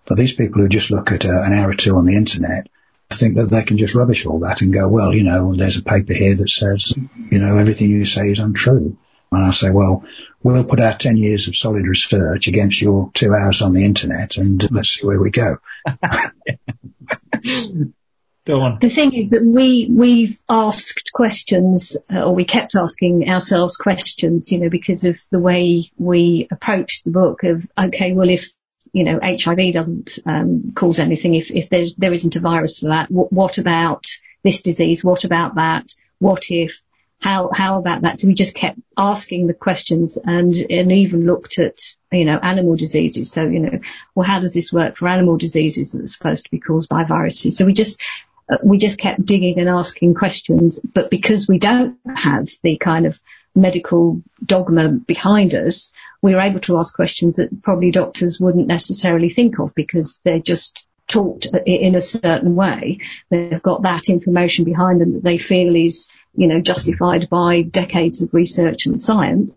But 0.06 0.17
these 0.17 0.34
people 0.34 0.62
who 0.62 0.69
just 0.69 0.91
look 0.91 1.12
at 1.12 1.26
uh, 1.26 1.30
an 1.30 1.58
hour 1.58 1.71
or 1.71 1.76
two 1.76 1.95
on 1.95 2.06
the 2.06 2.15
internet 2.15 2.67
think 3.13 3.35
that 3.35 3.49
they 3.51 3.63
can 3.63 3.77
just 3.77 3.95
rubbish 3.95 4.25
all 4.25 4.39
that 4.39 4.61
and 4.61 4.73
go 4.73 4.89
well 4.89 5.13
you 5.13 5.23
know 5.23 5.55
there's 5.55 5.77
a 5.77 5.83
paper 5.83 6.13
here 6.13 6.35
that 6.35 6.49
says 6.49 6.93
you 7.31 7.39
know 7.39 7.57
everything 7.57 7.89
you 7.89 8.05
say 8.05 8.23
is 8.23 8.39
untrue 8.39 8.97
and 9.31 9.45
I 9.45 9.51
say 9.51 9.69
well 9.69 10.03
we'll 10.43 10.63
put 10.63 10.79
our 10.79 10.93
10 10.93 11.17
years 11.17 11.47
of 11.47 11.55
solid 11.55 11.87
research 11.87 12.47
against 12.47 12.81
your 12.81 13.11
two 13.13 13.33
hours 13.33 13.61
on 13.61 13.73
the 13.73 13.85
internet 13.85 14.37
and 14.37 14.67
let's 14.71 14.91
see 14.91 15.05
where 15.05 15.19
we 15.19 15.31
go 15.31 15.57
Go 18.45 18.61
on. 18.61 18.77
The 18.79 18.89
thing 18.89 19.13
is 19.13 19.31
that 19.31 19.43
we 19.43 19.89
we've 19.91 20.39
asked 20.47 21.11
questions, 21.13 21.97
uh, 22.13 22.25
or 22.25 22.35
we 22.35 22.45
kept 22.45 22.75
asking 22.75 23.27
ourselves 23.27 23.75
questions, 23.75 24.51
you 24.51 24.59
know, 24.59 24.69
because 24.69 25.03
of 25.03 25.19
the 25.31 25.39
way 25.39 25.85
we 25.97 26.47
approached 26.51 27.05
the 27.05 27.11
book. 27.11 27.43
Of 27.43 27.67
okay, 27.75 28.13
well, 28.13 28.29
if 28.29 28.47
you 28.95 29.03
know 29.03 29.19
HIV 29.21 29.73
doesn't 29.73 30.19
um, 30.25 30.71
cause 30.73 30.99
anything, 30.99 31.36
if 31.36 31.51
if 31.51 31.67
there's 31.67 31.95
there 31.95 32.13
isn't 32.13 32.38
a 32.38 32.39
virus 32.39 32.79
for 32.79 32.88
that, 32.88 33.12
what, 33.12 33.31
what 33.31 33.58
about 33.58 34.05
this 34.41 34.62
disease? 34.62 35.03
What 35.03 35.25
about 35.25 35.55
that? 35.55 35.93
What 36.19 36.45
if? 36.49 36.81
How 37.19 37.49
how 37.53 37.77
about 37.77 38.03
that? 38.03 38.17
So 38.17 38.29
we 38.29 38.34
just 38.36 38.55
kept 38.55 38.79
asking 38.95 39.47
the 39.47 39.53
questions 39.53 40.17
and 40.23 40.55
and 40.69 40.91
even 40.93 41.25
looked 41.25 41.60
at 41.60 41.77
you 42.10 42.23
know 42.23 42.38
animal 42.38 42.77
diseases. 42.77 43.34
So 43.34 43.45
you 43.45 43.60
know, 43.60 43.79
well, 44.15 44.25
how 44.25 44.39
does 44.39 44.53
this 44.53 44.71
work 44.71 44.95
for 44.95 45.10
animal 45.10 45.36
diseases 45.36 45.91
that 45.91 46.03
are 46.05 46.08
supposed 46.08 46.45
to 46.45 46.51
be 46.51 46.62
caused 46.62 46.88
by 46.88 47.03
viruses? 47.03 47.58
So 47.58 47.65
we 47.65 47.73
just 47.73 48.01
uh, 48.49 48.60
we 48.63 48.77
just 48.77 48.97
kept 48.97 49.25
digging 49.25 49.60
and 49.60 49.67
asking 49.67 50.13
questions, 50.13 50.79
but 50.79 51.10
because 51.10 51.49
we 51.49 51.60
don't 51.60 51.97
have 52.15 52.47
the 52.63 52.77
kind 52.77 53.05
of 53.05 53.19
medical 53.53 54.21
dogma 54.45 54.88
behind 54.88 55.53
us, 55.53 55.93
we 56.21 56.34
were 56.34 56.41
able 56.41 56.60
to 56.62 56.78
ask 56.78 56.95
questions 56.95 57.36
that 57.36 57.62
probably 57.62 57.91
doctors 57.91 58.39
wouldn't 58.39 58.67
necessarily 58.67 59.30
think 59.30 59.60
of 59.60 59.73
because 59.75 60.21
they're 60.23 60.39
just 60.39 60.86
taught 61.08 61.45
in 61.65 61.95
a 61.95 62.01
certain 62.01 62.56
way. 62.56 62.99
They've 63.30 63.62
got 63.62 63.84
that 63.84 64.10
information 64.10 64.65
behind 64.65 65.01
them 65.01 65.13
that 65.13 65.23
they 65.23 65.38
feel 65.38 65.75
is, 65.75 66.10
you 66.36 66.47
know, 66.47 66.62
justified 66.62 67.30
by 67.30 67.62
decades 67.62 68.21
of 68.21 68.34
research 68.34 68.86
and 68.86 68.99
science. 68.99 69.54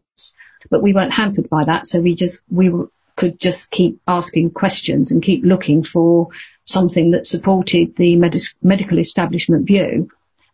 But 0.71 0.83
we 0.83 0.93
weren't 0.93 1.15
hampered 1.15 1.49
by 1.49 1.65
that, 1.65 1.87
so 1.87 2.01
we 2.01 2.15
just 2.15 2.43
we 2.51 2.73
could 3.17 3.41
just 3.41 3.71
keep 3.71 4.01
asking 4.07 4.51
questions 4.51 5.11
and 5.11 5.23
keep 5.23 5.45
looking 5.45 5.83
for 5.83 6.29
something 6.65 7.13
that 7.13 7.27
supported 7.27 7.97
the 7.97 8.17
medis- 8.17 8.55
medical 8.63 8.99
establishment 8.99 9.67
view. 9.67 10.11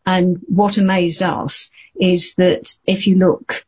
And 0.06 0.38
what 0.48 0.78
amazed 0.78 1.22
us 1.22 1.70
is 1.98 2.34
that 2.36 2.72
if 2.86 3.06
you 3.06 3.16
look 3.16 3.64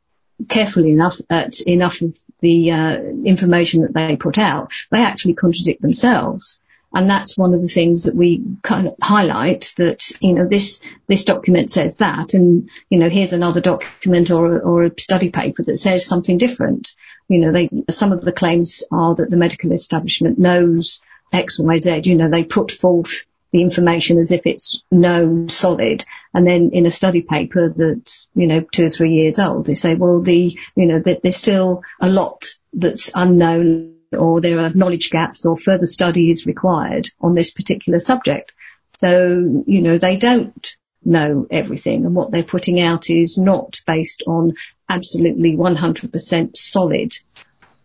carefully 0.48 0.90
enough 0.90 1.20
at 1.30 1.60
enough 1.60 2.02
of 2.02 2.18
the 2.40 2.70
uh, 2.70 2.98
information 3.24 3.82
that 3.82 3.94
they 3.94 4.16
put 4.16 4.38
out, 4.38 4.72
they 4.90 5.02
actually 5.02 5.34
contradict 5.34 5.82
themselves. 5.82 6.60
And 6.92 7.10
that's 7.10 7.36
one 7.36 7.52
of 7.52 7.60
the 7.60 7.68
things 7.68 8.04
that 8.04 8.14
we 8.14 8.42
kind 8.62 8.86
of 8.86 8.94
highlight 9.02 9.74
that, 9.76 10.08
you 10.20 10.32
know, 10.32 10.46
this, 10.46 10.80
this 11.06 11.24
document 11.24 11.70
says 11.70 11.96
that 11.96 12.32
and, 12.32 12.70
you 12.88 12.98
know, 12.98 13.10
here's 13.10 13.34
another 13.34 13.60
document 13.60 14.30
or, 14.30 14.60
or 14.60 14.84
a 14.84 15.00
study 15.00 15.30
paper 15.30 15.62
that 15.64 15.76
says 15.76 16.06
something 16.06 16.38
different. 16.38 16.94
You 17.28 17.40
know, 17.40 17.52
they, 17.52 17.68
some 17.90 18.12
of 18.12 18.22
the 18.22 18.32
claims 18.32 18.84
are 18.90 19.14
that 19.16 19.28
the 19.28 19.36
medical 19.36 19.72
establishment 19.72 20.38
knows 20.38 21.02
X, 21.32 21.58
Y, 21.58 21.78
Z. 21.80 22.02
You 22.04 22.14
know, 22.14 22.30
they 22.30 22.44
put 22.44 22.70
forth 22.70 23.26
the 23.56 23.62
information 23.62 24.18
as 24.18 24.32
if 24.32 24.42
it's 24.44 24.82
known 24.90 25.48
solid. 25.48 26.04
And 26.34 26.46
then 26.46 26.70
in 26.74 26.84
a 26.84 26.90
study 26.90 27.22
paper 27.22 27.72
that's, 27.74 28.28
you 28.34 28.46
know, 28.46 28.60
two 28.60 28.86
or 28.86 28.90
three 28.90 29.14
years 29.14 29.38
old, 29.38 29.64
they 29.64 29.74
say, 29.74 29.94
well, 29.94 30.20
the, 30.20 30.58
you 30.74 30.86
know, 30.86 31.00
that 31.00 31.22
there's 31.22 31.36
still 31.36 31.82
a 31.98 32.08
lot 32.10 32.44
that's 32.74 33.10
unknown 33.14 33.94
or 34.12 34.42
there 34.42 34.60
are 34.60 34.70
knowledge 34.70 35.08
gaps 35.08 35.46
or 35.46 35.56
further 35.56 35.86
study 35.86 36.28
is 36.28 36.44
required 36.44 37.08
on 37.18 37.34
this 37.34 37.50
particular 37.50 37.98
subject. 37.98 38.52
So, 38.98 39.64
you 39.66 39.80
know, 39.80 39.96
they 39.96 40.18
don't 40.18 40.76
know 41.02 41.46
everything 41.50 42.04
and 42.04 42.14
what 42.14 42.30
they're 42.32 42.42
putting 42.42 42.78
out 42.78 43.08
is 43.08 43.38
not 43.38 43.80
based 43.86 44.22
on 44.26 44.52
absolutely 44.86 45.56
100% 45.56 46.56
solid 46.56 47.16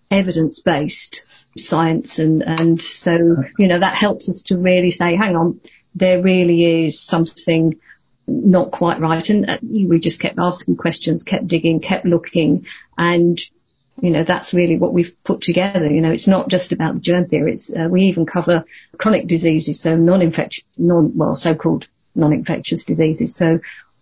evidence 0.09 0.59
based 0.59 1.23
science 1.57 2.19
and, 2.19 2.43
and 2.43 2.81
so, 2.81 3.11
you 3.57 3.67
know, 3.67 3.79
that 3.79 3.95
helps 3.95 4.29
us 4.29 4.43
to 4.43 4.57
really 4.57 4.91
say, 4.91 5.15
hang 5.15 5.35
on, 5.35 5.59
there 5.95 6.21
really 6.21 6.85
is 6.85 6.99
something 6.99 7.79
not 8.27 8.71
quite 8.71 8.99
right. 8.99 9.29
And 9.29 9.49
uh, 9.49 9.57
we 9.61 9.99
just 9.99 10.21
kept 10.21 10.39
asking 10.39 10.77
questions, 10.77 11.23
kept 11.23 11.47
digging, 11.47 11.79
kept 11.79 12.05
looking 12.05 12.65
and 12.97 13.39
you 14.01 14.09
know, 14.09 14.23
that's 14.23 14.53
really 14.53 14.77
what 14.77 14.93
we've 14.93 15.15
put 15.23 15.41
together. 15.41 15.89
You 15.89 16.01
know, 16.01 16.11
it's 16.11 16.27
not 16.27 16.49
just 16.49 16.71
about 16.71 16.95
the 16.95 16.99
germ 17.01 17.27
theory. 17.27 17.53
It's, 17.53 17.71
uh, 17.71 17.87
we 17.89 18.03
even 18.03 18.25
cover 18.25 18.65
chronic 18.97 19.27
diseases, 19.27 19.79
so 19.79 19.95
non-infectious, 19.95 20.63
non, 20.77 21.15
well, 21.15 21.35
so-called 21.35 21.87
non-infectious 22.15 22.83
diseases. 22.83 23.35
So, 23.35 23.59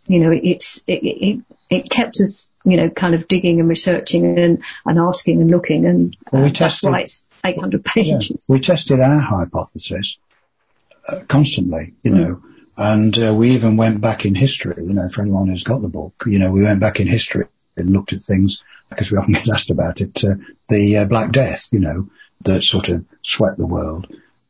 you 0.08 0.20
know, 0.20 0.32
it's, 0.32 0.82
it, 0.88 1.04
it, 1.04 1.42
it 1.70 1.90
kept 1.90 2.20
us, 2.20 2.52
you 2.66 2.78
know, 2.78 2.90
kind 2.90 3.14
of 3.14 3.28
digging 3.28 3.60
and 3.60 3.70
researching 3.70 4.38
and, 4.40 4.64
and 4.86 5.00
asking 5.00 5.42
and 5.42 5.52
looking 5.52 5.86
and 5.86 6.18
well, 6.32 6.44
we 6.44 6.50
uh, 6.50 6.52
tested, 6.52 6.88
that's 6.88 6.94
why 6.94 7.02
it's 7.02 7.28
800 7.44 7.86
pages. 7.86 8.46
Yeah, 8.48 8.54
we 8.56 8.60
tested 8.60 9.00
our 9.00 9.20
hypothesis 9.20 10.18
uh, 11.08 11.20
constantly, 11.28 11.94
you 12.04 12.12
mm. 12.12 12.16
know, 12.16 12.44
and 12.78 13.18
uh, 13.20 13.34
we 13.36 13.52
even 13.52 13.78
went 13.78 14.02
back 14.02 14.26
in 14.26 14.36
history, 14.36 14.84
you 14.84 14.94
know, 14.94 15.10
for 15.10 15.22
anyone 15.22 15.48
who's 15.48 15.64
got 15.64 15.82
the 15.82 15.90
book, 15.90 16.24
you 16.26 16.40
know, 16.40 16.52
we 16.52 16.64
went 16.64 16.82
back 16.82 17.00
in 17.00 17.08
history 17.08 17.46
and 17.78 17.92
looked 17.92 18.14
at 18.14 18.22
things 18.22 18.64
because 18.90 19.12
we 19.12 19.18
often 19.18 19.34
get 19.34 19.48
asked 19.50 19.70
about 19.70 20.02
it, 20.02 20.24
uh, 20.24 20.36
the 20.70 20.98
uh, 20.98 21.06
Black 21.06 21.32
Death, 21.32 21.70
you 21.72 21.80
know, 21.80 22.10
that 22.42 22.64
sort 22.64 22.90
of 22.90 23.06
swept 23.22 23.58
the 23.58 23.68
world. 23.68 24.08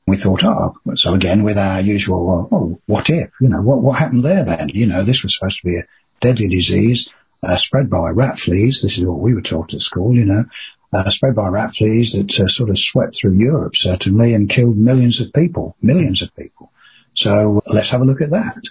We 0.07 0.17
thought, 0.17 0.43
oh, 0.43 0.75
so 0.95 1.13
again 1.13 1.43
with 1.43 1.57
our 1.57 1.81
usual, 1.81 2.25
well, 2.25 2.49
oh, 2.51 2.81
what 2.87 3.09
if, 3.09 3.29
you 3.41 3.49
know, 3.49 3.61
what, 3.61 3.81
what 3.81 3.99
happened 3.99 4.23
there 4.23 4.43
then? 4.43 4.69
You 4.69 4.87
know, 4.87 5.03
this 5.03 5.21
was 5.21 5.37
supposed 5.37 5.59
to 5.59 5.67
be 5.67 5.77
a 5.77 5.83
deadly 6.21 6.47
disease, 6.47 7.09
uh, 7.43 7.57
spread 7.57 7.89
by 7.89 8.09
rat 8.11 8.39
fleas. 8.39 8.81
This 8.81 8.97
is 8.97 9.05
what 9.05 9.19
we 9.19 9.33
were 9.33 9.41
taught 9.41 9.73
at 9.73 9.81
school, 9.81 10.15
you 10.15 10.25
know, 10.25 10.45
uh, 10.93 11.09
spread 11.09 11.35
by 11.35 11.49
rat 11.49 11.75
fleas 11.75 12.13
that 12.13 12.39
uh, 12.39 12.47
sort 12.47 12.69
of 12.69 12.77
swept 12.77 13.17
through 13.19 13.37
Europe 13.37 13.75
certainly 13.75 14.33
and 14.33 14.49
killed 14.49 14.77
millions 14.77 15.19
of 15.19 15.33
people, 15.33 15.75
millions 15.81 16.21
of 16.21 16.35
people. 16.35 16.71
So 17.19 17.61
let's 17.67 17.89
have 17.89 18.01
a 18.01 18.05
look 18.05 18.21
at 18.21 18.29
that. 18.29 18.61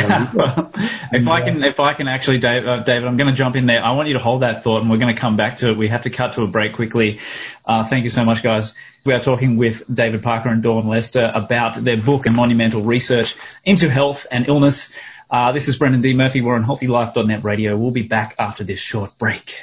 So, 0.00 0.38
well, 0.38 0.72
if 1.12 1.28
I 1.28 1.42
can, 1.42 1.62
if 1.62 1.80
I 1.80 1.92
can 1.92 2.08
actually, 2.08 2.38
Dave, 2.38 2.66
uh, 2.66 2.82
David, 2.82 3.06
I'm 3.06 3.18
going 3.18 3.30
to 3.30 3.36
jump 3.36 3.56
in 3.56 3.66
there. 3.66 3.84
I 3.84 3.92
want 3.92 4.08
you 4.08 4.14
to 4.14 4.20
hold 4.20 4.40
that 4.40 4.64
thought, 4.64 4.80
and 4.80 4.90
we're 4.90 4.96
going 4.96 5.14
to 5.14 5.20
come 5.20 5.36
back 5.36 5.58
to 5.58 5.70
it. 5.70 5.76
We 5.76 5.88
have 5.88 6.02
to 6.02 6.10
cut 6.10 6.34
to 6.34 6.42
a 6.42 6.46
break 6.46 6.74
quickly. 6.74 7.18
Uh, 7.66 7.84
thank 7.84 8.04
you 8.04 8.10
so 8.10 8.24
much, 8.24 8.42
guys. 8.42 8.74
We 9.04 9.12
are 9.12 9.20
talking 9.20 9.56
with 9.56 9.82
David 9.92 10.22
Parker 10.22 10.48
and 10.48 10.62
Dawn 10.62 10.88
Lester 10.88 11.30
about 11.34 11.74
their 11.76 11.96
book 11.96 12.26
and 12.26 12.34
monumental 12.34 12.82
research 12.82 13.36
into 13.64 13.90
health 13.90 14.26
and 14.30 14.48
illness. 14.48 14.92
Uh, 15.30 15.52
this 15.52 15.68
is 15.68 15.76
Brendan 15.76 16.00
D. 16.00 16.12
Murphy. 16.12 16.40
We're 16.40 16.56
on 16.56 16.64
HealthyLife.net 16.64 17.44
radio. 17.44 17.76
We'll 17.76 17.92
be 17.92 18.02
back 18.02 18.34
after 18.38 18.64
this 18.64 18.80
short 18.80 19.16
break. 19.16 19.54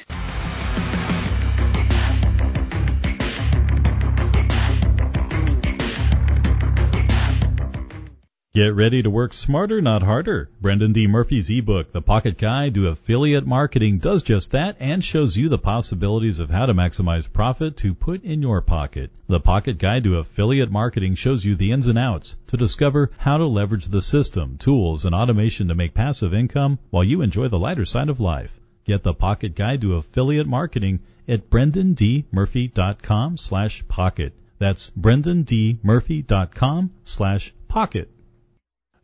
Get 8.58 8.74
ready 8.74 9.04
to 9.04 9.10
work 9.12 9.34
smarter, 9.36 9.82
not 9.82 10.02
harder. 10.02 10.50
Brendan 10.60 10.92
D. 10.92 11.06
Murphy's 11.06 11.48
ebook, 11.48 11.92
The 11.92 12.02
Pocket 12.02 12.40
Guide 12.40 12.74
to 12.74 12.88
Affiliate 12.88 13.46
Marketing, 13.46 14.00
does 14.00 14.24
just 14.24 14.50
that 14.54 14.78
and 14.80 15.04
shows 15.04 15.38
you 15.38 15.48
the 15.48 15.60
possibilities 15.60 16.40
of 16.40 16.50
how 16.50 16.66
to 16.66 16.74
maximize 16.74 17.32
profit 17.32 17.78
to 17.78 17.94
put 17.94 18.24
in 18.24 18.42
your 18.42 18.64
pocket. 18.64 19.12
The 19.28 19.40
Pocket 19.40 19.78
Guide 19.78 20.06
to 20.06 20.18
Affiliate 20.18 20.72
Marketing 20.72 21.14
shows 21.14 21.46
you 21.46 21.56
the 21.56 21.72
ins 21.72 21.86
and 21.86 22.00
outs 22.00 22.36
to 22.48 22.58
discover 22.58 23.12
how 23.18 23.38
to 23.38 23.46
leverage 23.46 23.90
the 23.90 24.02
system, 24.02 24.58
tools, 24.58 25.06
and 25.06 25.14
automation 25.14 25.68
to 25.68 25.76
make 25.76 25.94
passive 25.94 26.34
income 26.34 26.80
while 26.90 27.04
you 27.04 27.22
enjoy 27.22 27.50
the 27.50 27.60
lighter 27.60 27.86
side 27.86 28.10
of 28.10 28.20
life. 28.20 28.60
Get 28.86 29.04
the 29.04 29.14
Pocket 29.14 29.54
Guide 29.54 29.82
to 29.82 29.98
Affiliate 29.98 30.48
Marketing 30.48 31.02
at 31.28 31.52
brendandmurphy.com 31.52 33.38
slash 33.38 33.88
pocket. 33.88 34.34
That's 34.58 34.90
brendandmurphy.com 35.00 36.92
slash 37.04 37.54
pocket. 37.68 38.10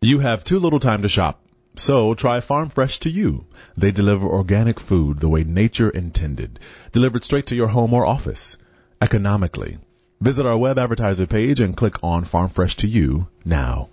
You 0.03 0.19
have 0.19 0.43
too 0.43 0.59
little 0.59 0.81
time 0.81 1.03
to 1.03 1.07
shop. 1.07 1.39
So 1.77 2.13
try 2.13 2.41
Farm 2.41 2.67
Fresh 2.67 2.99
to 2.99 3.09
you. 3.09 3.45
They 3.77 3.91
deliver 3.91 4.27
organic 4.27 4.77
food 4.77 5.19
the 5.19 5.29
way 5.29 5.45
nature 5.45 5.89
intended, 5.89 6.59
delivered 6.91 7.23
straight 7.23 7.47
to 7.47 7.55
your 7.55 7.69
home 7.69 7.93
or 7.93 8.05
office, 8.05 8.57
economically. 8.99 9.77
Visit 10.19 10.45
our 10.45 10.57
web 10.57 10.77
advertiser 10.77 11.25
page 11.25 11.61
and 11.61 11.77
click 11.77 12.03
on 12.03 12.25
Farm 12.25 12.49
Fresh 12.49 12.75
to 12.77 12.87
you 12.87 13.27
now. 13.45 13.87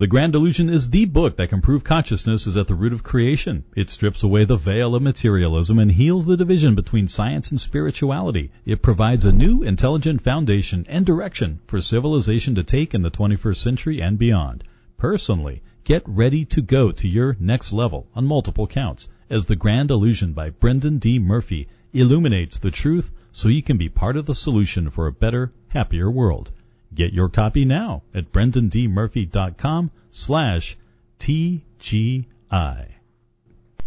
The 0.00 0.06
Grand 0.06 0.36
Illusion 0.36 0.68
is 0.68 0.90
the 0.90 1.06
book 1.06 1.38
that 1.38 1.48
can 1.48 1.60
prove 1.60 1.82
consciousness 1.82 2.46
is 2.46 2.56
at 2.56 2.68
the 2.68 2.76
root 2.76 2.92
of 2.92 3.02
creation. 3.02 3.64
It 3.74 3.90
strips 3.90 4.22
away 4.22 4.44
the 4.44 4.56
veil 4.56 4.94
of 4.94 5.02
materialism 5.02 5.80
and 5.80 5.90
heals 5.90 6.24
the 6.24 6.36
division 6.36 6.76
between 6.76 7.08
science 7.08 7.50
and 7.50 7.60
spirituality. 7.60 8.52
It 8.64 8.80
provides 8.80 9.24
a 9.24 9.32
new, 9.32 9.64
intelligent 9.64 10.20
foundation 10.20 10.86
and 10.88 11.04
direction 11.04 11.58
for 11.66 11.80
civilization 11.80 12.54
to 12.54 12.62
take 12.62 12.94
in 12.94 13.02
the 13.02 13.10
21st 13.10 13.56
century 13.56 14.00
and 14.00 14.16
beyond. 14.20 14.62
Personally, 14.98 15.62
get 15.82 16.04
ready 16.06 16.44
to 16.44 16.62
go 16.62 16.92
to 16.92 17.08
your 17.08 17.36
next 17.40 17.72
level 17.72 18.06
on 18.14 18.24
multiple 18.24 18.68
counts 18.68 19.08
as 19.28 19.46
The 19.46 19.56
Grand 19.56 19.90
Illusion 19.90 20.32
by 20.32 20.50
Brendan 20.50 20.98
D. 20.98 21.18
Murphy 21.18 21.66
illuminates 21.92 22.60
the 22.60 22.70
truth 22.70 23.10
so 23.32 23.48
you 23.48 23.62
can 23.62 23.78
be 23.78 23.88
part 23.88 24.16
of 24.16 24.26
the 24.26 24.34
solution 24.36 24.90
for 24.90 25.08
a 25.08 25.12
better, 25.12 25.52
happier 25.66 26.08
world. 26.08 26.52
Get 26.94 27.12
your 27.12 27.28
copy 27.28 27.64
now 27.64 28.02
at 28.14 28.32
brendandmurphy.com 28.32 29.90
slash 30.10 30.76
TGI. 31.18 32.88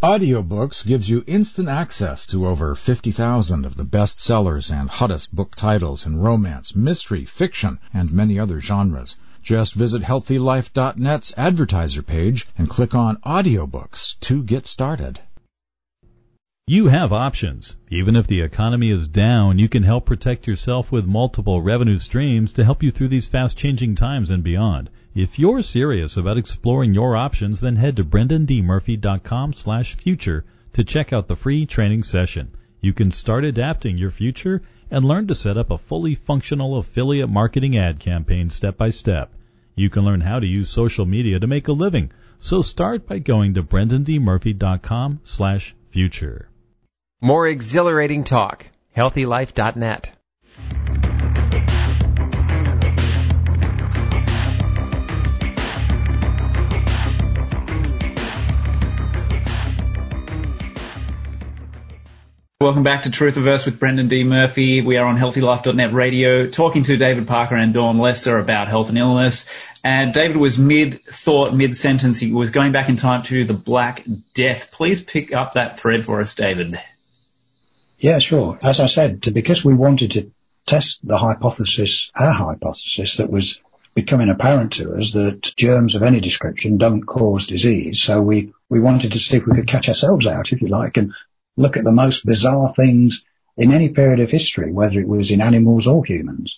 Audiobooks 0.04 0.86
gives 0.86 1.08
you 1.08 1.24
instant 1.28 1.68
access 1.68 2.26
to 2.26 2.48
over 2.48 2.74
50,000 2.74 3.66
of 3.66 3.78
the 3.78 3.84
best 3.84 4.20
sellers 4.20 4.72
and 4.72 4.90
hottest 4.90 5.36
book 5.36 5.56
titles 5.56 6.06
in 6.06 6.18
romance, 6.18 6.76
mystery, 6.76 7.26
fiction, 7.26 7.80
and 7.94 8.12
many 8.12 8.40
other 8.40 8.60
genres. 8.60 9.16
Just 9.44 9.74
visit 9.74 10.02
healthylife.net's 10.02 11.34
advertiser 11.38 12.02
page 12.02 12.48
and 12.58 12.70
click 12.70 12.96
on 12.96 13.18
audiobooks 13.18 14.20
to 14.22 14.42
get 14.44 14.66
started. 14.66 15.20
You 16.72 16.88
have 16.88 17.12
options. 17.12 17.76
Even 17.90 18.16
if 18.16 18.28
the 18.28 18.40
economy 18.40 18.92
is 18.92 19.10
down, 19.10 19.60
you 19.60 19.68
can 19.68 19.84
help 19.84 20.06
protect 20.06 20.48
yourself 20.48 20.90
with 20.90 21.06
multiple 21.06 21.62
revenue 21.62 22.00
streams 22.00 22.54
to 22.54 22.64
help 22.64 22.82
you 22.82 22.92
through 22.92 23.10
these 23.10 23.28
fast 23.28 23.58
changing 23.58 23.96
times 23.96 24.30
and 24.30 24.42
beyond. 24.42 24.90
If 25.14 25.38
you're 25.38 25.64
serious 25.64 26.16
about 26.16 26.38
exploring 26.38 26.94
your 26.94 27.18
options, 27.18 27.60
then 27.60 27.76
head 27.76 27.98
to 27.98 28.06
brendandmurphy.com 28.06 29.52
slash 29.52 29.96
future 29.96 30.46
to 30.72 30.86
check 30.86 31.12
out 31.12 31.28
the 31.28 31.36
free 31.36 31.66
training 31.66 32.04
session. 32.04 32.52
You 32.80 32.94
can 32.94 33.12
start 33.12 33.44
adapting 33.44 33.98
your 33.98 34.12
future 34.12 34.62
and 34.90 35.04
learn 35.04 35.28
to 35.28 35.36
set 35.36 35.58
up 35.58 35.72
a 35.72 35.78
fully 35.78 36.16
functional 36.16 36.78
affiliate 36.78 37.30
marketing 37.30 37.76
ad 37.76 38.00
campaign 38.00 38.50
step 38.50 38.78
by 38.78 38.92
step. 38.92 39.34
You 39.76 39.90
can 39.90 40.06
learn 40.06 40.22
how 40.22 40.40
to 40.40 40.48
use 40.48 40.70
social 40.70 41.06
media 41.06 41.38
to 41.38 41.48
make 41.48 41.68
a 41.68 41.74
living. 41.74 42.12
So 42.40 42.62
start 42.62 43.08
by 43.08 43.20
going 43.20 43.56
to 43.56 43.62
brendandmurphy.com 43.62 45.20
slash 45.24 45.76
future. 45.90 46.48
More 47.24 47.48
exhilarating 47.48 48.24
talk. 48.24 48.66
HealthyLife.net. 48.98 50.12
Welcome 62.60 62.82
back 62.82 63.04
to 63.04 63.10
Truthiverse 63.12 63.68
with 63.68 63.80
Brendan 63.80 64.08
D. 64.08 64.24
Murphy. 64.24 64.82
We 64.82 64.98
are 64.98 65.06
on 65.06 65.18
HealthyLife.net 65.18 65.94
radio 65.94 66.48
talking 66.48 66.84
to 66.86 66.98
David 66.98 67.28
Parker 67.28 67.56
and 67.56 67.72
Dawn 67.72 68.00
Lester 68.00 68.40
about 68.40 68.68
health 68.68 68.90
and 68.90 68.98
illness. 68.98 69.48
And 69.84 70.12
David 70.12 70.38
was 70.38 70.58
mid 70.58 71.04
thought, 71.04 71.54
mid 71.54 71.76
sentence. 71.76 72.18
He 72.18 72.34
was 72.34 72.50
going 72.50 72.72
back 72.72 72.90
in 72.90 72.96
time 72.96 73.22
to 73.24 73.46
the 73.46 73.54
Black 73.54 74.04
Death. 74.34 74.72
Please 74.72 75.04
pick 75.04 75.32
up 75.34 75.54
that 75.54 75.80
thread 75.80 76.04
for 76.04 76.20
us, 76.20 76.34
David. 76.34 76.80
Yeah, 78.02 78.18
sure. 78.18 78.58
As 78.64 78.80
I 78.80 78.88
said, 78.88 79.22
because 79.32 79.64
we 79.64 79.76
wanted 79.76 80.14
to 80.14 80.32
test 80.66 81.08
the 81.08 81.20
hypothesis, 81.20 82.10
our 82.16 82.34
hypothesis 82.34 83.18
that 83.18 83.30
was 83.30 83.62
becoming 83.94 84.30
apparent 84.32 84.74
to 84.74 84.94
us 84.94 85.12
that 85.14 85.54
germs 85.56 85.94
of 85.94 86.02
any 86.02 86.20
description 86.20 86.80
don't 86.80 87.04
cause 87.04 87.46
disease. 87.46 88.02
So 88.02 88.20
we, 88.24 88.54
we 88.72 88.80
wanted 88.80 89.12
to 89.12 89.20
see 89.20 89.38
if 89.38 89.46
we 89.46 89.56
could 89.56 89.68
catch 89.68 89.88
ourselves 89.88 90.26
out, 90.26 90.52
if 90.52 90.64
you 90.64 90.68
like, 90.68 90.98
and 90.98 91.14
look 91.58 91.78
at 91.78 91.84
the 91.84 91.92
most 91.92 92.26
bizarre 92.26 92.74
things 92.74 93.24
in 93.56 93.72
any 93.72 93.90
period 93.90 94.20
of 94.20 94.32
history, 94.32 94.72
whether 94.72 95.00
it 95.00 95.08
was 95.08 95.30
in 95.30 95.40
animals 95.40 95.86
or 95.86 96.04
humans. 96.04 96.58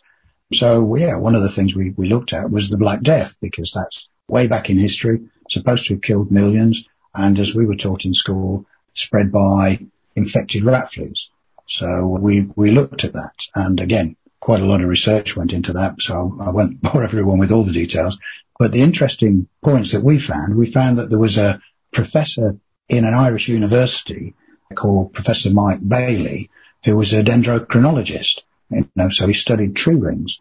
So 0.53 0.95
yeah, 0.95 1.17
one 1.17 1.35
of 1.35 1.41
the 1.41 1.49
things 1.49 1.75
we, 1.75 1.89
we 1.89 2.07
looked 2.07 2.31
at 2.31 2.51
was 2.51 2.69
the 2.69 2.77
Black 2.77 3.01
Death 3.01 3.35
because 3.41 3.73
that's 3.73 4.07
way 4.29 4.47
back 4.47 4.69
in 4.69 4.79
history, 4.79 5.27
supposed 5.49 5.87
to 5.87 5.95
have 5.95 6.03
killed 6.03 6.31
millions. 6.31 6.85
And 7.13 7.37
as 7.37 7.53
we 7.53 7.65
were 7.65 7.75
taught 7.75 8.05
in 8.05 8.13
school, 8.13 8.65
spread 8.93 9.29
by 9.29 9.79
infected 10.15 10.63
rat 10.63 10.93
fleas. 10.93 11.31
So 11.67 12.05
we, 12.05 12.49
we 12.55 12.71
looked 12.71 13.03
at 13.03 13.13
that. 13.13 13.33
And 13.55 13.79
again, 13.79 14.15
quite 14.39 14.61
a 14.61 14.65
lot 14.65 14.81
of 14.81 14.89
research 14.89 15.35
went 15.35 15.53
into 15.53 15.73
that. 15.73 16.01
So 16.01 16.37
I 16.39 16.51
won't 16.51 16.81
bore 16.81 17.03
everyone 17.03 17.39
with 17.39 17.51
all 17.51 17.63
the 17.63 17.71
details, 17.71 18.17
But 18.59 18.71
the 18.71 18.81
interesting 18.81 19.47
points 19.63 19.91
that 19.91 20.03
we 20.03 20.19
found, 20.19 20.55
we 20.55 20.71
found 20.71 20.97
that 20.97 21.09
there 21.09 21.19
was 21.19 21.37
a 21.37 21.61
professor 21.93 22.57
in 22.89 23.05
an 23.05 23.13
Irish 23.13 23.47
university 23.47 24.35
called 24.75 25.13
Professor 25.13 25.51
Mike 25.51 25.79
Baillie, 25.81 26.49
who 26.83 26.97
was 26.97 27.13
a 27.13 27.23
dendrochronologist. 27.23 28.41
You 28.69 28.89
know, 28.95 29.09
so 29.09 29.27
he 29.27 29.33
studied 29.33 29.75
tree 29.75 29.95
rings. 29.95 30.39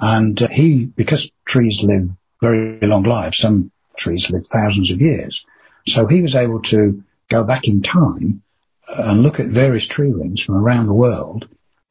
And 0.00 0.40
uh, 0.40 0.48
he, 0.48 0.84
because 0.84 1.30
trees 1.44 1.82
live 1.82 2.10
very 2.42 2.80
long 2.80 3.04
lives, 3.04 3.38
some 3.38 3.70
trees 3.96 4.30
live 4.30 4.46
thousands 4.46 4.90
of 4.90 5.00
years. 5.00 5.44
So 5.86 6.06
he 6.06 6.22
was 6.22 6.34
able 6.34 6.62
to 6.62 7.02
go 7.28 7.44
back 7.44 7.68
in 7.68 7.82
time 7.82 8.42
and 8.88 9.22
look 9.22 9.40
at 9.40 9.46
various 9.46 9.86
tree 9.86 10.12
rings 10.12 10.40
from 10.40 10.56
around 10.56 10.86
the 10.86 10.94
world 10.94 11.48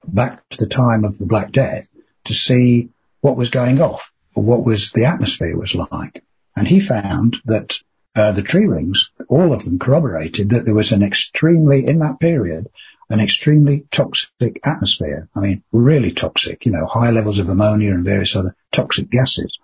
back 0.08 0.48
to 0.50 0.58
the 0.58 0.70
time 0.70 1.04
of 1.04 1.18
the 1.18 1.26
Black 1.26 1.52
Death 1.52 1.88
to 2.26 2.34
see 2.34 2.90
what 3.22 3.38
was 3.38 3.50
going 3.50 3.82
off 3.82 4.12
or 4.36 4.44
what 4.44 4.66
was 4.66 4.92
the 4.92 5.06
atmosphere 5.06 5.58
was 5.58 5.76
like. 5.76 6.24
And 6.56 6.68
he 6.68 6.80
found 6.80 7.38
that 7.46 7.78
uh, 8.16 8.32
the 8.32 8.44
tree 8.44 8.66
rings, 8.66 9.12
all 9.28 9.54
of 9.54 9.66
them 9.66 9.80
corroborated 9.80 10.52
that 10.52 10.64
there 10.66 10.76
was 10.76 10.92
an 10.92 11.04
extremely, 11.04 11.86
in 11.86 12.00
that 12.00 12.20
period, 12.20 12.68
an 13.10 13.20
extremely 13.20 13.86
toxic 13.92 14.60
atmosphere. 14.66 15.28
I 15.36 15.42
mean, 15.42 15.64
really 15.72 16.12
toxic, 16.12 16.66
you 16.66 16.72
know, 16.72 16.86
high 16.86 17.12
levels 17.12 17.40
of 17.40 17.50
ammonia 17.50 17.94
and 17.94 18.06
various 18.06 18.36
other 18.36 18.56
toxic 18.72 19.10
gases. 19.10 19.60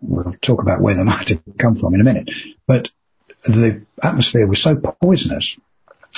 We'll 0.00 0.34
talk 0.40 0.62
about 0.62 0.80
where 0.80 0.94
they 0.94 1.02
might 1.04 1.28
have 1.28 1.42
come 1.58 1.74
from 1.74 1.94
in 1.94 2.00
a 2.00 2.04
minute. 2.04 2.28
But 2.66 2.90
the 3.44 3.84
atmosphere 4.02 4.46
was 4.46 4.60
so 4.60 4.76
poisonous 4.76 5.58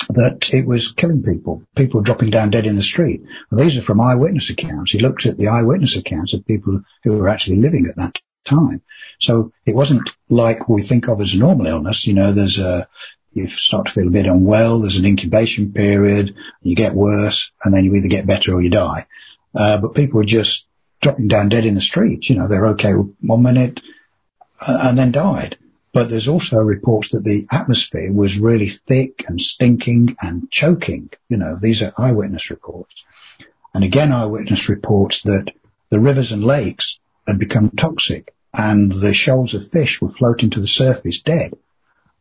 that 0.09 0.53
it 0.53 0.65
was 0.65 0.91
killing 0.91 1.23
people, 1.23 1.63
people 1.75 2.01
dropping 2.01 2.29
down 2.29 2.49
dead 2.49 2.65
in 2.65 2.75
the 2.75 2.83
street. 2.83 3.23
Well, 3.51 3.63
these 3.63 3.77
are 3.77 3.81
from 3.81 4.01
eyewitness 4.01 4.49
accounts. 4.49 4.91
He 4.91 4.99
looked 4.99 5.25
at 5.25 5.37
the 5.37 5.47
eyewitness 5.47 5.95
accounts 5.95 6.33
of 6.33 6.45
people 6.45 6.81
who 7.03 7.17
were 7.17 7.29
actually 7.29 7.57
living 7.57 7.85
at 7.87 7.97
that 7.97 8.17
time. 8.45 8.81
So 9.19 9.51
it 9.65 9.75
wasn't 9.75 10.09
like 10.29 10.67
we 10.67 10.81
think 10.81 11.07
of 11.07 11.21
as 11.21 11.35
normal 11.35 11.67
illness. 11.67 12.07
You 12.07 12.13
know, 12.13 12.33
there's 12.33 12.59
a, 12.59 12.87
you 13.31 13.47
start 13.47 13.87
to 13.87 13.93
feel 13.93 14.07
a 14.07 14.11
bit 14.11 14.25
unwell, 14.25 14.79
there's 14.79 14.97
an 14.97 15.05
incubation 15.05 15.73
period, 15.73 16.35
you 16.61 16.75
get 16.75 16.93
worse, 16.93 17.51
and 17.63 17.73
then 17.73 17.83
you 17.83 17.95
either 17.95 18.09
get 18.09 18.27
better 18.27 18.53
or 18.53 18.61
you 18.61 18.69
die. 18.69 19.07
Uh, 19.55 19.79
but 19.79 19.95
people 19.95 20.17
were 20.17 20.25
just 20.25 20.67
dropping 21.01 21.27
down 21.27 21.49
dead 21.49 21.65
in 21.65 21.75
the 21.75 21.81
street. 21.81 22.29
You 22.29 22.37
know, 22.37 22.47
they're 22.47 22.67
okay 22.67 22.91
one 22.91 23.43
minute 23.43 23.81
uh, 24.59 24.79
and 24.83 24.97
then 24.97 25.11
died. 25.11 25.57
But 25.93 26.09
there's 26.09 26.27
also 26.27 26.57
reports 26.57 27.09
that 27.09 27.23
the 27.23 27.45
atmosphere 27.51 28.11
was 28.11 28.39
really 28.39 28.69
thick 28.69 29.23
and 29.27 29.39
stinking 29.39 30.15
and 30.19 30.49
choking. 30.49 31.11
You 31.29 31.37
know, 31.37 31.55
these 31.61 31.83
are 31.83 31.93
eyewitness 31.97 32.49
reports. 32.49 33.03
And 33.75 33.83
again, 33.83 34.11
eyewitness 34.11 34.69
reports 34.69 35.21
that 35.23 35.51
the 35.89 35.99
rivers 35.99 36.31
and 36.31 36.43
lakes 36.43 36.99
had 37.27 37.37
become 37.37 37.69
toxic 37.69 38.33
and 38.53 38.91
the 38.91 39.13
shoals 39.13 39.53
of 39.53 39.67
fish 39.67 40.01
were 40.01 40.09
floating 40.09 40.51
to 40.51 40.61
the 40.61 40.67
surface 40.67 41.21
dead. 41.21 41.53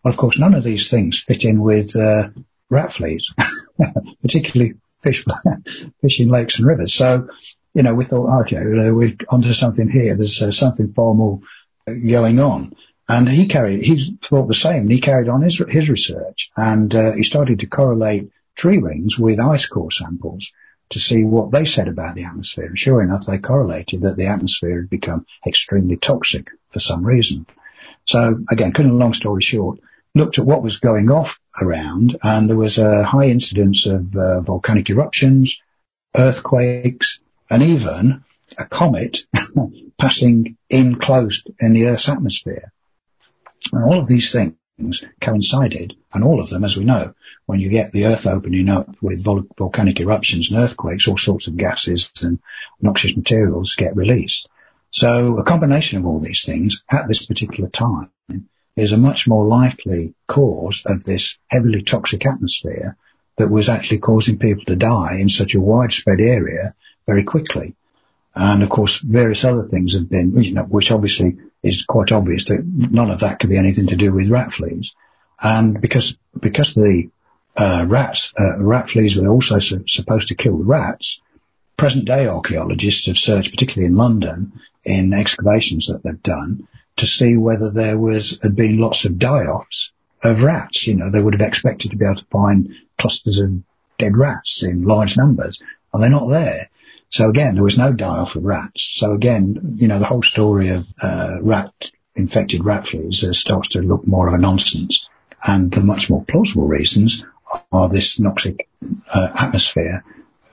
Well, 0.05 0.13
of 0.13 0.17
course, 0.17 0.39
none 0.39 0.55
of 0.55 0.65
these 0.65 0.91
things 0.91 1.19
fit 1.21 1.45
in 1.45 1.61
with 1.61 1.95
uh, 1.95 2.29
rat 2.71 2.93
fleas, 2.93 3.33
particularly 4.23 4.75
fish, 5.03 5.25
fish 6.01 6.21
in 6.21 6.29
lakes 6.29 6.59
and 6.59 6.67
rivers. 6.67 6.95
So, 6.95 7.29
you 7.75 7.83
know, 7.83 7.95
we 7.95 8.05
thought, 8.05 8.43
okay, 8.43 8.61
we're 8.65 9.17
onto 9.29 9.53
something 9.53 9.89
here. 9.89 10.17
There's 10.17 10.43
uh, 10.43 10.53
something 10.53 10.93
far 10.93 11.15
more 11.15 11.41
going 11.87 12.41
on. 12.41 12.75
And 13.09 13.29
he 13.29 13.47
carried, 13.47 13.83
he 13.83 14.17
thought 14.23 14.49
the 14.49 14.55
same. 14.55 14.89
He 14.89 15.01
carried 15.01 15.29
on 15.29 15.43
his, 15.43 15.63
his 15.69 15.91
research 15.91 16.51
and 16.57 16.95
uh, 16.95 17.13
he 17.13 17.25
started 17.25 17.61
to 17.61 17.67
correlate 17.67 18.31
tree 18.55 18.79
rings 18.79 19.19
with 19.19 19.41
ice 19.41 19.67
core 19.67 19.91
samples 19.91 20.53
to 20.91 20.99
see 20.99 21.25
what 21.25 21.51
they 21.51 21.65
said 21.65 21.89
about 21.89 22.15
the 22.15 22.25
atmosphere. 22.25 22.67
And 22.67 22.79
sure 22.79 23.03
enough, 23.03 23.27
they 23.27 23.39
correlated 23.39 24.03
that 24.03 24.17
the 24.17 24.29
atmosphere 24.29 24.83
had 24.83 24.91
become 24.91 25.27
extremely 25.47 25.97
toxic 25.97 26.51
for 26.71 26.81
some 26.81 27.05
reason. 27.05 27.47
So 28.07 28.41
again, 28.51 28.73
cutting 28.73 28.93
a 28.93 28.97
long 28.97 29.15
story 29.15 29.43
short, 29.43 29.81
looked 30.15 30.39
at 30.39 30.47
what 30.47 30.63
was 30.63 30.81
going 30.81 31.11
off 31.11 31.41
around 31.61 32.17
and 32.23 32.49
there 32.49 32.57
was 32.57 32.79
a 32.79 33.05
high 33.05 33.27
incidence 33.27 33.87
of 33.87 34.15
uh, 34.15 34.41
volcanic 34.43 34.91
eruptions, 34.91 35.61
earthquakes, 36.17 37.21
and 37.51 37.63
even 37.63 38.25
a 38.59 38.67
comet 38.67 39.23
passing 39.99 40.57
in 40.69 40.97
close 40.97 41.45
in 41.61 41.73
the 41.73 41.87
Earth's 41.87 42.09
atmosphere. 42.09 42.73
And 43.73 43.85
all 43.85 43.99
of 43.99 44.09
these 44.09 44.33
things 44.33 45.05
coincided, 45.21 45.95
and 46.13 46.25
all 46.25 46.41
of 46.41 46.49
them, 46.49 46.65
as 46.65 46.77
we 46.77 46.85
know, 46.85 47.15
when 47.47 47.61
you 47.61 47.69
get 47.69 47.93
the 47.93 48.07
Earth 48.07 48.27
opening 48.27 48.69
up 48.69 48.97
with 49.01 49.25
vol- 49.25 49.47
volcanic 49.59 50.01
eruptions 50.01 50.51
and 50.51 50.59
earthquakes, 50.59 51.07
all 51.07 51.19
sorts 51.19 51.47
of 51.47 51.57
gases 51.57 52.11
and 52.23 52.39
noxious 52.81 53.17
materials 53.17 53.75
get 53.77 53.97
released. 53.97 54.49
So 54.91 55.39
a 55.39 55.45
combination 55.45 55.99
of 55.99 56.07
all 56.07 56.21
these 56.21 56.45
things 56.45 56.83
at 56.91 57.09
this 57.09 57.25
particular 57.25 57.71
time 57.71 58.11
is 58.77 58.93
a 58.93 58.99
much 58.99 59.29
more 59.29 59.47
likely 59.47 60.15
cause 60.27 60.83
of 60.87 61.05
this 61.05 61.39
heavily 61.49 61.83
toxic 61.83 62.27
atmosphere 62.27 62.97
that 63.39 63.51
was 63.51 63.69
actually 63.69 63.99
causing 63.99 64.39
people 64.39 64.65
to 64.65 64.77
die 64.77 65.19
in 65.21 65.29
such 65.29 65.55
a 65.55 65.61
widespread 65.61 66.21
area 66.21 66.75
very 67.07 67.25
quickly. 67.25 67.75
And 68.35 68.63
of 68.63 68.71
course, 68.71 68.99
various 68.99 69.45
other 69.45 69.69
things 69.69 69.95
have 69.95 70.09
been, 70.09 70.37
you 70.43 70.55
know, 70.55 70.65
which 70.65 70.91
obviously 70.91 71.39
is 71.63 71.85
quite 71.85 72.13
obvious 72.13 72.47
that 72.47 72.65
none 72.65 73.11
of 73.11 73.21
that 73.21 73.39
could 73.39 73.51
be 73.51 73.59
anything 73.59 73.89
to 73.89 73.97
do 73.97 74.13
with 74.13 74.31
rat 74.31 74.53
fleas. 74.53 74.93
And 75.41 75.81
because, 75.81 76.19
because 76.39 76.75
the, 76.75 77.09
uh, 77.57 77.87
rats, 77.89 78.33
uh, 78.39 78.59
rat 78.59 78.89
fleas 78.89 79.17
were 79.17 79.29
also 79.29 79.59
su- 79.59 79.85
supposed 79.87 80.29
to 80.29 80.35
kill 80.35 80.59
the 80.59 80.65
rats, 80.65 81.21
present 81.77 82.05
day 82.05 82.27
archaeologists 82.27 83.07
have 83.07 83.17
searched, 83.19 83.51
particularly 83.51 83.87
in 83.87 83.97
London, 83.97 84.53
in 84.85 85.13
excavations 85.13 85.89
that 85.89 86.03
they've 86.03 86.23
done 86.23 86.67
to 86.97 87.07
see 87.07 87.37
whether 87.37 87.71
there 87.71 87.99
was, 87.99 88.39
had 88.43 88.55
been 88.57 88.79
lots 88.79 89.05
of 89.05 89.19
die-offs 89.19 89.93
of 90.23 90.43
rats. 90.43 90.87
You 90.87 90.97
know, 90.97 91.11
they 91.11 91.23
would 91.23 91.35
have 91.35 91.47
expected 91.47 91.91
to 91.91 91.97
be 91.97 92.05
able 92.05 92.17
to 92.17 92.25
find 92.27 92.75
clusters 92.99 93.39
of 93.39 93.63
dead 93.99 94.17
rats 94.17 94.63
in 94.63 94.85
large 94.85 95.17
numbers 95.17 95.59
and 95.93 96.03
they're 96.03 96.11
not 96.11 96.29
there. 96.29 96.69
So 97.13 97.29
again, 97.29 97.55
there 97.55 97.65
was 97.65 97.77
no 97.77 97.93
die-off 97.93 98.37
of 98.37 98.45
rats. 98.45 98.85
So 98.85 99.13
again, 99.13 99.77
you 99.77 99.87
know, 99.87 99.99
the 99.99 100.07
whole 100.07 100.23
story 100.23 100.71
of 100.71 100.87
uh, 101.03 101.43
rat 101.43 101.91
infected 102.17 102.65
rat 102.65 102.87
fleas 102.87 103.23
uh, 103.23 103.35
starts 103.35 103.71
to 103.71 103.81
look 103.81 104.07
more 104.07 104.29
of 104.29 104.35
a 104.35 104.39
nonsense. 104.39 105.07
And 105.45 105.71
the 105.71 105.83
much 105.83 106.09
more 106.09 106.25
plausible 106.25 106.69
reasons 106.69 107.23
are 107.71 107.91
this 107.91 108.19
noxic 108.19 108.61
uh, 109.13 109.29
atmosphere, 109.39 110.05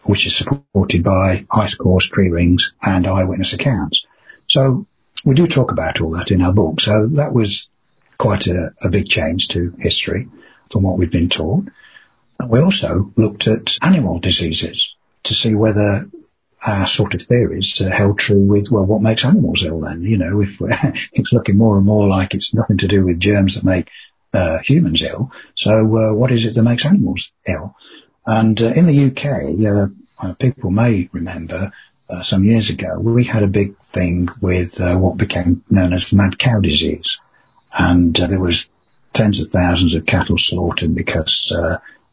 which 0.03 0.25
is 0.25 0.35
supported 0.35 1.01
by 1.01 1.45
ice 1.49 1.75
cores, 1.75 2.09
tree 2.09 2.29
rings, 2.29 2.73
and 2.81 3.07
eyewitness 3.07 3.53
accounts. 3.53 4.05
So 4.47 4.85
we 5.23 5.35
do 5.35 5.47
talk 5.47 5.71
about 5.71 6.01
all 6.01 6.17
that 6.17 6.31
in 6.31 6.41
our 6.41 6.53
book. 6.53 6.81
So 6.81 7.07
that 7.13 7.33
was 7.33 7.69
quite 8.17 8.47
a, 8.47 8.73
a 8.81 8.89
big 8.89 9.07
change 9.07 9.47
to 9.49 9.73
history 9.79 10.27
from 10.69 10.83
what 10.83 10.97
we've 10.97 11.11
been 11.11 11.29
taught. 11.29 11.69
We 12.49 12.59
also 12.59 13.13
looked 13.15 13.47
at 13.47 13.77
animal 13.81 14.19
diseases 14.19 14.93
to 15.23 15.33
see 15.33 15.55
whether 15.55 16.09
our 16.65 16.87
sort 16.87 17.15
of 17.15 17.21
theories 17.21 17.79
uh, 17.81 17.89
held 17.89 18.19
true 18.19 18.43
with, 18.45 18.69
well, 18.69 18.85
what 18.85 19.01
makes 19.01 19.25
animals 19.25 19.63
ill 19.63 19.81
then? 19.81 20.01
You 20.01 20.17
know, 20.17 20.41
if 20.41 20.57
it's 21.13 21.31
looking 21.31 21.57
more 21.57 21.77
and 21.77 21.85
more 21.85 22.07
like 22.07 22.33
it's 22.33 22.53
nothing 22.53 22.77
to 22.79 22.87
do 22.87 23.03
with 23.03 23.19
germs 23.19 23.55
that 23.55 23.63
make 23.63 23.89
uh, 24.33 24.59
humans 24.63 25.01
ill. 25.01 25.31
So 25.55 25.71
uh, 25.71 26.13
what 26.13 26.31
is 26.31 26.45
it 26.45 26.55
that 26.55 26.63
makes 26.63 26.85
animals 26.85 27.31
ill? 27.47 27.75
And 28.25 28.61
uh, 28.61 28.71
in 28.75 28.85
the 28.85 29.05
UK, 29.05 29.25
uh, 29.65 30.27
uh, 30.27 30.33
people 30.35 30.71
may 30.71 31.09
remember 31.11 31.71
some 32.23 32.43
years 32.43 32.71
ago, 32.71 32.99
we 32.99 33.23
had 33.23 33.43
a 33.43 33.47
big 33.47 33.77
thing 33.79 34.29
with 34.41 34.79
what 34.79 35.17
became 35.17 35.63
known 35.69 35.93
as 35.93 36.11
mad 36.11 36.39
cow 36.39 36.59
disease. 36.59 37.19
And 37.77 38.15
there 38.15 38.41
was 38.41 38.67
tens 39.13 39.39
of 39.39 39.49
thousands 39.49 39.93
of 39.93 40.07
cattle 40.07 40.39
slaughtered 40.39 40.95
because 40.95 41.53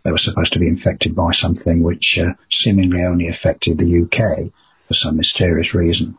they 0.06 0.12
were 0.12 0.18
supposed 0.18 0.52
to 0.52 0.60
be 0.60 0.68
infected 0.68 1.16
by 1.16 1.32
something 1.32 1.82
which 1.82 2.16
uh, 2.16 2.34
seemingly 2.48 3.02
only 3.02 3.26
affected 3.26 3.76
the 3.76 4.02
UK 4.02 4.52
for 4.86 4.94
some 4.94 5.16
mysterious 5.16 5.74
reason. 5.74 6.16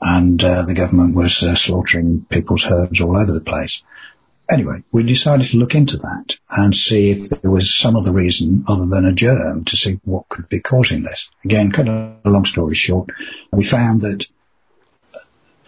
And 0.00 0.42
uh, 0.42 0.64
the 0.66 0.74
government 0.74 1.14
was 1.14 1.44
uh, 1.44 1.54
slaughtering 1.54 2.26
people's 2.28 2.64
herds 2.64 3.00
all 3.00 3.16
over 3.16 3.32
the 3.32 3.44
place. 3.44 3.82
Anyway, 4.50 4.82
we 4.90 5.04
decided 5.04 5.46
to 5.46 5.56
look 5.56 5.76
into 5.76 5.98
that 5.98 6.36
and 6.50 6.74
see 6.74 7.12
if 7.12 7.28
there 7.28 7.50
was 7.50 7.72
some 7.72 7.94
other 7.94 8.12
reason 8.12 8.64
other 8.66 8.86
than 8.86 9.04
a 9.04 9.12
germ 9.12 9.64
to 9.66 9.76
see 9.76 10.00
what 10.04 10.28
could 10.28 10.48
be 10.48 10.58
causing 10.58 11.04
this. 11.04 11.30
Again, 11.44 11.70
cut 11.70 11.86
a 11.86 12.18
long 12.24 12.44
story 12.44 12.74
short, 12.74 13.10
we 13.52 13.62
found 13.62 14.00
that 14.00 14.26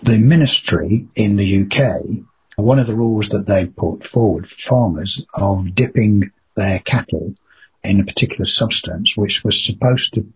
the 0.02 0.18
ministry 0.18 1.06
in 1.14 1.36
the 1.36 1.62
UK, 1.62 2.24
one 2.56 2.80
of 2.80 2.88
the 2.88 2.96
rules 2.96 3.28
that 3.28 3.46
they 3.46 3.66
put 3.66 4.08
forward 4.08 4.48
for 4.48 4.58
farmers 4.58 5.24
of 5.34 5.72
dipping 5.74 6.32
their 6.56 6.80
cattle 6.80 7.34
in 7.82 8.00
a 8.00 8.04
particular 8.04 8.46
substance 8.46 9.16
which 9.16 9.44
was 9.44 9.64
supposed 9.64 10.14
to 10.14 10.32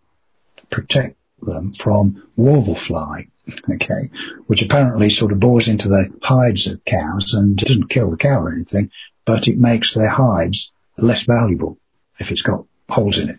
protect 0.71 1.17
them 1.43 1.73
from 1.73 2.23
warble 2.37 2.75
fly, 2.75 3.29
okay, 3.71 4.09
which 4.47 4.63
apparently 4.63 5.11
sort 5.11 5.33
of 5.33 5.41
bores 5.41 5.69
into 5.69 5.89
the 5.89 6.11
hides 6.23 6.67
of 6.67 6.85
cows 6.85 7.35
and 7.35 7.57
doesn't 7.57 7.91
kill 7.91 8.11
the 8.11 8.17
cow 8.17 8.43
or 8.43 8.53
anything, 8.53 8.91
but 9.25 9.49
it 9.49 9.59
makes 9.59 9.95
their 9.95 10.09
hides 10.09 10.73
less 10.97 11.25
valuable 11.25 11.79
if 12.19 12.31
it's 12.31 12.43
got 12.43 12.65
holes 12.89 13.19
in 13.19 13.31
it. 13.31 13.39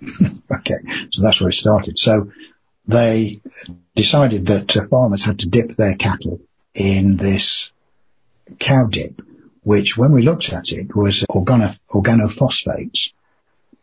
okay, 0.56 1.08
so 1.12 1.22
that's 1.22 1.40
where 1.40 1.50
it 1.50 1.54
started. 1.54 1.98
So 1.98 2.32
they 2.88 3.42
decided 3.96 4.48
that 4.48 4.76
uh, 4.78 4.88
farmers 4.88 5.24
had 5.24 5.40
to 5.40 5.48
dip 5.48 5.72
their 5.72 5.96
cattle 5.96 6.42
in 6.74 7.18
this 7.18 7.72
cow 8.60 8.86
dip, 8.86 9.22
which 9.64 9.98
when 9.98 10.12
we 10.12 10.22
looked 10.22 10.52
at 10.54 10.72
it 10.72 10.96
was 10.96 11.26
organo, 11.30 11.78
organophosphates. 11.90 13.14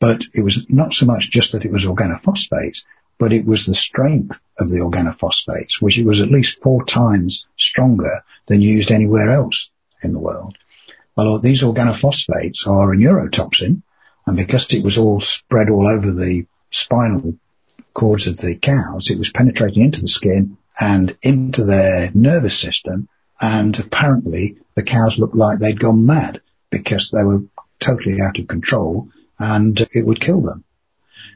But 0.02 0.24
it 0.34 0.42
was 0.42 0.66
not 0.68 0.92
so 0.94 1.06
much 1.06 1.30
just 1.30 1.52
that 1.52 1.64
it 1.64 1.70
was 1.70 1.84
organophosphates, 1.84 2.82
but 3.20 3.32
it 3.32 3.46
was 3.46 3.66
the 3.66 3.74
strength 3.76 4.36
of 4.58 4.68
the 4.68 4.80
organophosphates, 4.80 5.80
which 5.80 5.96
it 5.96 6.04
was 6.04 6.20
at 6.20 6.32
least 6.32 6.60
four 6.60 6.84
times 6.84 7.46
stronger 7.56 8.24
than 8.48 8.60
used 8.60 8.90
anywhere 8.90 9.30
else 9.30 9.70
in 10.02 10.12
the 10.12 10.18
world. 10.18 10.58
Well, 11.16 11.38
these 11.38 11.62
organophosphates 11.62 12.66
are 12.66 12.92
a 12.92 12.96
neurotoxin, 12.96 13.82
and 14.26 14.36
because 14.36 14.74
it 14.74 14.82
was 14.82 14.98
all 14.98 15.20
spread 15.20 15.70
all 15.70 15.86
over 15.86 16.10
the 16.10 16.46
spinal 16.72 17.36
cords 17.94 18.26
of 18.26 18.36
the 18.38 18.56
cows, 18.56 19.08
it 19.08 19.18
was 19.18 19.30
penetrating 19.30 19.84
into 19.84 20.00
the 20.00 20.08
skin 20.08 20.56
and 20.80 21.16
into 21.22 21.62
their 21.62 22.10
nervous 22.12 22.58
system, 22.58 23.08
and 23.40 23.78
apparently 23.78 24.56
the 24.74 24.82
cows 24.82 25.16
looked 25.16 25.36
like 25.36 25.60
they'd 25.60 25.78
gone 25.78 26.04
mad 26.04 26.40
because 26.70 27.12
they 27.12 27.22
were 27.22 27.44
totally 27.78 28.20
out 28.20 28.40
of 28.40 28.48
control 28.48 29.08
and 29.42 29.80
it 29.80 30.06
would 30.06 30.20
kill 30.20 30.40
them. 30.40 30.64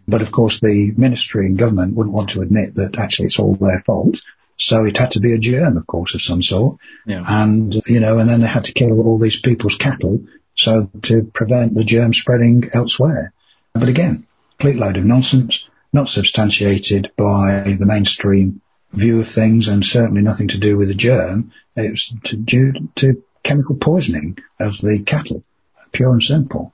But 0.08 0.22
of 0.22 0.30
course 0.30 0.60
the 0.60 0.92
ministry 0.96 1.46
and 1.46 1.58
government 1.58 1.94
wouldn't 1.94 2.14
want 2.14 2.30
to 2.30 2.40
admit 2.40 2.74
that 2.76 2.98
actually 2.98 3.26
it's 3.26 3.38
all 3.38 3.54
their 3.54 3.82
fault. 3.84 4.22
So 4.58 4.84
it 4.84 4.96
had 4.96 5.10
to 5.12 5.20
be 5.20 5.34
a 5.34 5.38
germ, 5.38 5.76
of 5.76 5.86
course, 5.86 6.14
of 6.14 6.22
some 6.22 6.42
sort. 6.42 6.78
Yeah. 7.06 7.20
And, 7.26 7.74
you 7.86 8.00
know, 8.00 8.18
and 8.18 8.28
then 8.28 8.40
they 8.40 8.46
had 8.46 8.64
to 8.66 8.72
kill 8.72 9.00
all 9.02 9.18
these 9.18 9.38
people's 9.38 9.76
cattle 9.76 10.20
so 10.56 10.90
to 11.02 11.22
prevent 11.22 11.74
the 11.74 11.84
germ 11.84 12.14
spreading 12.14 12.70
elsewhere. 12.72 13.32
But 13.74 13.88
again, 13.88 14.26
complete 14.58 14.78
load 14.78 14.96
of 14.96 15.04
nonsense, 15.04 15.68
not 15.92 16.08
substantiated 16.08 17.12
by 17.16 17.76
the 17.78 17.86
mainstream 17.86 18.62
view 18.92 19.20
of 19.20 19.28
things 19.28 19.68
and 19.68 19.84
certainly 19.84 20.22
nothing 20.22 20.48
to 20.48 20.58
do 20.58 20.78
with 20.78 20.88
the 20.88 20.94
germ. 20.94 21.52
It 21.76 21.90
was 21.90 22.14
to, 22.24 22.36
due 22.36 22.72
to 22.96 23.22
chemical 23.42 23.76
poisoning 23.76 24.38
of 24.58 24.78
the 24.78 25.02
cattle, 25.04 25.44
pure 25.92 26.12
and 26.12 26.22
simple. 26.22 26.72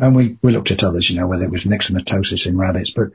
And 0.00 0.14
we, 0.14 0.38
we 0.42 0.52
looked 0.52 0.70
at 0.70 0.84
others, 0.84 1.08
you 1.10 1.18
know, 1.18 1.26
whether 1.26 1.44
it 1.44 1.50
was 1.50 1.64
myxomatosis 1.64 2.46
in 2.46 2.56
rabbits, 2.56 2.90
but 2.90 3.08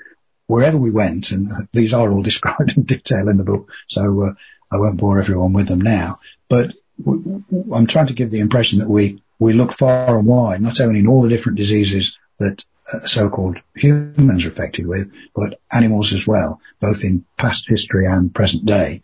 wherever 0.47 0.77
we 0.77 0.91
went, 0.91 1.31
and 1.31 1.49
these 1.71 1.93
are 1.93 2.11
all 2.11 2.21
described 2.31 2.77
in 2.77 2.83
detail 2.83 3.29
in 3.29 3.37
the 3.37 3.43
book, 3.43 3.69
so 3.87 4.23
uh, 4.23 4.33
I 4.71 4.79
won't 4.79 4.99
bore 4.99 5.19
everyone 5.19 5.53
with 5.53 5.67
them 5.67 5.81
now, 5.81 6.19
but 6.49 6.73
I'm 7.05 7.87
trying 7.87 8.07
to 8.07 8.13
give 8.13 8.31
the 8.31 8.39
impression 8.39 8.79
that 8.79 8.89
we, 8.89 9.23
we 9.39 9.53
look 9.53 9.73
far 9.73 10.17
and 10.17 10.27
wide, 10.27 10.61
not 10.61 10.79
only 10.79 10.99
in 10.99 11.07
all 11.07 11.21
the 11.21 11.29
different 11.29 11.57
diseases 11.57 12.17
that 12.39 12.63
uh, 12.93 12.99
so-called 12.99 13.57
humans 13.75 14.45
are 14.45 14.49
affected 14.49 14.87
with, 14.87 15.11
but 15.35 15.59
animals 15.71 16.13
as 16.13 16.27
well, 16.27 16.61
both 16.79 17.03
in 17.03 17.25
past 17.37 17.67
history 17.67 18.05
and 18.05 18.33
present 18.33 18.65
day, 18.65 19.01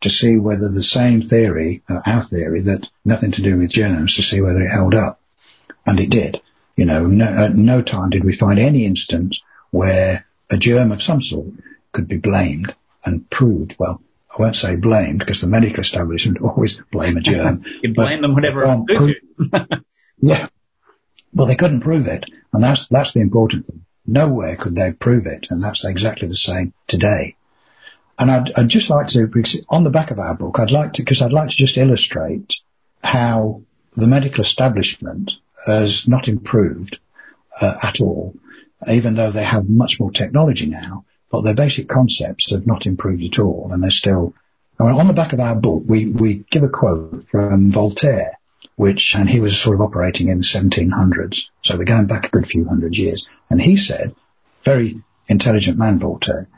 to 0.00 0.10
see 0.10 0.36
whether 0.36 0.68
the 0.68 0.82
same 0.82 1.22
theory, 1.22 1.82
uh, 1.88 2.00
our 2.04 2.22
theory, 2.22 2.62
that 2.62 2.88
nothing 3.04 3.32
to 3.32 3.42
do 3.42 3.58
with 3.58 3.70
germs, 3.70 4.16
to 4.16 4.22
see 4.22 4.40
whether 4.40 4.62
it 4.62 4.70
held 4.70 4.94
up. 4.94 5.20
And 5.86 5.98
it 5.98 6.10
did. 6.10 6.40
You 6.76 6.86
know, 6.86 7.06
no, 7.06 7.24
at 7.24 7.54
no 7.54 7.82
time 7.82 8.10
did 8.10 8.24
we 8.24 8.32
find 8.32 8.58
any 8.58 8.86
instance 8.86 9.40
where 9.70 10.26
a 10.50 10.56
germ 10.56 10.92
of 10.92 11.02
some 11.02 11.22
sort 11.22 11.46
could 11.92 12.08
be 12.08 12.18
blamed 12.18 12.74
and 13.04 13.28
proved. 13.30 13.76
Well, 13.78 14.02
I 14.30 14.42
won't 14.42 14.56
say 14.56 14.76
blamed 14.76 15.18
because 15.18 15.40
the 15.40 15.46
medical 15.46 15.80
establishment 15.80 16.40
always 16.42 16.78
blame 16.90 17.16
a 17.16 17.20
germ. 17.20 17.64
you 17.82 17.94
blame 17.94 18.22
them 18.22 18.34
whenever 18.34 18.64
it 18.64 19.18
you. 19.40 19.50
yeah. 20.20 20.48
Well, 21.34 21.46
they 21.46 21.56
couldn't 21.56 21.80
prove 21.80 22.06
it. 22.06 22.24
And 22.52 22.62
that's, 22.62 22.88
that's 22.88 23.12
the 23.12 23.20
important 23.20 23.66
thing. 23.66 23.84
Nowhere 24.06 24.56
could 24.56 24.74
they 24.74 24.92
prove 24.92 25.26
it. 25.26 25.46
And 25.50 25.62
that's 25.62 25.84
exactly 25.84 26.28
the 26.28 26.36
same 26.36 26.74
today. 26.86 27.36
And 28.18 28.30
I'd, 28.30 28.52
I'd 28.56 28.68
just 28.68 28.90
like 28.90 29.08
to, 29.08 29.30
on 29.68 29.84
the 29.84 29.90
back 29.90 30.10
of 30.10 30.18
our 30.18 30.36
book, 30.36 30.58
I'd 30.58 30.70
like 30.70 30.94
to, 30.94 31.02
because 31.02 31.22
I'd 31.22 31.32
like 31.32 31.48
to 31.48 31.56
just 31.56 31.78
illustrate 31.78 32.56
how 33.02 33.62
the 33.94 34.06
medical 34.06 34.42
establishment 34.42 35.32
has 35.66 36.08
not 36.08 36.28
improved 36.28 36.98
uh, 37.60 37.74
at 37.82 38.00
all, 38.00 38.34
even 38.90 39.14
though 39.14 39.30
they 39.30 39.44
have 39.44 39.68
much 39.68 40.00
more 40.00 40.10
technology 40.10 40.66
now. 40.66 41.04
But 41.30 41.42
their 41.42 41.54
basic 41.54 41.88
concepts 41.88 42.50
have 42.50 42.66
not 42.66 42.86
improved 42.86 43.24
at 43.24 43.38
all, 43.38 43.70
and 43.72 43.82
they're 43.82 43.90
still. 43.90 44.34
On 44.80 45.06
the 45.06 45.12
back 45.12 45.32
of 45.32 45.40
our 45.40 45.60
book, 45.60 45.84
we 45.86 46.08
we 46.08 46.44
give 46.50 46.62
a 46.62 46.68
quote 46.68 47.26
from 47.28 47.70
Voltaire, 47.70 48.38
which 48.76 49.14
and 49.14 49.28
he 49.28 49.40
was 49.40 49.58
sort 49.58 49.76
of 49.76 49.80
operating 49.80 50.28
in 50.28 50.38
the 50.38 50.44
1700s, 50.44 51.44
so 51.62 51.76
we're 51.76 51.84
going 51.84 52.06
back 52.06 52.26
a 52.26 52.30
good 52.30 52.46
few 52.46 52.64
hundred 52.64 52.96
years, 52.96 53.26
and 53.48 53.62
he 53.62 53.76
said, 53.76 54.14
very 54.64 55.00
intelligent 55.28 55.78
man, 55.78 56.00
Voltaire. 56.00 56.48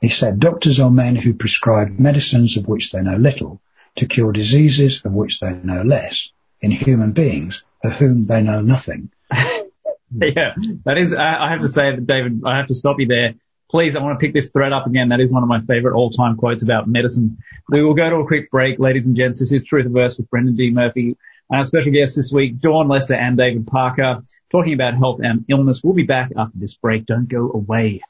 He 0.00 0.10
said, 0.10 0.40
doctors 0.40 0.80
are 0.80 0.90
men 0.90 1.16
who 1.16 1.34
prescribe 1.34 1.98
medicines 1.98 2.56
of 2.56 2.66
which 2.66 2.92
they 2.92 3.02
know 3.02 3.16
little 3.16 3.60
to 3.96 4.06
cure 4.06 4.32
diseases 4.32 5.02
of 5.04 5.12
which 5.12 5.40
they 5.40 5.52
know 5.52 5.82
less 5.82 6.30
in 6.60 6.70
human 6.70 7.12
beings 7.12 7.64
of 7.82 7.92
whom 7.92 8.26
they 8.26 8.42
know 8.42 8.60
nothing. 8.60 9.10
yeah, 9.32 10.54
that 10.84 10.98
is, 10.98 11.14
I 11.14 11.50
have 11.50 11.60
to 11.60 11.68
say 11.68 11.96
David, 11.96 12.42
I 12.44 12.58
have 12.58 12.66
to 12.66 12.74
stop 12.74 12.96
you 12.98 13.06
there. 13.06 13.34
Please, 13.70 13.94
I 13.94 14.02
want 14.02 14.18
to 14.18 14.24
pick 14.24 14.34
this 14.34 14.50
thread 14.50 14.72
up 14.72 14.86
again. 14.86 15.10
That 15.10 15.20
is 15.20 15.32
one 15.32 15.44
of 15.44 15.48
my 15.48 15.60
favorite 15.60 15.94
all-time 15.94 16.36
quotes 16.36 16.64
about 16.64 16.88
medicine. 16.88 17.38
We 17.68 17.84
will 17.84 17.94
go 17.94 18.10
to 18.10 18.16
a 18.16 18.26
quick 18.26 18.50
break, 18.50 18.80
ladies 18.80 19.06
and 19.06 19.16
gents. 19.16 19.38
This 19.38 19.52
is 19.52 19.64
Truthiverse 19.64 20.18
with 20.18 20.28
Brendan 20.28 20.56
D. 20.56 20.70
Murphy. 20.70 21.16
Our 21.52 21.64
special 21.64 21.92
guests 21.92 22.16
this 22.16 22.32
week, 22.32 22.58
Dawn 22.58 22.88
Lester 22.88 23.14
and 23.14 23.36
David 23.36 23.66
Parker, 23.68 24.24
talking 24.50 24.74
about 24.74 24.94
health 24.94 25.20
and 25.22 25.44
illness. 25.48 25.82
We'll 25.82 25.94
be 25.94 26.02
back 26.02 26.30
after 26.36 26.58
this 26.58 26.76
break. 26.76 27.06
Don't 27.06 27.28
go 27.28 27.50
away. 27.50 28.00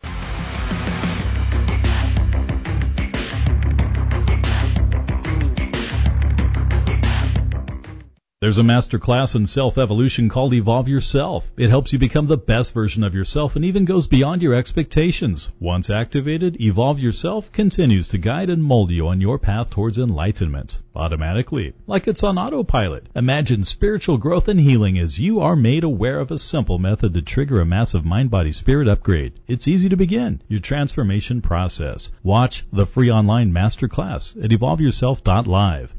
There's 8.42 8.56
a 8.56 8.64
master 8.64 8.98
class 8.98 9.34
in 9.34 9.44
self-evolution 9.44 10.30
called 10.30 10.54
Evolve 10.54 10.88
Yourself. 10.88 11.52
It 11.58 11.68
helps 11.68 11.92
you 11.92 11.98
become 11.98 12.26
the 12.26 12.38
best 12.38 12.72
version 12.72 13.04
of 13.04 13.14
yourself 13.14 13.54
and 13.54 13.66
even 13.66 13.84
goes 13.84 14.06
beyond 14.06 14.40
your 14.40 14.54
expectations. 14.54 15.52
Once 15.60 15.90
activated, 15.90 16.58
Evolve 16.58 16.98
Yourself 16.98 17.52
continues 17.52 18.08
to 18.08 18.16
guide 18.16 18.48
and 18.48 18.64
mold 18.64 18.92
you 18.92 19.08
on 19.08 19.20
your 19.20 19.38
path 19.38 19.68
towards 19.68 19.98
enlightenment. 19.98 20.80
Automatically, 20.96 21.74
like 21.86 22.08
it's 22.08 22.22
on 22.22 22.38
autopilot. 22.38 23.10
Imagine 23.14 23.62
spiritual 23.62 24.16
growth 24.16 24.48
and 24.48 24.58
healing 24.58 24.98
as 24.98 25.20
you 25.20 25.40
are 25.40 25.54
made 25.54 25.84
aware 25.84 26.18
of 26.18 26.30
a 26.30 26.38
simple 26.38 26.78
method 26.78 27.12
to 27.12 27.20
trigger 27.20 27.60
a 27.60 27.66
massive 27.66 28.06
mind-body-spirit 28.06 28.88
upgrade. 28.88 29.34
It's 29.48 29.68
easy 29.68 29.90
to 29.90 29.98
begin 29.98 30.40
your 30.48 30.60
transformation 30.60 31.42
process. 31.42 32.08
Watch 32.22 32.64
the 32.72 32.86
free 32.86 33.12
online 33.12 33.52
masterclass 33.52 34.42
at 34.42 34.50
evolveyourself.live. 34.50 35.94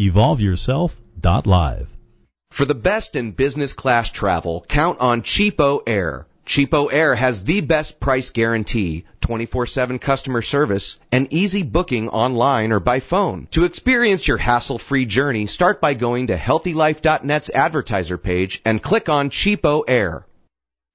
Evolve 0.00 0.40
Yourself 0.40 0.96
Live. 1.24 1.88
For 2.50 2.64
the 2.64 2.74
best 2.74 3.16
in 3.16 3.30
business 3.30 3.74
class 3.74 4.10
travel, 4.10 4.64
count 4.68 4.98
on 5.00 5.22
Cheapo 5.22 5.80
Air. 5.86 6.26
Cheapo 6.44 6.88
Air 6.92 7.14
has 7.14 7.44
the 7.44 7.60
best 7.60 8.00
price 8.00 8.30
guarantee, 8.30 9.04
24-7 9.20 10.00
customer 10.00 10.42
service, 10.42 10.98
and 11.12 11.32
easy 11.32 11.62
booking 11.62 12.08
online 12.08 12.72
or 12.72 12.80
by 12.80 12.98
phone. 13.00 13.46
To 13.52 13.64
experience 13.64 14.26
your 14.26 14.36
hassle-free 14.36 15.06
journey, 15.06 15.46
start 15.46 15.80
by 15.80 15.94
going 15.94 16.26
to 16.26 16.36
healthylife.net's 16.36 17.50
advertiser 17.50 18.18
page 18.18 18.60
and 18.64 18.82
click 18.82 19.08
on 19.08 19.30
Cheapo 19.30 19.84
Air. 19.86 20.26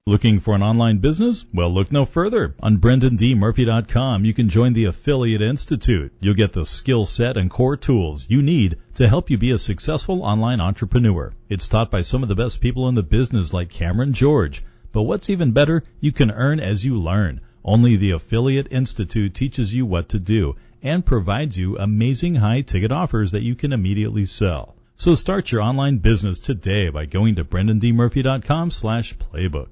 Looking 0.06 0.40
for 0.40 0.54
an 0.54 0.62
online 0.62 0.98
business? 0.98 1.44
Well, 1.52 1.70
look 1.70 1.92
no 1.92 2.06
further. 2.06 2.54
On 2.60 2.78
BrendanDMurphy.com, 2.78 4.24
you 4.24 4.32
can 4.32 4.48
join 4.48 4.72
the 4.72 4.86
Affiliate 4.86 5.42
Institute. 5.42 6.12
You'll 6.20 6.34
get 6.34 6.54
the 6.54 6.64
skill 6.64 7.04
set 7.04 7.36
and 7.36 7.50
core 7.50 7.76
tools 7.76 8.26
you 8.26 8.40
need 8.40 8.78
to 8.98 9.08
help 9.08 9.30
you 9.30 9.38
be 9.38 9.52
a 9.52 9.58
successful 9.58 10.24
online 10.24 10.60
entrepreneur. 10.60 11.32
It's 11.48 11.68
taught 11.68 11.88
by 11.88 12.02
some 12.02 12.24
of 12.24 12.28
the 12.28 12.34
best 12.34 12.60
people 12.60 12.88
in 12.88 12.96
the 12.96 13.02
business 13.04 13.52
like 13.52 13.70
Cameron 13.70 14.12
George. 14.12 14.64
But 14.90 15.04
what's 15.04 15.30
even 15.30 15.52
better, 15.52 15.84
you 16.00 16.10
can 16.10 16.32
earn 16.32 16.58
as 16.58 16.84
you 16.84 16.98
learn. 16.98 17.40
Only 17.64 17.94
the 17.94 18.10
Affiliate 18.10 18.72
Institute 18.72 19.34
teaches 19.34 19.72
you 19.72 19.86
what 19.86 20.08
to 20.08 20.18
do 20.18 20.56
and 20.82 21.06
provides 21.06 21.56
you 21.56 21.78
amazing 21.78 22.34
high 22.34 22.62
ticket 22.62 22.90
offers 22.90 23.30
that 23.30 23.44
you 23.44 23.54
can 23.54 23.72
immediately 23.72 24.24
sell. 24.24 24.74
So 24.96 25.14
start 25.14 25.52
your 25.52 25.62
online 25.62 25.98
business 25.98 26.40
today 26.40 26.88
by 26.88 27.06
going 27.06 27.36
to 27.36 27.44
brendandmurphy.com 27.44 28.72
slash 28.72 29.14
playbook. 29.14 29.68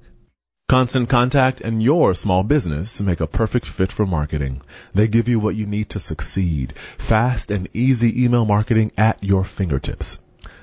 Constant 0.69 1.07
Contact 1.07 1.61
and 1.61 1.81
your 1.81 2.13
small 2.13 2.43
business 2.43 2.99
make 2.99 3.21
a 3.21 3.25
perfect 3.25 3.65
fit 3.65 3.89
for 3.89 4.05
marketing. 4.05 4.61
They 4.93 5.07
give 5.07 5.29
you 5.29 5.39
what 5.39 5.55
you 5.55 5.65
need 5.65 5.91
to 5.91 6.01
succeed. 6.01 6.73
Fast 6.97 7.51
and 7.51 7.69
easy 7.73 8.25
email 8.25 8.43
marketing 8.43 8.91
at 8.97 9.23
your 9.23 9.45
fingertips. 9.45 10.19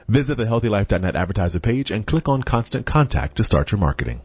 Visit 0.06 0.34
the 0.34 0.44
healthylife.net 0.44 1.16
advertiser 1.16 1.58
page 1.58 1.90
and 1.90 2.06
click 2.06 2.28
on 2.28 2.42
Constant 2.42 2.84
Contact 2.84 3.38
to 3.38 3.44
start 3.44 3.72
your 3.72 3.78
marketing. 3.78 4.20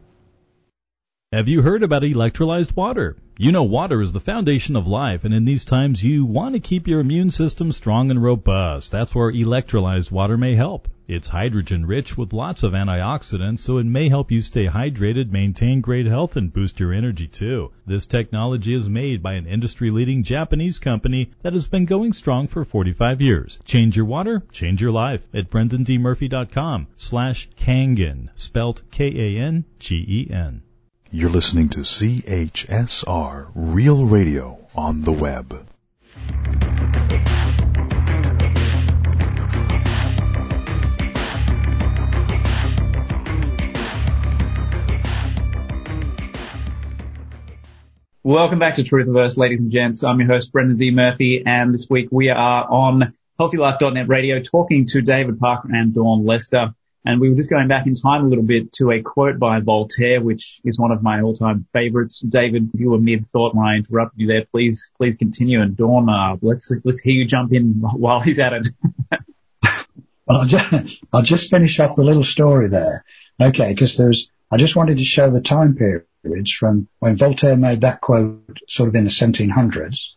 Have 1.32 1.48
you 1.48 1.62
heard 1.62 1.82
about 1.82 2.02
electrolyzed 2.02 2.76
water? 2.76 3.16
You 3.38 3.50
know 3.50 3.62
water 3.62 4.02
is 4.02 4.12
the 4.12 4.20
foundation 4.20 4.76
of 4.76 4.86
life, 4.86 5.24
and 5.24 5.32
in 5.32 5.46
these 5.46 5.64
times 5.64 6.04
you 6.04 6.26
want 6.26 6.52
to 6.52 6.60
keep 6.60 6.88
your 6.88 7.00
immune 7.00 7.30
system 7.30 7.72
strong 7.72 8.10
and 8.10 8.22
robust. 8.22 8.92
That's 8.92 9.14
where 9.14 9.32
electrolyzed 9.32 10.10
water 10.10 10.36
may 10.36 10.56
help. 10.56 10.88
It's 11.10 11.26
hydrogen 11.26 11.86
rich 11.86 12.16
with 12.16 12.32
lots 12.32 12.62
of 12.62 12.72
antioxidants, 12.72 13.58
so 13.58 13.78
it 13.78 13.84
may 13.84 14.08
help 14.08 14.30
you 14.30 14.40
stay 14.40 14.66
hydrated, 14.68 15.32
maintain 15.32 15.80
great 15.80 16.06
health, 16.06 16.36
and 16.36 16.52
boost 16.52 16.78
your 16.78 16.92
energy 16.92 17.26
too. 17.26 17.72
This 17.84 18.06
technology 18.06 18.74
is 18.74 18.88
made 18.88 19.20
by 19.20 19.32
an 19.32 19.48
industry 19.48 19.90
leading 19.90 20.22
Japanese 20.22 20.78
company 20.78 21.32
that 21.42 21.52
has 21.52 21.66
been 21.66 21.84
going 21.84 22.12
strong 22.12 22.46
for 22.46 22.64
45 22.64 23.20
years. 23.20 23.58
Change 23.64 23.96
your 23.96 24.06
water, 24.06 24.44
change 24.52 24.80
your 24.80 24.92
life 24.92 25.26
at 25.34 25.50
brendandmurphy.com 25.50 26.86
slash 26.94 27.48
Kangen, 27.56 28.28
spelt 28.36 28.82
K-A-N-G-E-N. 28.92 30.62
You're 31.10 31.30
listening 31.30 31.70
to 31.70 31.80
CHSR 31.80 33.50
Real 33.56 34.06
Radio 34.06 34.64
on 34.76 35.00
the 35.00 35.10
web. 35.10 35.66
Welcome 48.22 48.58
back 48.58 48.74
to 48.74 48.82
Truthiverse, 48.82 49.38
ladies 49.38 49.60
and 49.60 49.72
gents. 49.72 50.04
I'm 50.04 50.20
your 50.20 50.28
host, 50.28 50.52
Brendan 50.52 50.76
D. 50.76 50.90
Murphy, 50.90 51.42
and 51.46 51.72
this 51.72 51.88
week 51.88 52.08
we 52.10 52.28
are 52.28 52.64
on 52.68 53.14
HealthyLife.net 53.38 54.08
radio 54.08 54.40
talking 54.42 54.84
to 54.88 55.00
David 55.00 55.40
Parker 55.40 55.70
and 55.72 55.94
Dawn 55.94 56.26
Lester. 56.26 56.74
And 57.02 57.18
we 57.18 57.30
were 57.30 57.34
just 57.34 57.48
going 57.48 57.68
back 57.68 57.86
in 57.86 57.94
time 57.94 58.26
a 58.26 58.28
little 58.28 58.44
bit 58.44 58.72
to 58.72 58.90
a 58.90 59.00
quote 59.00 59.38
by 59.38 59.60
Voltaire, 59.60 60.20
which 60.20 60.60
is 60.66 60.78
one 60.78 60.90
of 60.90 61.02
my 61.02 61.22
all-time 61.22 61.66
favorites. 61.72 62.20
David, 62.20 62.68
you 62.74 62.90
were 62.90 62.98
mid-thought 62.98 63.54
when 63.54 63.66
I 63.66 63.76
interrupted 63.76 64.20
you 64.20 64.26
there. 64.26 64.44
Please, 64.44 64.92
please 64.98 65.16
continue. 65.16 65.62
And 65.62 65.74
Dawn, 65.74 66.10
uh, 66.10 66.36
let's, 66.42 66.70
let's 66.84 67.00
hear 67.00 67.14
you 67.14 67.24
jump 67.24 67.54
in 67.54 67.76
while 67.80 68.20
he's 68.20 68.38
at 68.38 68.52
it. 68.52 68.66
well, 70.26 70.42
I'll 70.42 70.44
just, 70.44 70.98
I'll 71.10 71.22
just 71.22 71.48
finish 71.48 71.80
off 71.80 71.96
the 71.96 72.04
little 72.04 72.24
story 72.24 72.68
there. 72.68 73.02
Okay, 73.40 73.72
because 73.72 73.96
there's, 73.96 74.30
I 74.50 74.58
just 74.58 74.76
wanted 74.76 74.98
to 74.98 75.04
show 75.06 75.30
the 75.30 75.40
time 75.40 75.74
period 75.74 76.04
from 76.56 76.88
when 76.98 77.16
Voltaire 77.16 77.56
made 77.56 77.80
that 77.82 78.00
quote 78.00 78.58
sort 78.68 78.88
of 78.88 78.94
in 78.94 79.04
the 79.04 79.10
1700s 79.10 80.10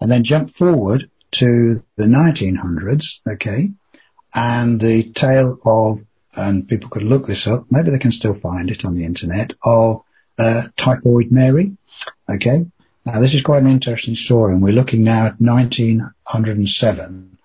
and 0.00 0.10
then 0.10 0.24
jump 0.24 0.50
forward 0.50 1.10
to 1.32 1.82
the 1.96 2.06
1900s, 2.06 3.20
okay, 3.26 3.70
and 4.34 4.80
the 4.80 5.04
tale 5.04 5.58
of, 5.64 6.00
and 6.34 6.68
people 6.68 6.90
could 6.90 7.02
look 7.02 7.26
this 7.26 7.46
up, 7.46 7.66
maybe 7.70 7.90
they 7.90 7.98
can 7.98 8.12
still 8.12 8.34
find 8.34 8.70
it 8.70 8.84
on 8.84 8.94
the 8.94 9.04
internet, 9.04 9.52
of 9.64 10.02
uh, 10.38 10.62
Typhoid 10.76 11.30
Mary, 11.30 11.76
okay. 12.28 12.66
Now 13.04 13.20
this 13.20 13.34
is 13.34 13.42
quite 13.42 13.62
an 13.62 13.70
interesting 13.70 14.14
story 14.14 14.52
and 14.52 14.62
we're 14.62 14.72
looking 14.72 15.02
now 15.02 15.26
at 15.26 15.40
1907 15.40 17.38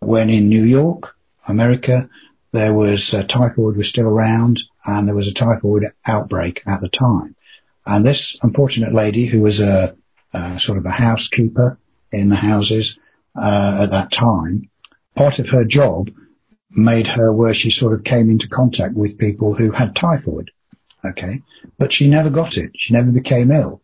when 0.00 0.30
in 0.30 0.48
New 0.48 0.64
York, 0.64 1.14
America, 1.46 2.08
there 2.52 2.72
was 2.74 3.14
uh, 3.14 3.24
typhoid 3.24 3.76
was 3.76 3.88
still 3.88 4.06
around 4.06 4.62
and 4.84 5.06
there 5.06 5.14
was 5.14 5.28
a 5.28 5.34
typhoid 5.34 5.84
outbreak 6.06 6.62
at 6.66 6.80
the 6.80 6.88
time. 6.88 7.36
And 7.88 8.04
this 8.04 8.36
unfortunate 8.42 8.92
lady 8.92 9.24
who 9.24 9.40
was 9.40 9.60
a, 9.60 9.96
a 10.34 10.60
sort 10.60 10.76
of 10.76 10.84
a 10.84 10.90
housekeeper 10.90 11.78
in 12.12 12.28
the 12.28 12.36
houses 12.36 12.98
uh, 13.34 13.84
at 13.84 13.90
that 13.92 14.12
time, 14.12 14.68
part 15.16 15.38
of 15.38 15.48
her 15.48 15.64
job 15.64 16.10
made 16.70 17.06
her 17.06 17.32
where 17.32 17.54
she 17.54 17.70
sort 17.70 17.94
of 17.94 18.04
came 18.04 18.28
into 18.28 18.46
contact 18.46 18.94
with 18.94 19.16
people 19.16 19.54
who 19.54 19.70
had 19.70 19.96
typhoid. 19.96 20.50
Okay. 21.02 21.40
But 21.78 21.90
she 21.90 22.10
never 22.10 22.28
got 22.28 22.58
it. 22.58 22.72
She 22.76 22.92
never 22.92 23.10
became 23.10 23.50
ill. 23.50 23.80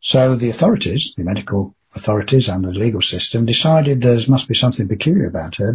So 0.00 0.34
the 0.34 0.50
authorities, 0.50 1.14
the 1.16 1.22
medical 1.22 1.76
authorities 1.94 2.48
and 2.48 2.64
the 2.64 2.72
legal 2.72 3.02
system 3.02 3.46
decided 3.46 4.02
there 4.02 4.18
must 4.26 4.48
be 4.48 4.54
something 4.54 4.88
peculiar 4.88 5.26
about 5.28 5.56
her 5.58 5.72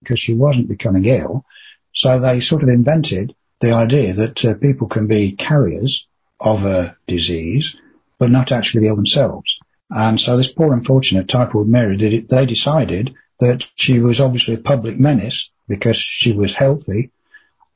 because 0.00 0.18
she 0.18 0.32
wasn't 0.32 0.68
becoming 0.68 1.04
ill. 1.04 1.44
So 1.92 2.20
they 2.20 2.40
sort 2.40 2.62
of 2.62 2.70
invented 2.70 3.34
the 3.60 3.72
idea 3.72 4.14
that 4.14 4.44
uh, 4.46 4.54
people 4.54 4.88
can 4.88 5.08
be 5.08 5.32
carriers 5.32 6.06
of 6.40 6.64
a 6.64 6.96
disease, 7.06 7.76
but 8.18 8.30
not 8.30 8.52
actually 8.52 8.86
ill 8.86 8.96
themselves. 8.96 9.60
And 9.90 10.20
so 10.20 10.36
this 10.36 10.52
poor 10.52 10.72
unfortunate 10.72 11.28
typhoid 11.28 11.66
Mary 11.66 11.96
did 11.96 12.28
they 12.28 12.46
decided 12.46 13.14
that 13.40 13.66
she 13.74 14.00
was 14.00 14.20
obviously 14.20 14.54
a 14.54 14.58
public 14.58 14.98
menace 14.98 15.50
because 15.68 15.96
she 15.96 16.32
was 16.32 16.54
healthy 16.54 17.10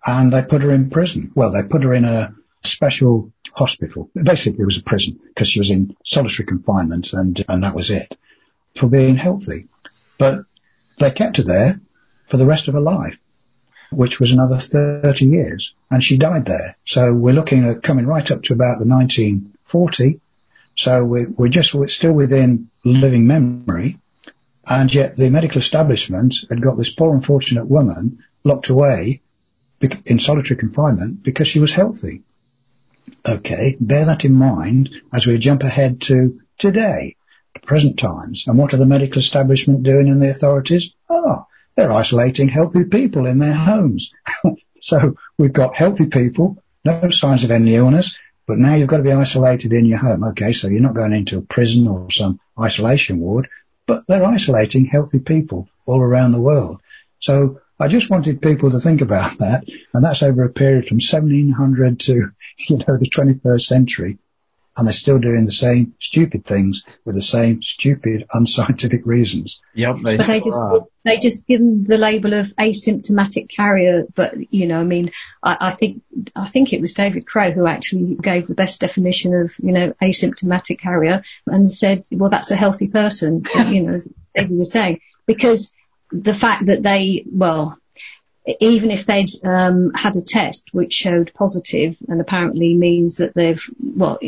and 0.06 0.32
they 0.32 0.42
put 0.42 0.62
her 0.62 0.70
in 0.70 0.90
prison. 0.90 1.32
Well, 1.34 1.52
they 1.52 1.66
put 1.66 1.82
her 1.82 1.94
in 1.94 2.04
a 2.04 2.34
special 2.62 3.32
hospital. 3.52 4.10
Basically 4.14 4.62
it 4.62 4.66
was 4.66 4.78
a 4.78 4.82
prison 4.82 5.18
because 5.26 5.48
she 5.48 5.58
was 5.58 5.70
in 5.70 5.96
solitary 6.04 6.46
confinement 6.46 7.12
and, 7.12 7.42
and 7.48 7.64
that 7.64 7.74
was 7.74 7.90
it 7.90 8.16
for 8.76 8.88
being 8.88 9.16
healthy. 9.16 9.66
But 10.18 10.44
they 10.98 11.10
kept 11.10 11.38
her 11.38 11.42
there 11.42 11.80
for 12.26 12.36
the 12.36 12.46
rest 12.46 12.68
of 12.68 12.74
her 12.74 12.80
life 12.80 13.16
which 13.96 14.20
was 14.20 14.32
another 14.32 14.58
30 14.58 15.26
years. 15.26 15.74
And 15.90 16.02
she 16.02 16.18
died 16.18 16.46
there. 16.46 16.76
So 16.84 17.14
we're 17.14 17.34
looking 17.34 17.64
at 17.66 17.82
coming 17.82 18.06
right 18.06 18.28
up 18.30 18.42
to 18.44 18.52
about 18.52 18.78
the 18.78 18.86
1940. 18.86 20.20
So 20.76 21.04
we're, 21.04 21.30
we're 21.30 21.48
just 21.48 21.74
we're 21.74 21.88
still 21.88 22.12
within 22.12 22.70
living 22.84 23.26
memory. 23.26 23.98
And 24.66 24.92
yet 24.92 25.16
the 25.16 25.30
medical 25.30 25.58
establishment 25.58 26.36
had 26.48 26.62
got 26.62 26.78
this 26.78 26.90
poor 26.90 27.14
unfortunate 27.14 27.68
woman 27.68 28.24
locked 28.44 28.68
away 28.68 29.20
in 30.06 30.18
solitary 30.18 30.56
confinement 30.56 31.22
because 31.22 31.48
she 31.48 31.60
was 31.60 31.72
healthy. 31.72 32.22
Okay, 33.26 33.76
bear 33.80 34.06
that 34.06 34.24
in 34.24 34.32
mind 34.32 34.90
as 35.12 35.26
we 35.26 35.36
jump 35.38 35.62
ahead 35.62 36.00
to 36.02 36.40
today, 36.58 37.16
to 37.54 37.60
present 37.60 37.98
times. 37.98 38.44
And 38.46 38.58
what 38.58 38.72
are 38.72 38.78
the 38.78 38.86
medical 38.86 39.18
establishment 39.18 39.82
doing 39.82 40.08
and 40.08 40.22
the 40.22 40.30
authorities? 40.30 40.90
Oh, 41.08 41.46
they're 41.76 41.92
isolating 41.92 42.48
healthy 42.48 42.84
people 42.84 43.26
in 43.26 43.38
their 43.38 43.54
homes. 43.54 44.12
so 44.80 45.16
we've 45.38 45.52
got 45.52 45.76
healthy 45.76 46.06
people, 46.06 46.62
no 46.84 47.10
signs 47.10 47.44
of 47.44 47.50
any 47.50 47.74
illness, 47.74 48.16
but 48.46 48.58
now 48.58 48.74
you've 48.74 48.88
got 48.88 48.98
to 48.98 49.02
be 49.02 49.12
isolated 49.12 49.72
in 49.72 49.86
your 49.86 49.98
home. 49.98 50.24
Okay, 50.24 50.52
so 50.52 50.68
you're 50.68 50.80
not 50.80 50.94
going 50.94 51.12
into 51.12 51.38
a 51.38 51.42
prison 51.42 51.88
or 51.88 52.10
some 52.10 52.40
isolation 52.60 53.18
ward, 53.18 53.48
but 53.86 54.06
they're 54.06 54.24
isolating 54.24 54.86
healthy 54.86 55.18
people 55.18 55.68
all 55.86 56.00
around 56.00 56.32
the 56.32 56.40
world. 56.40 56.80
So 57.18 57.60
I 57.78 57.88
just 57.88 58.10
wanted 58.10 58.42
people 58.42 58.70
to 58.70 58.78
think 58.78 59.00
about 59.00 59.38
that, 59.38 59.64
and 59.94 60.04
that's 60.04 60.22
over 60.22 60.44
a 60.44 60.50
period 60.50 60.86
from 60.86 60.96
1700 60.96 62.00
to, 62.00 62.12
you 62.68 62.76
know, 62.76 62.98
the 62.98 63.10
21st 63.10 63.62
century 63.62 64.18
and 64.76 64.86
they're 64.86 64.92
still 64.92 65.18
doing 65.18 65.44
the 65.44 65.52
same 65.52 65.94
stupid 66.00 66.44
things 66.44 66.84
with 67.04 67.14
the 67.14 67.22
same 67.22 67.62
stupid 67.62 68.26
unscientific 68.32 69.02
reasons. 69.04 69.60
Yep, 69.74 69.96
they, 70.04 70.16
but 70.16 70.26
they 70.26 70.40
just 70.40 70.62
they 71.04 71.18
just 71.18 71.46
give 71.46 71.60
them 71.60 71.82
the 71.84 71.98
label 71.98 72.34
of 72.34 72.54
asymptomatic 72.56 73.48
carrier. 73.54 74.04
But 74.14 74.52
you 74.52 74.66
know, 74.66 74.80
I 74.80 74.84
mean, 74.84 75.12
I, 75.42 75.56
I 75.60 75.70
think 75.70 76.02
I 76.34 76.46
think 76.46 76.72
it 76.72 76.80
was 76.80 76.94
David 76.94 77.26
Crowe 77.26 77.52
who 77.52 77.66
actually 77.66 78.16
gave 78.16 78.46
the 78.46 78.54
best 78.54 78.80
definition 78.80 79.34
of 79.34 79.54
you 79.62 79.72
know 79.72 79.94
asymptomatic 80.02 80.80
carrier 80.80 81.22
and 81.46 81.70
said, 81.70 82.04
well, 82.10 82.30
that's 82.30 82.50
a 82.50 82.56
healthy 82.56 82.88
person. 82.88 83.44
you 83.68 83.82
know, 83.82 83.94
as 83.94 84.08
David 84.34 84.58
was 84.58 84.72
saying, 84.72 85.00
because 85.26 85.76
the 86.10 86.34
fact 86.34 86.66
that 86.66 86.82
they 86.82 87.24
well 87.30 87.78
even 88.60 88.90
if 88.90 89.06
they'd 89.06 89.30
um, 89.44 89.92
had 89.94 90.16
a 90.16 90.22
test 90.22 90.68
which 90.72 90.92
showed 90.92 91.32
positive 91.34 91.96
and 92.08 92.20
apparently 92.20 92.74
means 92.74 93.16
that 93.16 93.34
they've, 93.34 93.62
well, 93.80 94.18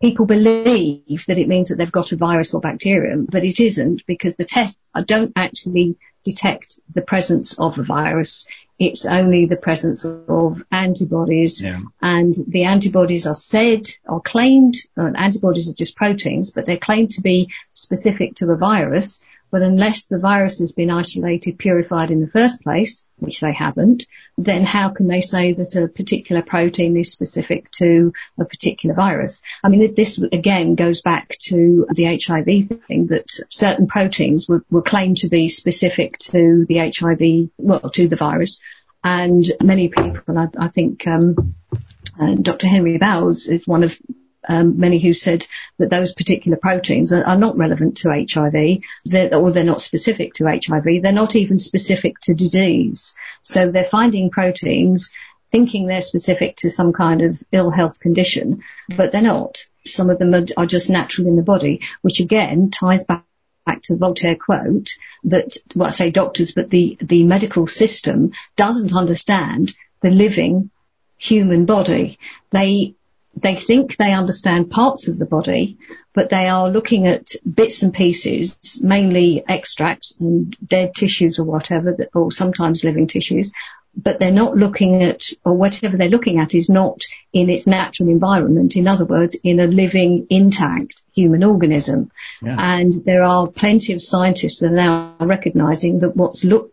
people 0.00 0.26
believe 0.26 1.26
that 1.26 1.38
it 1.38 1.48
means 1.48 1.68
that 1.68 1.78
they've 1.78 1.90
got 1.90 2.12
a 2.12 2.16
virus 2.16 2.54
or 2.54 2.60
bacterium, 2.60 3.26
but 3.26 3.44
it 3.44 3.60
isn't 3.60 4.02
because 4.06 4.36
the 4.36 4.44
tests 4.44 4.78
don't 5.04 5.32
actually 5.36 5.96
detect 6.24 6.80
the 6.94 7.02
presence 7.02 7.58
of 7.58 7.78
a 7.78 7.82
virus. 7.82 8.48
It's 8.78 9.06
only 9.06 9.46
the 9.46 9.56
presence 9.56 10.04
of 10.04 10.62
antibodies 10.70 11.62
yeah. 11.62 11.80
and 12.02 12.34
the 12.46 12.64
antibodies 12.64 13.26
are 13.26 13.34
said 13.34 13.88
or 14.04 14.20
claimed, 14.20 14.76
antibodies 14.96 15.70
are 15.70 15.74
just 15.74 15.96
proteins, 15.96 16.50
but 16.50 16.66
they're 16.66 16.76
claimed 16.76 17.12
to 17.12 17.22
be 17.22 17.50
specific 17.72 18.36
to 18.36 18.50
a 18.50 18.56
virus 18.56 19.24
but 19.50 19.62
unless 19.62 20.06
the 20.06 20.18
virus 20.18 20.58
has 20.58 20.72
been 20.72 20.90
isolated, 20.90 21.58
purified 21.58 22.10
in 22.10 22.20
the 22.20 22.26
first 22.26 22.62
place, 22.62 23.04
which 23.18 23.40
they 23.40 23.52
haven't, 23.52 24.06
then 24.36 24.62
how 24.62 24.90
can 24.90 25.08
they 25.08 25.20
say 25.20 25.52
that 25.52 25.74
a 25.76 25.88
particular 25.88 26.42
protein 26.42 26.96
is 26.96 27.12
specific 27.12 27.70
to 27.70 28.12
a 28.38 28.44
particular 28.44 28.94
virus? 28.94 29.42
I 29.62 29.68
mean, 29.68 29.94
this 29.94 30.18
again 30.18 30.74
goes 30.74 31.00
back 31.02 31.36
to 31.44 31.86
the 31.92 32.04
HIV 32.04 32.80
thing 32.86 33.06
that 33.06 33.30
certain 33.48 33.86
proteins 33.86 34.48
were, 34.48 34.64
were 34.70 34.82
claimed 34.82 35.18
to 35.18 35.28
be 35.28 35.48
specific 35.48 36.18
to 36.18 36.64
the 36.66 36.78
HIV, 36.78 37.50
well, 37.56 37.90
to 37.90 38.08
the 38.08 38.16
virus. 38.16 38.60
And 39.02 39.44
many 39.62 39.88
people, 39.88 40.36
I, 40.36 40.48
I 40.58 40.68
think, 40.68 41.06
um, 41.06 41.54
uh, 42.20 42.34
Dr. 42.34 42.66
Henry 42.66 42.98
Bowles 42.98 43.46
is 43.46 43.66
one 43.66 43.84
of 43.84 43.96
um, 44.48 44.78
many 44.78 44.98
who 44.98 45.12
said 45.12 45.46
that 45.78 45.90
those 45.90 46.12
particular 46.12 46.56
proteins 46.56 47.12
are, 47.12 47.24
are 47.24 47.38
not 47.38 47.56
relevant 47.56 47.98
to 47.98 48.10
HIV, 48.10 48.82
they're, 49.04 49.34
or 49.34 49.50
they're 49.50 49.64
not 49.64 49.80
specific 49.80 50.34
to 50.34 50.46
HIV. 50.46 51.02
They're 51.02 51.12
not 51.12 51.36
even 51.36 51.58
specific 51.58 52.18
to 52.22 52.34
disease. 52.34 53.14
So 53.42 53.70
they're 53.70 53.84
finding 53.84 54.30
proteins 54.30 55.12
thinking 55.50 55.86
they're 55.86 56.02
specific 56.02 56.56
to 56.56 56.70
some 56.70 56.92
kind 56.92 57.22
of 57.22 57.42
ill 57.52 57.70
health 57.70 58.00
condition, 58.00 58.62
but 58.96 59.12
they're 59.12 59.22
not. 59.22 59.66
Some 59.86 60.10
of 60.10 60.18
them 60.18 60.34
are, 60.34 60.44
are 60.56 60.66
just 60.66 60.90
natural 60.90 61.28
in 61.28 61.36
the 61.36 61.42
body, 61.42 61.80
which 62.02 62.20
again 62.20 62.70
ties 62.70 63.04
back 63.04 63.24
to 63.84 63.96
Voltaire 63.96 64.36
quote 64.36 64.90
that, 65.24 65.56
well, 65.74 65.88
I 65.88 65.92
say 65.92 66.10
doctors, 66.10 66.52
but 66.52 66.70
the, 66.70 66.96
the 67.00 67.24
medical 67.24 67.66
system 67.66 68.32
doesn't 68.56 68.94
understand 68.94 69.74
the 70.02 70.10
living 70.10 70.70
human 71.18 71.64
body. 71.64 72.18
They, 72.50 72.94
they 73.36 73.54
think 73.54 73.96
they 73.96 74.12
understand 74.12 74.70
parts 74.70 75.08
of 75.08 75.18
the 75.18 75.26
body, 75.26 75.76
but 76.14 76.30
they 76.30 76.48
are 76.48 76.70
looking 76.70 77.06
at 77.06 77.32
bits 77.48 77.82
and 77.82 77.92
pieces, 77.92 78.80
mainly 78.82 79.44
extracts 79.46 80.18
and 80.18 80.56
dead 80.66 80.94
tissues 80.94 81.38
or 81.38 81.44
whatever, 81.44 81.96
or 82.14 82.32
sometimes 82.32 82.82
living 82.82 83.06
tissues, 83.06 83.52
but 83.94 84.18
they're 84.18 84.30
not 84.30 84.56
looking 84.56 85.02
at, 85.02 85.22
or 85.44 85.54
whatever 85.54 85.96
they're 85.96 86.08
looking 86.08 86.38
at 86.38 86.54
is 86.54 86.70
not 86.70 87.02
in 87.32 87.50
its 87.50 87.66
natural 87.66 88.08
environment. 88.08 88.76
In 88.76 88.88
other 88.88 89.04
words, 89.04 89.38
in 89.42 89.60
a 89.60 89.66
living, 89.66 90.26
intact 90.30 91.02
human 91.14 91.44
organism. 91.44 92.10
Yeah. 92.42 92.56
And 92.58 92.92
there 93.04 93.22
are 93.22 93.46
plenty 93.46 93.92
of 93.92 94.02
scientists 94.02 94.60
that 94.60 94.72
are 94.72 94.74
now 94.74 95.16
recognizing 95.20 96.00
that 96.00 96.16
what's 96.16 96.42
look, 96.42 96.72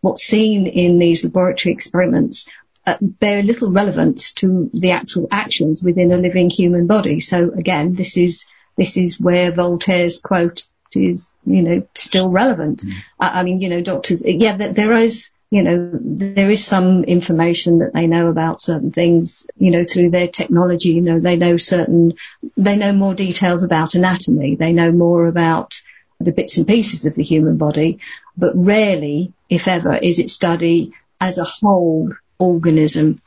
what's 0.00 0.24
seen 0.24 0.66
in 0.66 0.98
these 0.98 1.24
laboratory 1.24 1.74
experiments 1.74 2.48
uh, 2.86 2.96
bear 3.00 3.42
little 3.42 3.70
relevance 3.70 4.32
to 4.34 4.70
the 4.72 4.90
actual 4.90 5.28
actions 5.30 5.82
within 5.82 6.12
a 6.12 6.16
living 6.16 6.50
human 6.50 6.86
body. 6.86 7.20
So 7.20 7.50
again, 7.50 7.94
this 7.94 8.16
is, 8.16 8.46
this 8.76 8.96
is 8.96 9.20
where 9.20 9.52
Voltaire's 9.52 10.20
quote 10.20 10.64
is, 10.94 11.36
you 11.46 11.62
know, 11.62 11.86
still 11.94 12.28
relevant. 12.28 12.82
Mm. 12.82 12.92
I, 13.18 13.40
I 13.40 13.42
mean, 13.44 13.60
you 13.60 13.68
know, 13.68 13.80
doctors, 13.80 14.22
yeah, 14.24 14.56
there 14.56 14.92
is, 14.92 15.30
you 15.50 15.62
know, 15.62 15.90
there 15.92 16.50
is 16.50 16.64
some 16.64 17.04
information 17.04 17.80
that 17.80 17.92
they 17.92 18.06
know 18.06 18.28
about 18.28 18.62
certain 18.62 18.90
things, 18.90 19.46
you 19.56 19.70
know, 19.70 19.84
through 19.84 20.10
their 20.10 20.28
technology, 20.28 20.90
you 20.90 21.02
know, 21.02 21.20
they 21.20 21.36
know 21.36 21.56
certain, 21.56 22.14
they 22.56 22.76
know 22.76 22.92
more 22.92 23.14
details 23.14 23.62
about 23.62 23.94
anatomy, 23.94 24.56
they 24.56 24.72
know 24.72 24.90
more 24.92 25.26
about 25.26 25.80
the 26.18 26.32
bits 26.32 26.56
and 26.56 26.66
pieces 26.66 27.04
of 27.04 27.14
the 27.14 27.22
human 27.22 27.58
body, 27.58 27.98
but 28.36 28.52
rarely, 28.54 29.32
if 29.48 29.68
ever, 29.68 29.94
is 29.94 30.18
it 30.18 30.30
studied 30.30 30.92
as 31.20 31.38
a 31.38 31.44
whole 31.44 32.12
organism. 32.42 33.20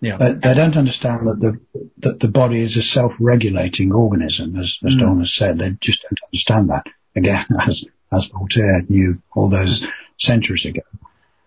Yeah. 0.00 0.16
But 0.18 0.42
they 0.42 0.54
don't 0.54 0.76
understand 0.76 1.28
that 1.28 1.40
the 1.40 1.88
that 1.98 2.20
the 2.20 2.28
body 2.28 2.58
is 2.58 2.76
a 2.76 2.82
self-regulating 2.82 3.92
organism, 3.92 4.56
as, 4.56 4.78
as 4.84 4.96
mm. 4.96 5.00
Dawn 5.00 5.18
has 5.20 5.32
said. 5.32 5.58
They 5.58 5.70
just 5.80 6.02
don't 6.02 6.18
understand 6.28 6.70
that. 6.70 6.84
Again, 7.14 7.44
as 7.66 7.84
as 8.12 8.26
Voltaire 8.26 8.82
knew 8.88 9.22
all 9.34 9.48
those 9.48 9.84
centuries 10.18 10.66
ago. 10.66 10.82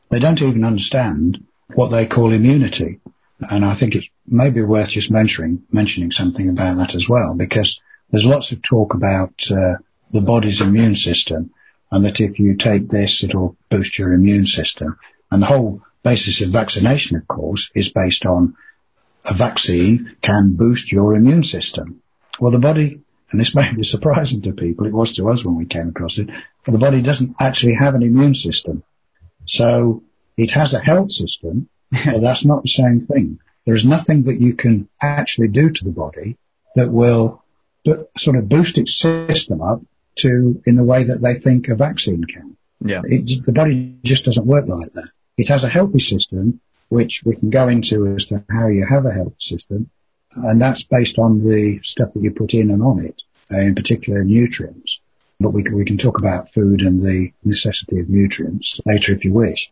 They 0.09 0.19
don't 0.19 0.41
even 0.41 0.63
understand 0.63 1.45
what 1.73 1.89
they 1.89 2.05
call 2.05 2.31
immunity. 2.31 2.99
And 3.39 3.65
I 3.65 3.73
think 3.73 3.95
it's 3.95 4.07
maybe 4.27 4.63
worth 4.63 4.89
just 4.89 5.11
mentioning, 5.11 5.63
mentioning 5.71 6.11
something 6.11 6.49
about 6.49 6.77
that 6.77 6.95
as 6.95 7.09
well, 7.09 7.35
because 7.35 7.81
there's 8.09 8.25
lots 8.25 8.51
of 8.51 8.61
talk 8.61 8.93
about 8.93 9.33
uh, 9.51 9.75
the 10.11 10.21
body's 10.21 10.61
immune 10.61 10.95
system 10.95 11.51
and 11.91 12.05
that 12.05 12.21
if 12.21 12.39
you 12.39 12.55
take 12.55 12.89
this, 12.89 13.23
it'll 13.23 13.57
boost 13.69 13.97
your 13.99 14.13
immune 14.13 14.45
system. 14.45 14.97
And 15.31 15.41
the 15.41 15.47
whole 15.47 15.81
basis 16.05 16.41
of 16.41 16.49
vaccination, 16.49 17.17
of 17.17 17.27
course, 17.27 17.71
is 17.73 17.91
based 17.91 18.25
on 18.27 18.55
a 19.25 19.33
vaccine 19.33 20.15
can 20.21 20.53
boost 20.55 20.91
your 20.91 21.15
immune 21.15 21.43
system. 21.43 22.01
Well, 22.39 22.51
the 22.51 22.59
body, 22.59 23.01
and 23.31 23.41
this 23.41 23.55
may 23.59 23.73
be 23.73 23.83
surprising 23.83 24.43
to 24.43 24.53
people, 24.53 24.85
it 24.85 24.93
was 24.93 25.15
to 25.15 25.27
us 25.29 25.43
when 25.43 25.55
we 25.55 25.65
came 25.65 25.89
across 25.89 26.19
it, 26.19 26.29
but 26.63 26.71
the 26.71 26.79
body 26.79 27.01
doesn't 27.01 27.35
actually 27.41 27.73
have 27.73 27.95
an 27.95 28.03
immune 28.03 28.35
system. 28.35 28.83
So 29.45 30.03
it 30.37 30.51
has 30.51 30.73
a 30.73 30.79
health 30.79 31.11
system, 31.11 31.69
but 31.91 32.21
that's 32.21 32.45
not 32.45 32.61
the 32.61 32.69
same 32.69 33.01
thing. 33.01 33.39
There 33.65 33.75
is 33.75 33.83
nothing 33.83 34.23
that 34.25 34.39
you 34.39 34.53
can 34.53 34.87
actually 35.01 35.47
do 35.47 35.71
to 35.71 35.83
the 35.83 35.91
body 35.91 36.37
that 36.75 36.91
will 36.91 37.43
sort 38.15 38.37
of 38.37 38.47
boost 38.47 38.77
its 38.77 38.95
system 38.95 39.61
up 39.61 39.81
to 40.17 40.61
in 40.67 40.75
the 40.75 40.83
way 40.83 41.03
that 41.03 41.19
they 41.23 41.39
think 41.39 41.67
a 41.67 41.75
vaccine 41.75 42.23
can. 42.25 42.57
Yeah. 42.79 43.01
It, 43.03 43.43
the 43.43 43.53
body 43.53 43.97
just 44.03 44.25
doesn't 44.25 44.45
work 44.45 44.67
like 44.67 44.93
that. 44.93 45.09
It 45.37 45.49
has 45.49 45.63
a 45.63 45.69
healthy 45.69 45.99
system, 45.99 46.61
which 46.89 47.23
we 47.25 47.35
can 47.35 47.49
go 47.49 47.67
into 47.67 48.07
as 48.15 48.25
to 48.27 48.43
how 48.49 48.67
you 48.67 48.85
have 48.85 49.05
a 49.05 49.11
health 49.11 49.35
system, 49.39 49.89
and 50.35 50.61
that's 50.61 50.83
based 50.83 51.19
on 51.19 51.43
the 51.43 51.79
stuff 51.83 52.13
that 52.13 52.21
you 52.21 52.31
put 52.31 52.53
in 52.53 52.71
and 52.71 52.81
on 52.81 53.05
it, 53.05 53.21
uh, 53.51 53.59
in 53.59 53.75
particular 53.75 54.23
nutrients 54.23 55.01
but 55.39 55.51
we 55.51 55.63
can, 55.63 55.75
we 55.75 55.85
can 55.85 55.97
talk 55.97 56.17
about 56.17 56.51
food 56.51 56.81
and 56.81 56.99
the 56.99 57.31
necessity 57.43 57.99
of 57.99 58.09
nutrients 58.09 58.79
later 58.85 59.13
if 59.13 59.25
you 59.25 59.33
wish. 59.33 59.71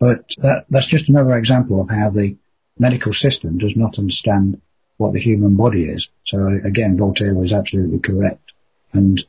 But 0.00 0.28
that, 0.38 0.66
that's 0.70 0.86
just 0.86 1.08
another 1.08 1.36
example 1.38 1.80
of 1.80 1.88
how 1.88 2.10
the 2.10 2.36
medical 2.78 3.12
system 3.12 3.58
does 3.58 3.76
not 3.76 3.98
understand 3.98 4.60
what 4.96 5.12
the 5.12 5.20
human 5.20 5.56
body 5.56 5.84
is. 5.84 6.08
So 6.24 6.48
again, 6.64 6.96
Voltaire 6.96 7.34
was 7.34 7.52
absolutely 7.52 8.00
correct. 8.00 8.52
And 8.92 9.24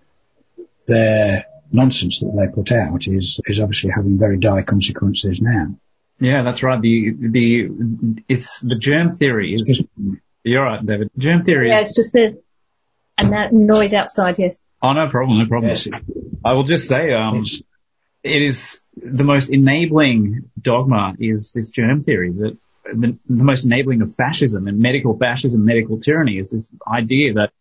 their 0.87 1.45
nonsense 1.71 2.19
that 2.19 2.35
they 2.35 2.53
put 2.53 2.71
out 2.71 3.07
is, 3.07 3.39
is 3.45 3.59
obviously 3.59 3.91
having 3.95 4.17
very 4.17 4.37
dire 4.37 4.63
consequences 4.63 5.41
now. 5.41 5.75
Yeah, 6.19 6.43
that's 6.43 6.63
right. 6.63 6.81
The, 6.81 7.13
the, 7.17 7.69
it's 8.29 8.61
the 8.61 8.77
germ 8.77 9.11
theory 9.11 9.53
is, 9.53 9.81
you're 10.43 10.63
right, 10.63 10.85
David. 10.85 11.09
Germ 11.17 11.43
theory. 11.43 11.69
Yeah, 11.69 11.81
it's 11.81 11.95
just 11.95 12.13
the, 12.13 12.41
and 13.17 13.33
that 13.33 13.53
noise 13.53 13.93
outside, 13.93 14.39
yes. 14.39 14.61
Oh, 14.81 14.93
no 14.93 15.09
problem, 15.09 15.39
no 15.39 15.45
problem. 15.47 15.69
Yes. 15.69 15.87
I 16.43 16.53
will 16.53 16.63
just 16.63 16.87
say, 16.87 17.11
um, 17.13 17.43
it 18.23 18.41
is 18.41 18.87
the 18.95 19.23
most 19.23 19.49
enabling 19.49 20.49
dogma 20.59 21.15
is 21.19 21.51
this 21.53 21.69
germ 21.71 22.01
theory 22.01 22.31
that 22.31 22.57
the, 22.85 23.17
the 23.27 23.43
most 23.43 23.65
enabling 23.65 24.01
of 24.01 24.13
fascism 24.13 24.67
and 24.67 24.79
medical 24.79 25.17
fascism, 25.17 25.65
medical 25.65 25.99
tyranny 25.99 26.37
is 26.37 26.51
this 26.51 26.73
idea 26.87 27.33
that 27.33 27.51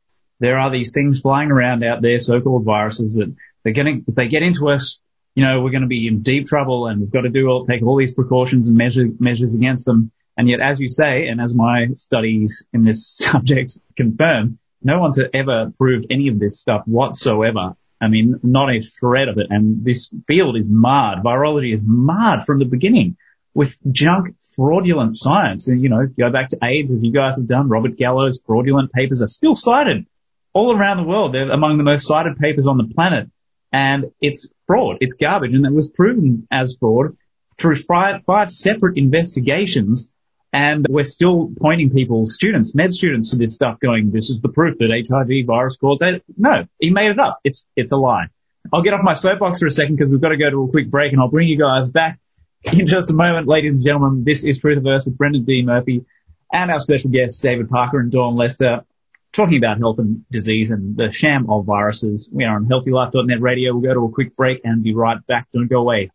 there 0.41 0.59
are 0.59 0.71
these 0.71 0.93
things 0.93 1.21
flying 1.21 1.51
around 1.51 1.83
out 1.85 2.03
there, 2.03 2.19
so-called 2.19 2.65
viruses 2.65 3.15
that 3.15 3.35
they're 3.65 3.73
getting, 3.73 4.05
if 4.07 4.15
they 4.15 4.29
get 4.29 4.43
into 4.43 4.69
us, 4.69 5.03
you 5.35 5.45
know, 5.45 5.63
we're 5.63 5.71
going 5.71 5.83
to 5.83 5.89
be 5.89 6.07
in 6.07 6.23
deep 6.23 6.47
trouble 6.47 6.87
and 6.87 7.01
we've 7.01 7.11
got 7.11 7.23
to 7.23 7.31
do 7.31 7.49
all, 7.49 7.65
take 7.65 7.83
all 7.83 7.97
these 7.97 8.15
precautions 8.15 8.69
and 8.69 8.77
measure, 8.77 9.07
measures 9.19 9.55
against 9.55 9.85
them. 9.85 10.13
And 10.37 10.49
yet, 10.49 10.61
as 10.61 10.81
you 10.81 10.89
say, 10.89 11.27
and 11.27 11.41
as 11.41 11.55
my 11.55 11.89
studies 11.97 12.65
in 12.73 12.85
this 12.85 13.09
subject 13.17 13.79
confirm, 13.97 14.59
no 14.83 15.01
one's 15.01 15.19
ever 15.33 15.73
proved 15.77 16.07
any 16.11 16.29
of 16.29 16.39
this 16.39 16.61
stuff 16.61 16.83
whatsoever. 16.87 17.75
I 18.01 18.09
mean, 18.09 18.39
not 18.43 18.71
a 18.71 18.81
shred 18.81 19.29
of 19.29 19.39
it. 19.39 19.47
And 19.49 19.85
this 19.85 20.11
field 20.29 20.57
is 20.57 20.67
marred. 20.69 21.25
Virology 21.25 21.73
is 21.73 21.83
marred 21.87 22.45
from 22.45 22.59
the 22.59 22.67
beginning 22.67 23.17
with 23.55 23.77
junk 23.91 24.35
fraudulent 24.55 25.17
science. 25.17 25.69
And, 25.69 25.81
you 25.81 25.89
know, 25.89 26.07
go 26.07 26.31
back 26.31 26.49
to 26.49 26.59
AIDS 26.63 26.93
as 26.93 27.03
you 27.03 27.13
guys 27.13 27.37
have 27.37 27.47
done. 27.47 27.69
Robert 27.69 27.97
Gallo's 27.97 28.41
fraudulent 28.45 28.93
papers 28.93 29.23
are 29.23 29.29
still 29.29 29.55
cited 29.55 30.07
all 30.53 30.77
around 30.77 30.99
the 30.99 31.05
world. 31.05 31.33
They're 31.33 31.51
among 31.51 31.79
the 31.79 31.85
most 31.85 32.07
cited 32.07 32.37
papers 32.37 32.67
on 32.67 32.77
the 32.77 32.93
planet. 32.95 33.31
And 33.75 34.13
it's 34.21 34.49
fraud. 34.69 34.99
It's 35.01 35.15
garbage. 35.15 35.53
And 35.53 35.67
it 35.67 35.73
was 35.73 35.91
proven 35.91 36.47
as 36.49 36.77
fraud 36.79 37.17
through 37.59 37.75
five, 37.75 38.23
five 38.25 38.49
separate 38.49 38.97
investigations 38.97 40.13
and 40.53 40.87
we're 40.89 41.03
still 41.03 41.51
pointing 41.61 41.91
people, 41.91 42.29
students, 42.29 42.77
med 42.77 42.95
students 42.95 43.33
to 43.33 43.37
this 43.37 43.57
stuff 43.57 43.81
going, 43.81 44.13
this 44.13 44.31
is 44.31 44.41
the 44.41 44.49
proof 44.49 44.79
that 44.79 45.05
HIV 45.09 45.45
virus 45.49 45.77
caused 45.77 46.03
it. 46.03 46.23
No, 46.37 46.69
he 46.79 46.91
made 46.91 47.11
it 47.11 47.19
up. 47.19 47.41
It's, 47.43 47.67
it's 47.75 47.91
a 47.91 47.97
lie. 47.97 48.27
I'll 48.73 48.83
get 48.83 48.95
off 48.95 49.01
my 49.03 49.15
soapbox 49.15 49.59
for 49.59 49.67
a 49.67 49.73
second 49.73 49.97
because 49.97 50.09
we've 50.09 50.21
got 50.21 50.29
to 50.29 50.37
go 50.37 50.49
to 50.49 50.63
a 50.63 50.69
quick 50.69 50.93
break 50.93 51.11
and 51.11 51.21
I'll 51.21 51.29
bring 51.29 51.49
you 51.49 51.59
guys 51.59 51.91
back 51.91 52.21
in 52.73 52.87
just 52.87 53.11
a 53.11 53.15
moment. 53.15 53.49
Ladies 53.49 53.75
and 53.75 53.83
gentlemen, 53.83 54.23
this 54.23 54.45
is 54.45 54.61
Truthiverse 54.61 55.05
with 55.07 55.19
Brendan 55.19 55.43
D. 55.43 55.63
Murphy 55.65 56.05
and 56.53 56.71
our 56.71 56.79
special 56.79 57.11
guests, 57.11 57.41
David 57.41 57.69
Parker 57.69 57.99
and 57.99 58.13
Dawn 58.13 58.37
Lester, 58.37 58.85
talking 59.35 59.59
about 59.59 59.79
health 59.79 59.99
and 59.99 60.25
disease 60.31 60.71
and 60.71 60.97
the 60.97 61.11
sham 61.11 61.51
of 61.51 61.67
viruses. 61.67 62.29
We 62.33 62.45
are 62.45 62.57
on 62.57 62.67
healthylife.net 62.67 63.41
radio. 63.41 63.73
We'll 63.73 63.83
go 63.83 63.95
to 63.95 64.07
a 64.07 64.13
quick 64.13 64.37
break 64.37 64.61
and 64.65 64.83
be 64.83 64.95
right 64.95 65.25
back. 65.27 65.49
Don't 65.53 65.67
go 65.67 65.81
away. 65.81 66.11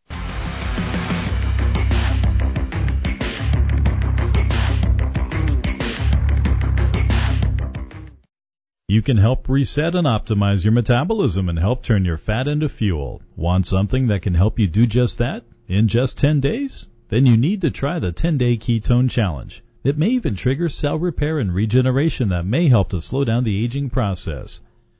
You 8.87 9.03
can 9.03 9.17
help 9.17 9.47
reset 9.47 9.93
and 9.93 10.07
optimize 10.07 10.63
your 10.63 10.71
metabolism 10.71 11.47
and 11.47 11.59
help 11.59 11.83
turn 11.83 12.05
your 12.05 12.17
fat 12.17 12.47
into 12.47 12.67
fuel. 12.67 13.21
Want 13.35 13.67
something 13.67 14.07
that 14.07 14.23
can 14.23 14.33
help 14.33 14.57
you 14.57 14.65
do 14.65 14.87
just 14.87 15.19
that 15.19 15.43
in 15.67 15.89
just 15.89 16.17
10 16.17 16.39
days? 16.39 16.87
Then 17.09 17.27
you 17.27 17.37
need 17.37 17.61
to 17.61 17.69
try 17.69 17.99
the 17.99 18.11
10 18.11 18.39
day 18.39 18.57
ketone 18.57 19.11
challenge. 19.11 19.63
It 19.83 19.97
may 19.97 20.09
even 20.09 20.35
trigger 20.35 20.69
cell 20.69 20.99
repair 20.99 21.39
and 21.39 21.53
regeneration 21.53 22.29
that 22.29 22.45
may 22.45 22.67
help 22.67 22.89
to 22.89 23.01
slow 23.01 23.23
down 23.23 23.43
the 23.43 23.63
aging 23.63 23.89
process. 23.89 24.59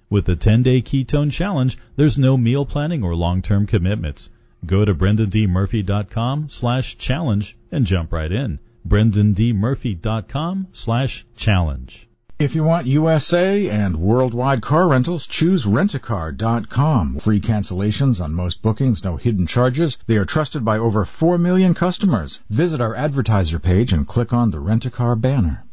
With 0.09 0.25
the 0.25 0.36
10 0.36 0.63
day 0.63 0.82
ketone 0.82 1.32
challenge, 1.32 1.77
there's 1.95 2.17
no 2.17 2.38
meal 2.38 2.65
planning 2.65 3.03
or 3.03 3.15
long 3.15 3.41
term 3.41 3.67
commitments. 3.67 4.30
Go 4.65 4.84
to 4.84 4.95
brendandmurphy.com 4.95 6.49
slash 6.49 6.97
challenge 6.97 7.55
and 7.71 7.86
jump 7.86 8.11
right 8.11 8.32
in. 8.32 8.59
brendandmurphy.com 8.88 10.67
slash 10.71 11.25
challenge. 11.36 12.09
If 12.39 12.55
you 12.55 12.63
want 12.63 12.87
USA 12.87 13.67
and 13.67 13.97
worldwide 13.97 14.61
car 14.61 14.87
rentals, 14.87 15.27
choose 15.27 15.65
rentacar.com. 15.65 17.19
Free 17.19 17.41
cancellations 17.41 18.23
on 18.23 18.33
most 18.33 18.61
bookings, 18.61 19.03
no 19.03 19.17
hidden 19.17 19.45
charges. 19.45 19.97
They 20.07 20.15
are 20.15 20.23
trusted 20.23 20.63
by 20.63 20.77
over 20.77 21.03
4 21.03 21.37
million 21.37 21.73
customers. 21.73 22.39
Visit 22.49 22.79
our 22.79 22.95
advertiser 22.95 23.59
page 23.59 23.91
and 23.91 24.07
click 24.07 24.31
on 24.31 24.51
the 24.51 24.61
Rent-A-Car 24.61 25.17
banner. 25.17 25.65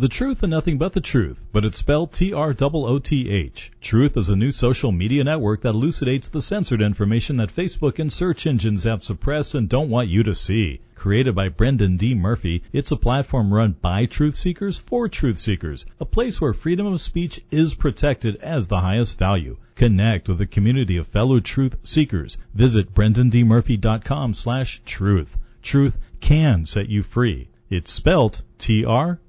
The 0.00 0.08
truth 0.08 0.42
and 0.42 0.50
nothing 0.50 0.76
but 0.76 0.92
the 0.92 1.00
truth, 1.00 1.44
but 1.52 1.64
it's 1.64 1.78
spelled 1.78 2.14
T-R-O-O-T-H. 2.14 3.72
Truth 3.80 4.16
is 4.16 4.28
a 4.28 4.34
new 4.34 4.50
social 4.50 4.90
media 4.90 5.22
network 5.22 5.60
that 5.60 5.76
elucidates 5.76 6.30
the 6.30 6.42
censored 6.42 6.82
information 6.82 7.36
that 7.36 7.54
Facebook 7.54 8.00
and 8.00 8.12
search 8.12 8.44
engines 8.48 8.82
have 8.82 9.04
suppressed 9.04 9.54
and 9.54 9.68
don't 9.68 9.88
want 9.88 10.08
you 10.08 10.24
to 10.24 10.34
see. 10.34 10.80
Created 11.00 11.34
by 11.34 11.48
Brendan 11.48 11.96
D. 11.96 12.14
Murphy, 12.14 12.62
it's 12.74 12.90
a 12.90 12.96
platform 12.96 13.54
run 13.54 13.72
by 13.72 14.04
truth 14.04 14.34
seekers 14.34 14.76
for 14.76 15.08
truth 15.08 15.38
seekers, 15.38 15.86
a 15.98 16.04
place 16.04 16.38
where 16.38 16.52
freedom 16.52 16.86
of 16.86 17.00
speech 17.00 17.40
is 17.50 17.72
protected 17.72 18.36
as 18.42 18.68
the 18.68 18.80
highest 18.80 19.16
value. 19.16 19.56
Connect 19.76 20.28
with 20.28 20.42
a 20.42 20.46
community 20.46 20.98
of 20.98 21.06
fellow 21.06 21.40
truth 21.40 21.78
seekers. 21.84 22.36
Visit 22.52 22.92
brendandmurphy.com 22.92 24.34
slash 24.34 24.82
truth. 24.84 25.38
Truth 25.62 25.96
can 26.20 26.66
set 26.66 26.90
you 26.90 27.02
free. 27.02 27.48
It's 27.70 27.90
spelt 27.90 28.42
T-R-O-O-T-H. 28.58 29.20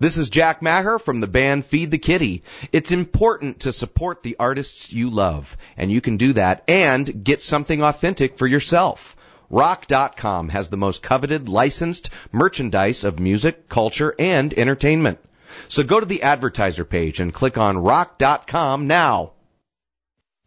This 0.00 0.16
is 0.16 0.30
Jack 0.30 0.62
Maher 0.62 1.00
from 1.00 1.18
the 1.18 1.26
band 1.26 1.66
Feed 1.66 1.90
the 1.90 1.98
Kitty. 1.98 2.44
It's 2.70 2.92
important 2.92 3.62
to 3.62 3.72
support 3.72 4.22
the 4.22 4.36
artists 4.38 4.92
you 4.92 5.10
love, 5.10 5.56
and 5.76 5.90
you 5.90 6.00
can 6.00 6.18
do 6.18 6.34
that 6.34 6.62
and 6.68 7.24
get 7.24 7.42
something 7.42 7.82
authentic 7.82 8.38
for 8.38 8.46
yourself. 8.46 9.16
Rock.com 9.50 10.50
has 10.50 10.68
the 10.68 10.76
most 10.76 11.02
coveted 11.02 11.48
licensed 11.48 12.10
merchandise 12.30 13.02
of 13.02 13.18
music, 13.18 13.68
culture, 13.68 14.14
and 14.20 14.54
entertainment. 14.54 15.18
So 15.66 15.82
go 15.82 15.98
to 15.98 16.06
the 16.06 16.22
advertiser 16.22 16.84
page 16.84 17.18
and 17.18 17.34
click 17.34 17.58
on 17.58 17.76
rock.com 17.76 18.86
now. 18.86 19.32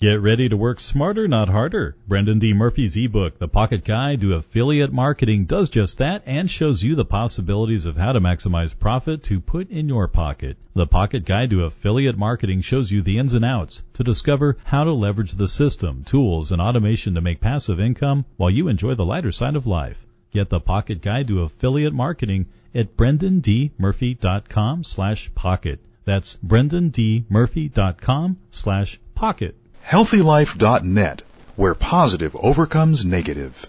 Get 0.01 0.19
ready 0.19 0.49
to 0.49 0.57
work 0.57 0.79
smarter, 0.79 1.27
not 1.27 1.47
harder. 1.47 1.95
Brendan 2.07 2.39
D. 2.39 2.53
Murphy's 2.53 2.97
ebook, 2.97 3.37
The 3.37 3.47
Pocket 3.47 3.85
Guide 3.85 4.21
to 4.21 4.33
Affiliate 4.33 4.91
Marketing, 4.91 5.45
does 5.45 5.69
just 5.69 5.99
that 5.99 6.23
and 6.25 6.49
shows 6.49 6.81
you 6.81 6.95
the 6.95 7.05
possibilities 7.05 7.85
of 7.85 7.97
how 7.97 8.13
to 8.13 8.19
maximize 8.19 8.75
profit 8.75 9.21
to 9.25 9.39
put 9.39 9.69
in 9.69 9.87
your 9.87 10.07
pocket. 10.07 10.57
The 10.73 10.87
Pocket 10.87 11.23
Guide 11.23 11.51
to 11.51 11.65
Affiliate 11.65 12.17
Marketing 12.17 12.61
shows 12.61 12.91
you 12.91 13.03
the 13.03 13.19
ins 13.19 13.35
and 13.35 13.45
outs 13.45 13.83
to 13.93 14.03
discover 14.03 14.57
how 14.63 14.85
to 14.85 14.91
leverage 14.91 15.33
the 15.33 15.47
system, 15.47 16.03
tools, 16.03 16.51
and 16.51 16.59
automation 16.59 17.13
to 17.13 17.21
make 17.21 17.39
passive 17.39 17.79
income 17.79 18.25
while 18.37 18.49
you 18.49 18.69
enjoy 18.69 18.95
the 18.95 19.05
lighter 19.05 19.31
side 19.31 19.55
of 19.55 19.67
life. 19.67 20.03
Get 20.31 20.49
the 20.49 20.59
Pocket 20.59 21.03
Guide 21.03 21.27
to 21.27 21.43
Affiliate 21.43 21.93
Marketing 21.93 22.47
at 22.73 22.97
brendandmurphy.com 22.97 24.83
slash 24.83 25.31
pocket. 25.35 25.79
That's 26.05 26.37
brendandmurphy.com 26.37 28.37
slash 28.49 28.99
pocket. 29.13 29.57
HealthyLife.net, 29.87 31.23
where 31.55 31.75
positive 31.75 32.35
overcomes 32.35 33.05
negative. 33.05 33.67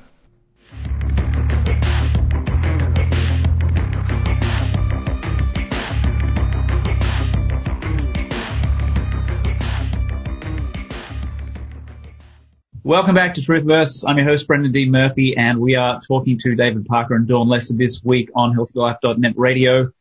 Welcome 12.85 13.15
back 13.15 13.35
to 13.35 13.41
Truthiverse. 13.41 14.05
I'm 14.07 14.19
your 14.19 14.27
host, 14.27 14.47
Brendan 14.49 14.73
D. 14.73 14.91
Murphy, 14.91 15.37
and 15.37 15.61
we 15.61 15.77
are 15.77 16.01
talking 16.01 16.39
to 16.39 16.57
David 16.57 16.85
Parker 16.85 17.15
and 17.15 17.29
Dawn 17.29 17.49
Lester 17.49 17.75
this 17.75 18.03
week 18.05 18.31
on 18.35 18.57
HealthyLife.net 18.57 19.35
radio. 19.37 19.93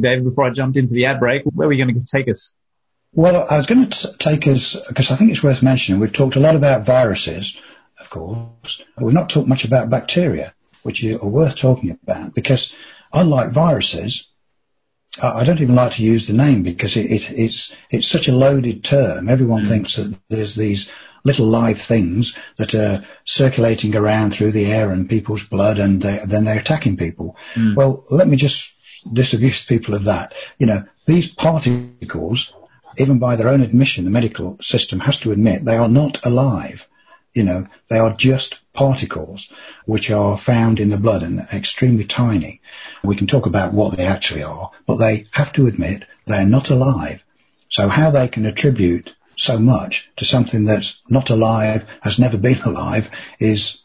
David, 0.00 0.24
before 0.24 0.44
I 0.44 0.50
jumped 0.50 0.76
into 0.76 0.94
the 0.94 1.06
ad 1.06 1.20
break, 1.20 1.44
where 1.44 1.66
are 1.66 1.68
we 1.68 1.76
going 1.76 1.94
to 1.94 2.04
take 2.04 2.28
us? 2.28 2.52
Well, 3.18 3.48
I 3.50 3.56
was 3.56 3.66
going 3.66 3.90
to 3.90 4.16
take 4.16 4.46
us, 4.46 4.76
because 4.86 5.10
I 5.10 5.16
think 5.16 5.32
it's 5.32 5.42
worth 5.42 5.60
mentioning, 5.60 6.00
we've 6.00 6.12
talked 6.12 6.36
a 6.36 6.40
lot 6.40 6.54
about 6.54 6.86
viruses, 6.86 7.60
of 7.98 8.08
course, 8.10 8.84
but 8.94 9.04
we've 9.04 9.12
not 9.12 9.28
talked 9.28 9.48
much 9.48 9.64
about 9.64 9.90
bacteria, 9.90 10.54
which 10.84 11.02
are 11.02 11.18
worth 11.26 11.56
talking 11.56 11.90
about, 11.90 12.32
because 12.32 12.76
unlike 13.12 13.50
viruses, 13.50 14.28
I 15.20 15.42
don't 15.42 15.60
even 15.60 15.74
like 15.74 15.94
to 15.94 16.04
use 16.04 16.28
the 16.28 16.34
name 16.34 16.62
because 16.62 16.96
it, 16.96 17.10
it, 17.10 17.32
it's 17.36 17.74
it's 17.90 18.06
such 18.06 18.28
a 18.28 18.32
loaded 18.32 18.84
term. 18.84 19.28
Everyone 19.28 19.64
mm. 19.64 19.68
thinks 19.68 19.96
that 19.96 20.16
there's 20.28 20.54
these 20.54 20.88
little 21.24 21.46
live 21.46 21.80
things 21.80 22.38
that 22.56 22.76
are 22.76 23.04
circulating 23.24 23.96
around 23.96 24.32
through 24.32 24.52
the 24.52 24.66
air 24.66 24.92
and 24.92 25.10
people's 25.10 25.42
blood, 25.42 25.80
and 25.80 26.00
they, 26.00 26.20
then 26.24 26.44
they're 26.44 26.60
attacking 26.60 26.96
people. 26.96 27.36
Mm. 27.56 27.74
Well, 27.74 28.04
let 28.12 28.28
me 28.28 28.36
just 28.36 28.76
disabuse 29.12 29.64
people 29.64 29.94
of 29.94 30.04
that. 30.04 30.34
You 30.56 30.68
know, 30.68 30.84
these 31.04 31.26
particles 31.26 32.52
even 32.96 33.18
by 33.18 33.36
their 33.36 33.48
own 33.48 33.60
admission, 33.60 34.04
the 34.04 34.10
medical 34.10 34.58
system 34.60 35.00
has 35.00 35.18
to 35.20 35.32
admit 35.32 35.64
they 35.64 35.76
are 35.76 35.88
not 35.88 36.24
alive. 36.24 36.88
You 37.34 37.44
know, 37.44 37.66
they 37.88 37.98
are 37.98 38.14
just 38.14 38.58
particles 38.72 39.52
which 39.84 40.10
are 40.10 40.38
found 40.38 40.80
in 40.80 40.88
the 40.88 40.98
blood 40.98 41.22
and 41.22 41.40
extremely 41.52 42.04
tiny. 42.04 42.60
We 43.04 43.16
can 43.16 43.26
talk 43.26 43.46
about 43.46 43.74
what 43.74 43.96
they 43.96 44.06
actually 44.06 44.42
are, 44.42 44.70
but 44.86 44.96
they 44.96 45.26
have 45.32 45.52
to 45.54 45.66
admit 45.66 46.04
they're 46.26 46.46
not 46.46 46.70
alive. 46.70 47.22
So 47.68 47.88
how 47.88 48.10
they 48.10 48.28
can 48.28 48.46
attribute 48.46 49.14
so 49.36 49.58
much 49.58 50.10
to 50.16 50.24
something 50.24 50.64
that's 50.64 51.00
not 51.08 51.30
alive, 51.30 51.84
has 52.02 52.18
never 52.18 52.38
been 52.38 52.60
alive, 52.64 53.10
is 53.38 53.78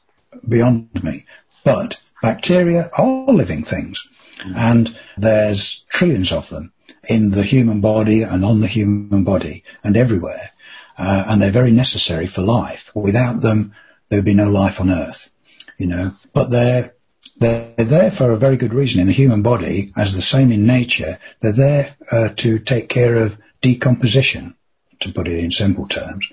beyond 0.47 1.03
me. 1.03 1.25
But 1.63 1.97
bacteria 2.21 2.89
are 2.97 3.33
living 3.33 3.63
things 3.63 4.07
and 4.43 4.95
there's 5.17 5.83
trillions 5.89 6.31
of 6.31 6.49
them 6.49 6.73
in 7.07 7.31
the 7.31 7.43
human 7.43 7.81
body 7.81 8.23
and 8.23 8.45
on 8.45 8.61
the 8.61 8.67
human 8.67 9.23
body 9.23 9.63
and 9.83 9.97
everywhere. 9.97 10.51
Uh, 10.97 11.25
and 11.27 11.41
they're 11.41 11.51
very 11.51 11.71
necessary 11.71 12.27
for 12.27 12.41
life. 12.41 12.91
Without 12.93 13.41
them, 13.41 13.73
there 14.09 14.19
would 14.19 14.25
be 14.25 14.33
no 14.33 14.49
life 14.49 14.79
on 14.79 14.89
earth, 14.89 15.31
you 15.77 15.87
know, 15.87 16.13
but 16.33 16.49
they're, 16.49 16.93
they're 17.37 17.73
there 17.77 18.11
for 18.11 18.31
a 18.31 18.37
very 18.37 18.57
good 18.57 18.73
reason. 18.73 19.01
In 19.01 19.07
the 19.07 19.13
human 19.13 19.41
body, 19.41 19.91
as 19.97 20.13
the 20.13 20.21
same 20.21 20.51
in 20.51 20.67
nature, 20.67 21.17
they're 21.41 21.51
there 21.51 21.95
uh, 22.11 22.29
to 22.37 22.59
take 22.59 22.89
care 22.89 23.15
of 23.15 23.37
decomposition, 23.61 24.55
to 24.99 25.11
put 25.11 25.27
it 25.27 25.43
in 25.43 25.51
simple 25.51 25.87
terms. 25.87 26.31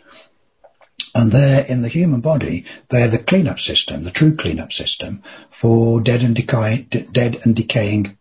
And 1.15 1.33
they're 1.33 1.65
in 1.67 1.81
the 1.83 1.89
human 1.89 2.21
body, 2.21 2.67
they're 2.89 3.09
the 3.09 3.19
cleanup 3.19 3.59
system, 3.59 4.05
the 4.05 4.11
true 4.11 4.37
cleanup 4.37 4.73
system 4.73 5.23
for 5.51 6.03
dead 6.03 6.23
and 6.23 6.37
decay, 6.37 6.83
dead 6.83 7.41
and 7.45 7.57
decaying 7.57 8.19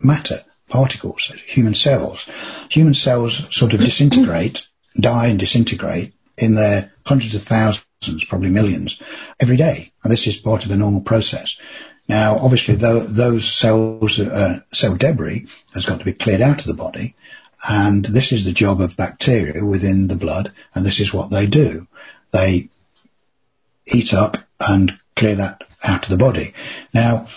matter 0.00 0.40
particles, 0.70 1.26
human 1.46 1.74
cells. 1.74 2.26
Human 2.70 2.94
cells 2.94 3.54
sort 3.54 3.74
of 3.74 3.80
disintegrate, 3.80 4.66
die 5.00 5.26
and 5.26 5.38
disintegrate 5.38 6.14
in 6.38 6.54
their 6.54 6.92
hundreds 7.04 7.34
of 7.34 7.42
thousands, 7.42 8.24
probably 8.24 8.50
millions, 8.50 8.98
every 9.38 9.56
day. 9.56 9.92
And 10.02 10.12
this 10.12 10.26
is 10.26 10.36
part 10.36 10.62
of 10.62 10.70
the 10.70 10.76
normal 10.76 11.02
process. 11.02 11.58
Now, 12.08 12.38
obviously, 12.38 12.76
those 12.76 13.46
cells, 13.46 14.18
uh, 14.18 14.60
cell 14.72 14.96
debris 14.96 15.46
has 15.74 15.86
got 15.86 15.98
to 15.98 16.04
be 16.04 16.12
cleared 16.12 16.40
out 16.40 16.60
of 16.60 16.66
the 16.66 16.74
body. 16.74 17.14
And 17.68 18.04
this 18.04 18.32
is 18.32 18.44
the 18.44 18.52
job 18.52 18.80
of 18.80 18.96
bacteria 18.96 19.64
within 19.64 20.06
the 20.06 20.16
blood. 20.16 20.52
And 20.74 20.84
this 20.84 21.00
is 21.00 21.12
what 21.12 21.30
they 21.30 21.46
do. 21.46 21.86
They 22.32 22.70
eat 23.86 24.14
up 24.14 24.38
and 24.58 24.98
clear 25.14 25.36
that 25.36 25.62
out 25.82 26.04
of 26.04 26.10
the 26.10 26.24
body. 26.24 26.52
Now, 26.92 27.28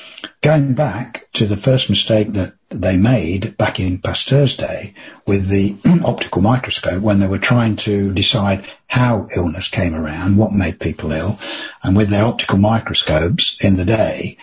going 0.41 0.73
back 0.73 1.27
to 1.33 1.45
the 1.45 1.57
first 1.57 1.89
mistake 1.89 2.33
that 2.33 2.53
they 2.69 2.97
made 2.97 3.57
back 3.57 3.79
in 3.79 3.99
Pasteur's 3.99 4.57
day 4.57 4.93
with 5.25 5.47
the 5.47 5.75
optical 6.05 6.41
microscope 6.41 7.01
when 7.01 7.19
they 7.19 7.27
were 7.27 7.39
trying 7.39 7.77
to 7.77 8.11
decide 8.13 8.65
how 8.87 9.27
illness 9.35 9.67
came 9.67 9.95
around, 9.95 10.37
what 10.37 10.51
made 10.51 10.79
people 10.79 11.11
ill, 11.11 11.39
and 11.81 11.95
with 11.95 12.09
their 12.09 12.25
optical 12.25 12.57
microscopes 12.57 13.63
in 13.63 13.75
the 13.75 13.85
day, 13.85 14.37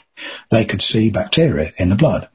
they 0.50 0.64
could 0.64 0.82
see 0.82 1.10
bacteria 1.10 1.70
in 1.78 1.90
the 1.90 1.96
blood. 1.96 2.28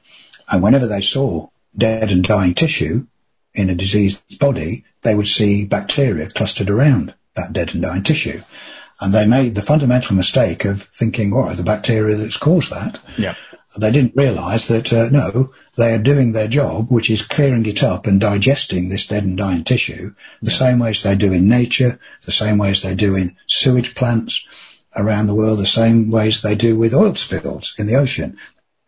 And 0.48 0.62
whenever 0.62 0.86
they 0.86 1.00
saw 1.00 1.48
dead 1.76 2.10
and 2.10 2.24
dying 2.24 2.54
tissue 2.54 3.06
in 3.54 3.70
a 3.70 3.74
diseased 3.74 4.38
body, 4.38 4.84
they 5.02 5.14
would 5.14 5.28
see 5.28 5.64
bacteria 5.64 6.26
clustered 6.26 6.70
around 6.70 7.14
that 7.34 7.52
dead 7.52 7.74
and 7.74 7.82
dying 7.82 8.02
tissue. 8.02 8.40
And 9.00 9.12
they 9.12 9.26
made 9.26 9.54
the 9.54 9.62
fundamental 9.62 10.16
mistake 10.16 10.64
of 10.64 10.82
thinking, 10.82 11.32
oh, 11.34 11.54
the 11.54 11.62
bacteria 11.62 12.16
that's 12.16 12.38
caused 12.38 12.70
that. 12.70 12.98
Yeah. 13.18 13.34
They 13.78 13.92
didn't 13.92 14.16
realise 14.16 14.68
that, 14.68 14.90
uh, 14.92 15.10
no, 15.10 15.52
they 15.76 15.92
are 15.92 16.02
doing 16.02 16.32
their 16.32 16.48
job, 16.48 16.90
which 16.90 17.10
is 17.10 17.26
clearing 17.26 17.66
it 17.66 17.82
up 17.82 18.06
and 18.06 18.18
digesting 18.18 18.88
this 18.88 19.06
dead 19.06 19.24
and 19.24 19.36
dying 19.36 19.64
tissue, 19.64 20.14
the 20.40 20.50
yeah. 20.50 20.56
same 20.56 20.78
way 20.78 20.90
as 20.90 21.02
they 21.02 21.14
do 21.14 21.32
in 21.32 21.48
nature, 21.48 21.98
the 22.24 22.32
same 22.32 22.56
way 22.56 22.70
as 22.70 22.82
they 22.82 22.94
do 22.94 23.16
in 23.16 23.36
sewage 23.46 23.94
plants 23.94 24.46
around 24.96 25.26
the 25.26 25.34
world, 25.34 25.58
the 25.58 25.66
same 25.66 26.10
ways 26.10 26.40
they 26.40 26.54
do 26.54 26.78
with 26.78 26.94
oil 26.94 27.14
spills 27.14 27.74
in 27.78 27.86
the 27.86 27.96
ocean. 27.96 28.38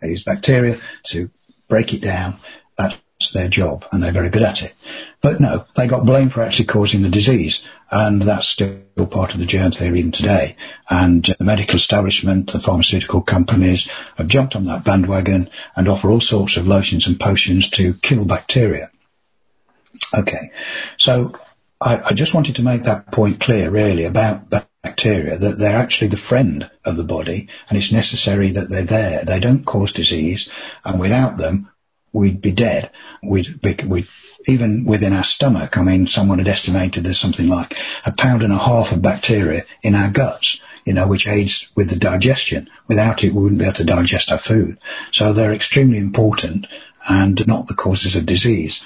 They 0.00 0.08
use 0.08 0.22
bacteria 0.22 0.76
to 1.04 1.30
break 1.68 1.92
it 1.92 2.00
down. 2.00 2.38
That's 2.78 2.96
their 3.32 3.48
job, 3.48 3.84
and 3.90 4.02
they're 4.02 4.12
very 4.12 4.30
good 4.30 4.42
at 4.42 4.62
it. 4.62 4.74
But 5.20 5.40
no, 5.40 5.66
they 5.74 5.88
got 5.88 6.06
blamed 6.06 6.32
for 6.32 6.42
actually 6.42 6.66
causing 6.66 7.02
the 7.02 7.10
disease, 7.10 7.64
and 7.90 8.22
that's 8.22 8.46
still 8.46 8.78
part 9.10 9.34
of 9.34 9.40
the 9.40 9.46
germ 9.46 9.72
theory 9.72 9.98
even 9.98 10.12
today. 10.12 10.56
And 10.88 11.28
uh, 11.28 11.34
the 11.38 11.44
medical 11.44 11.76
establishment, 11.76 12.52
the 12.52 12.60
pharmaceutical 12.60 13.22
companies 13.22 13.88
have 14.16 14.28
jumped 14.28 14.54
on 14.54 14.66
that 14.66 14.84
bandwagon 14.84 15.50
and 15.74 15.88
offer 15.88 16.10
all 16.10 16.20
sorts 16.20 16.56
of 16.56 16.68
lotions 16.68 17.06
and 17.06 17.18
potions 17.18 17.70
to 17.70 17.94
kill 17.94 18.24
bacteria. 18.24 18.90
Okay, 20.16 20.52
so 20.96 21.32
I, 21.80 22.00
I 22.10 22.12
just 22.12 22.34
wanted 22.34 22.56
to 22.56 22.62
make 22.62 22.84
that 22.84 23.10
point 23.10 23.40
clear 23.40 23.70
really 23.70 24.04
about 24.04 24.48
bacteria 24.82 25.36
that 25.36 25.58
they're 25.58 25.76
actually 25.76 26.08
the 26.08 26.16
friend 26.16 26.70
of 26.84 26.96
the 26.96 27.04
body 27.04 27.48
and 27.68 27.76
it's 27.76 27.92
necessary 27.92 28.52
that 28.52 28.68
they're 28.70 28.84
there. 28.84 29.24
They 29.24 29.40
don't 29.40 29.64
cause 29.64 29.92
disease 29.92 30.48
and 30.84 31.00
without 31.00 31.36
them 31.36 31.70
we'd 32.12 32.40
be 32.40 32.52
dead. 32.52 32.90
We'd, 33.22 33.60
we'd, 33.62 34.08
even 34.46 34.84
within 34.84 35.12
our 35.12 35.24
stomach, 35.24 35.76
I 35.76 35.82
mean, 35.82 36.06
someone 36.06 36.38
had 36.38 36.48
estimated 36.48 37.04
there's 37.04 37.18
something 37.18 37.48
like 37.48 37.78
a 38.04 38.12
pound 38.12 38.42
and 38.42 38.52
a 38.52 38.58
half 38.58 38.92
of 38.92 39.02
bacteria 39.02 39.62
in 39.82 39.94
our 39.94 40.10
guts, 40.10 40.60
you 40.84 40.94
know, 40.94 41.08
which 41.08 41.28
aids 41.28 41.68
with 41.74 41.90
the 41.90 41.98
digestion. 41.98 42.70
Without 42.86 43.24
it, 43.24 43.32
we 43.32 43.42
wouldn't 43.42 43.60
be 43.60 43.66
able 43.66 43.74
to 43.74 43.84
digest 43.84 44.30
our 44.30 44.38
food. 44.38 44.78
So 45.12 45.32
they're 45.32 45.52
extremely 45.52 45.98
important 45.98 46.66
and 47.08 47.46
not 47.46 47.66
the 47.66 47.74
causes 47.74 48.16
of 48.16 48.26
disease. 48.26 48.84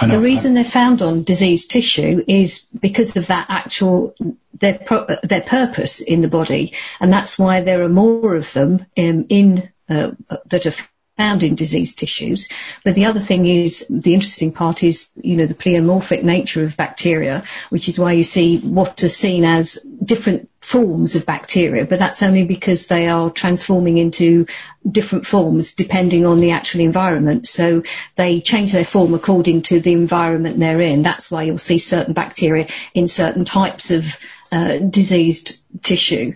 And 0.00 0.10
the 0.10 0.16
I, 0.16 0.20
reason 0.20 0.54
they're 0.54 0.64
found 0.64 1.02
on 1.02 1.24
diseased 1.24 1.70
tissue 1.70 2.24
is 2.26 2.66
because 2.78 3.16
of 3.16 3.28
that 3.28 3.46
actual 3.48 4.14
their 4.52 4.78
their 5.22 5.40
purpose 5.40 6.00
in 6.00 6.20
the 6.20 6.28
body, 6.28 6.74
and 7.00 7.12
that's 7.12 7.38
why 7.38 7.62
there 7.62 7.82
are 7.82 7.88
more 7.88 8.36
of 8.36 8.52
them 8.52 8.84
um, 8.96 9.26
in 9.28 9.70
uh, 9.88 10.12
that 10.46 10.66
are 10.66 10.74
found 11.16 11.42
in 11.42 11.54
diseased 11.54 11.98
tissues. 11.98 12.48
But 12.84 12.94
the 12.94 13.04
other 13.06 13.20
thing 13.20 13.46
is, 13.46 13.86
the 13.88 14.14
interesting 14.14 14.52
part 14.52 14.82
is, 14.82 15.10
you 15.14 15.36
know, 15.36 15.46
the 15.46 15.54
pleomorphic 15.54 16.22
nature 16.24 16.64
of 16.64 16.76
bacteria, 16.76 17.44
which 17.70 17.88
is 17.88 17.98
why 17.98 18.12
you 18.12 18.24
see 18.24 18.58
what 18.58 19.02
are 19.04 19.08
seen 19.08 19.44
as 19.44 19.74
different 20.02 20.50
forms 20.60 21.14
of 21.14 21.26
bacteria, 21.26 21.84
but 21.84 21.98
that's 21.98 22.22
only 22.22 22.44
because 22.44 22.86
they 22.86 23.06
are 23.06 23.30
transforming 23.30 23.98
into 23.98 24.46
different 24.90 25.26
forms 25.26 25.74
depending 25.74 26.24
on 26.26 26.40
the 26.40 26.52
actual 26.52 26.80
environment. 26.80 27.46
So 27.46 27.82
they 28.16 28.40
change 28.40 28.72
their 28.72 28.84
form 28.84 29.14
according 29.14 29.62
to 29.62 29.80
the 29.80 29.92
environment 29.92 30.58
they're 30.58 30.80
in. 30.80 31.02
That's 31.02 31.30
why 31.30 31.44
you'll 31.44 31.58
see 31.58 31.78
certain 31.78 32.14
bacteria 32.14 32.68
in 32.94 33.08
certain 33.08 33.44
types 33.44 33.90
of 33.90 34.18
uh, 34.50 34.78
diseased 34.78 35.60
tissue. 35.82 36.34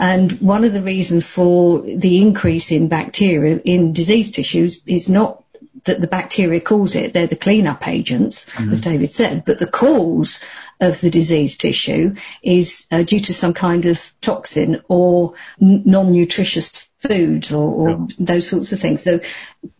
And 0.00 0.40
one 0.40 0.64
of 0.64 0.72
the 0.72 0.82
reasons 0.82 1.30
for 1.30 1.82
the 1.82 2.22
increase 2.22 2.72
in 2.72 2.88
bacteria 2.88 3.58
in 3.58 3.92
disease 3.92 4.30
tissues 4.30 4.82
is 4.86 5.10
not 5.10 5.44
that 5.84 6.00
the 6.00 6.06
bacteria 6.06 6.60
cause 6.60 6.96
it, 6.96 7.12
they're 7.12 7.26
the 7.26 7.36
cleanup 7.36 7.86
agents, 7.86 8.46
mm-hmm. 8.46 8.72
as 8.72 8.80
David 8.80 9.10
said, 9.10 9.44
but 9.44 9.58
the 9.58 9.66
cause 9.66 10.42
of 10.80 11.00
the 11.00 11.10
disease 11.10 11.58
tissue 11.58 12.16
is 12.42 12.86
uh, 12.90 13.02
due 13.02 13.20
to 13.20 13.34
some 13.34 13.52
kind 13.52 13.84
of 13.86 14.12
toxin 14.22 14.82
or 14.88 15.34
n- 15.60 15.82
non-nutritious 15.84 16.89
foods 17.00 17.52
or, 17.52 17.64
or 17.72 17.90
yeah. 17.90 18.06
those 18.18 18.48
sorts 18.48 18.72
of 18.72 18.80
things. 18.80 19.02
So 19.02 19.20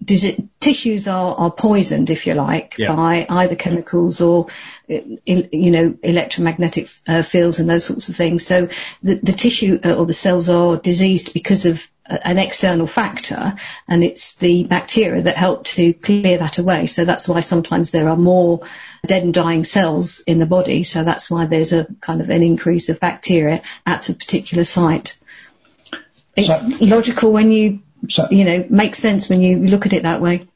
it, 0.09 0.61
tissues 0.61 1.07
are, 1.07 1.35
are 1.35 1.51
poisoned, 1.51 2.11
if 2.11 2.27
you 2.27 2.35
like, 2.35 2.77
yeah. 2.79 2.95
by 2.95 3.27
either 3.29 3.57
chemicals 3.57 4.21
or, 4.21 4.47
you 4.89 5.71
know, 5.71 5.95
electromagnetic 6.03 6.89
uh, 7.07 7.23
fields 7.23 7.59
and 7.59 7.69
those 7.69 7.85
sorts 7.85 8.09
of 8.09 8.17
things. 8.17 8.45
So 8.47 8.69
the, 9.03 9.15
the 9.17 9.33
tissue 9.33 9.79
uh, 9.85 9.95
or 9.95 10.07
the 10.07 10.15
cells 10.15 10.49
are 10.49 10.77
diseased 10.77 11.35
because 11.35 11.67
of 11.67 11.87
an 12.11 12.39
external 12.39 12.89
factor 12.89 13.55
and 13.87 14.03
it's 14.03 14.37
the 14.37 14.65
bacteria 14.65 15.23
that 15.23 15.37
help 15.37 15.65
to 15.65 15.93
clear 15.93 16.39
that 16.39 16.59
away. 16.59 16.87
So 16.87 17.05
that's 17.05 17.29
why 17.29 17.41
sometimes 17.41 17.91
there 17.91 18.09
are 18.09 18.17
more 18.17 18.63
dead 19.07 19.23
and 19.23 19.33
dying 19.33 19.63
cells 19.63 20.21
in 20.21 20.39
the 20.39 20.47
body. 20.47 20.83
So 20.83 21.05
that's 21.05 21.31
why 21.31 21.47
there's 21.47 21.73
a 21.73 21.87
kind 22.01 22.21
of 22.21 22.31
an 22.31 22.43
increase 22.43 22.89
of 22.89 22.99
bacteria 22.99 23.63
at 23.87 24.09
a 24.09 24.15
particular 24.15 24.65
site. 24.65 25.17
It's 26.37 26.49
so, 26.49 26.85
logical 26.85 27.33
when 27.33 27.53
you, 27.53 27.81
so, 28.09 28.27
you 28.31 28.45
know, 28.45 28.65
makes 28.71 28.99
sense 28.99 29.29
when 29.29 29.41
you 29.41 29.59
look 29.59 29.87
at 29.87 29.93
it 29.93 30.05
that 30.05 30.21
way. 30.21 30.47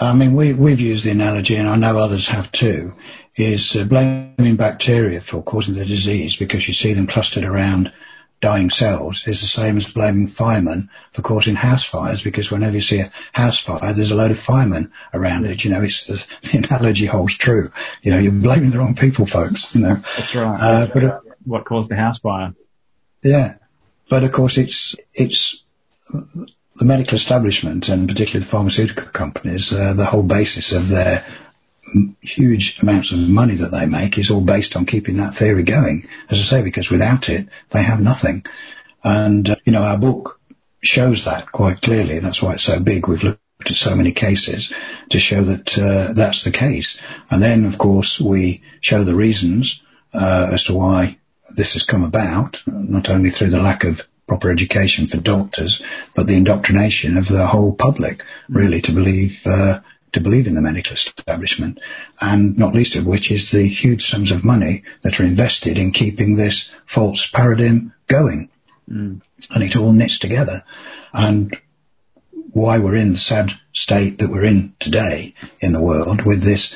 I 0.00 0.14
mean, 0.14 0.34
we, 0.34 0.54
we've 0.54 0.80
used 0.80 1.04
the 1.04 1.10
analogy, 1.10 1.56
and 1.56 1.68
I 1.68 1.76
know 1.76 1.98
others 1.98 2.28
have 2.28 2.50
too, 2.50 2.94
is 3.36 3.76
uh, 3.76 3.84
blaming 3.84 4.56
bacteria 4.56 5.20
for 5.20 5.42
causing 5.42 5.74
the 5.74 5.84
disease 5.84 6.36
because 6.36 6.66
you 6.66 6.74
see 6.74 6.94
them 6.94 7.06
clustered 7.06 7.44
around 7.44 7.92
dying 8.44 8.68
cells 8.68 9.26
is 9.26 9.40
the 9.40 9.46
same 9.46 9.78
as 9.78 9.90
blaming 9.90 10.26
firemen 10.26 10.90
for 11.12 11.22
causing 11.22 11.54
house 11.54 11.84
fires 11.84 12.22
because 12.22 12.50
whenever 12.50 12.74
you 12.74 12.82
see 12.82 13.00
a 13.00 13.10
house 13.32 13.58
fire, 13.58 13.94
there's 13.94 14.10
a 14.10 14.14
load 14.14 14.30
of 14.30 14.38
firemen 14.38 14.92
around 15.14 15.46
it. 15.46 15.64
You 15.64 15.70
know, 15.70 15.80
it's 15.80 16.06
the, 16.06 16.26
the 16.52 16.58
analogy 16.58 17.06
holds 17.06 17.34
true. 17.36 17.70
You 18.02 18.12
know, 18.12 18.18
you're 18.18 18.32
blaming 18.32 18.70
the 18.70 18.78
wrong 18.78 18.94
people, 18.94 19.24
folks. 19.24 19.74
You 19.74 19.80
know, 19.80 19.94
that's 20.16 20.34
right. 20.34 20.58
Uh, 20.60 20.86
but 20.92 21.04
uh, 21.04 21.20
what 21.44 21.64
caused 21.64 21.88
the 21.88 21.96
house 21.96 22.18
fire? 22.18 22.52
Yeah, 23.22 23.54
but 24.08 24.24
of 24.24 24.32
course, 24.32 24.58
it's 24.58 24.96
it's 25.14 25.62
the 26.76 26.84
medical 26.84 27.14
establishment 27.14 27.88
and 27.88 28.08
particularly 28.08 28.44
the 28.44 28.50
pharmaceutical 28.50 29.08
companies. 29.08 29.72
Uh, 29.72 29.94
the 29.94 30.04
whole 30.04 30.22
basis 30.22 30.72
of 30.72 30.88
their 30.88 31.24
huge 32.20 32.80
amounts 32.82 33.12
of 33.12 33.28
money 33.28 33.54
that 33.56 33.70
they 33.70 33.86
make 33.86 34.18
is 34.18 34.30
all 34.30 34.40
based 34.40 34.76
on 34.76 34.86
keeping 34.86 35.16
that 35.18 35.34
theory 35.34 35.62
going. 35.62 36.08
As 36.30 36.38
I 36.38 36.42
say, 36.42 36.62
because 36.62 36.90
without 36.90 37.28
it, 37.28 37.48
they 37.70 37.82
have 37.82 38.00
nothing. 38.00 38.44
And, 39.02 39.48
uh, 39.48 39.56
you 39.64 39.72
know, 39.72 39.82
our 39.82 39.98
book 39.98 40.40
shows 40.82 41.24
that 41.24 41.52
quite 41.52 41.80
clearly. 41.80 42.18
That's 42.18 42.42
why 42.42 42.54
it's 42.54 42.64
so 42.64 42.80
big. 42.80 43.06
We've 43.06 43.22
looked 43.22 43.40
at 43.60 43.68
so 43.68 43.94
many 43.94 44.12
cases 44.12 44.72
to 45.10 45.20
show 45.20 45.42
that 45.42 45.78
uh, 45.78 46.14
that's 46.14 46.44
the 46.44 46.50
case. 46.50 47.00
And 47.30 47.42
then, 47.42 47.64
of 47.66 47.78
course, 47.78 48.20
we 48.20 48.62
show 48.80 49.04
the 49.04 49.14
reasons 49.14 49.82
uh, 50.12 50.50
as 50.52 50.64
to 50.64 50.74
why 50.74 51.18
this 51.56 51.74
has 51.74 51.82
come 51.82 52.04
about, 52.04 52.62
not 52.66 53.10
only 53.10 53.30
through 53.30 53.50
the 53.50 53.62
lack 53.62 53.84
of 53.84 54.06
proper 54.26 54.50
education 54.50 55.06
for 55.06 55.18
doctors, 55.18 55.82
but 56.16 56.26
the 56.26 56.36
indoctrination 56.36 57.16
of 57.16 57.28
the 57.28 57.46
whole 57.46 57.72
public, 57.74 58.22
really, 58.48 58.80
to 58.80 58.92
believe 58.92 59.42
uh, 59.46 59.80
to 60.12 60.20
believe 60.20 60.46
in 60.46 60.54
the 60.54 60.62
medical 60.62 60.94
establishment, 60.94 61.80
and 62.20 62.56
not 62.56 62.74
least 62.74 62.94
of 62.94 63.04
which 63.04 63.32
is 63.32 63.50
the 63.50 63.66
huge 63.66 64.06
sums 64.06 64.30
of 64.30 64.44
money 64.44 64.84
that 65.02 65.20
are 65.20 65.24
invested 65.24 65.76
in 65.76 65.90
keeping 65.90 66.36
this 66.36 66.70
false 66.86 67.26
paradigm 67.26 67.92
going. 68.06 68.48
Mm. 68.88 69.20
And 69.52 69.62
it 69.64 69.76
all 69.76 69.92
knits 69.92 70.20
together. 70.20 70.62
And 71.12 71.56
why 72.52 72.78
we're 72.78 72.94
in 72.94 73.12
the 73.12 73.18
sad 73.18 73.52
state 73.72 74.18
that 74.18 74.30
we're 74.30 74.44
in 74.44 74.74
today 74.78 75.34
in 75.60 75.72
the 75.72 75.82
world 75.82 76.22
with 76.22 76.42
this, 76.42 76.74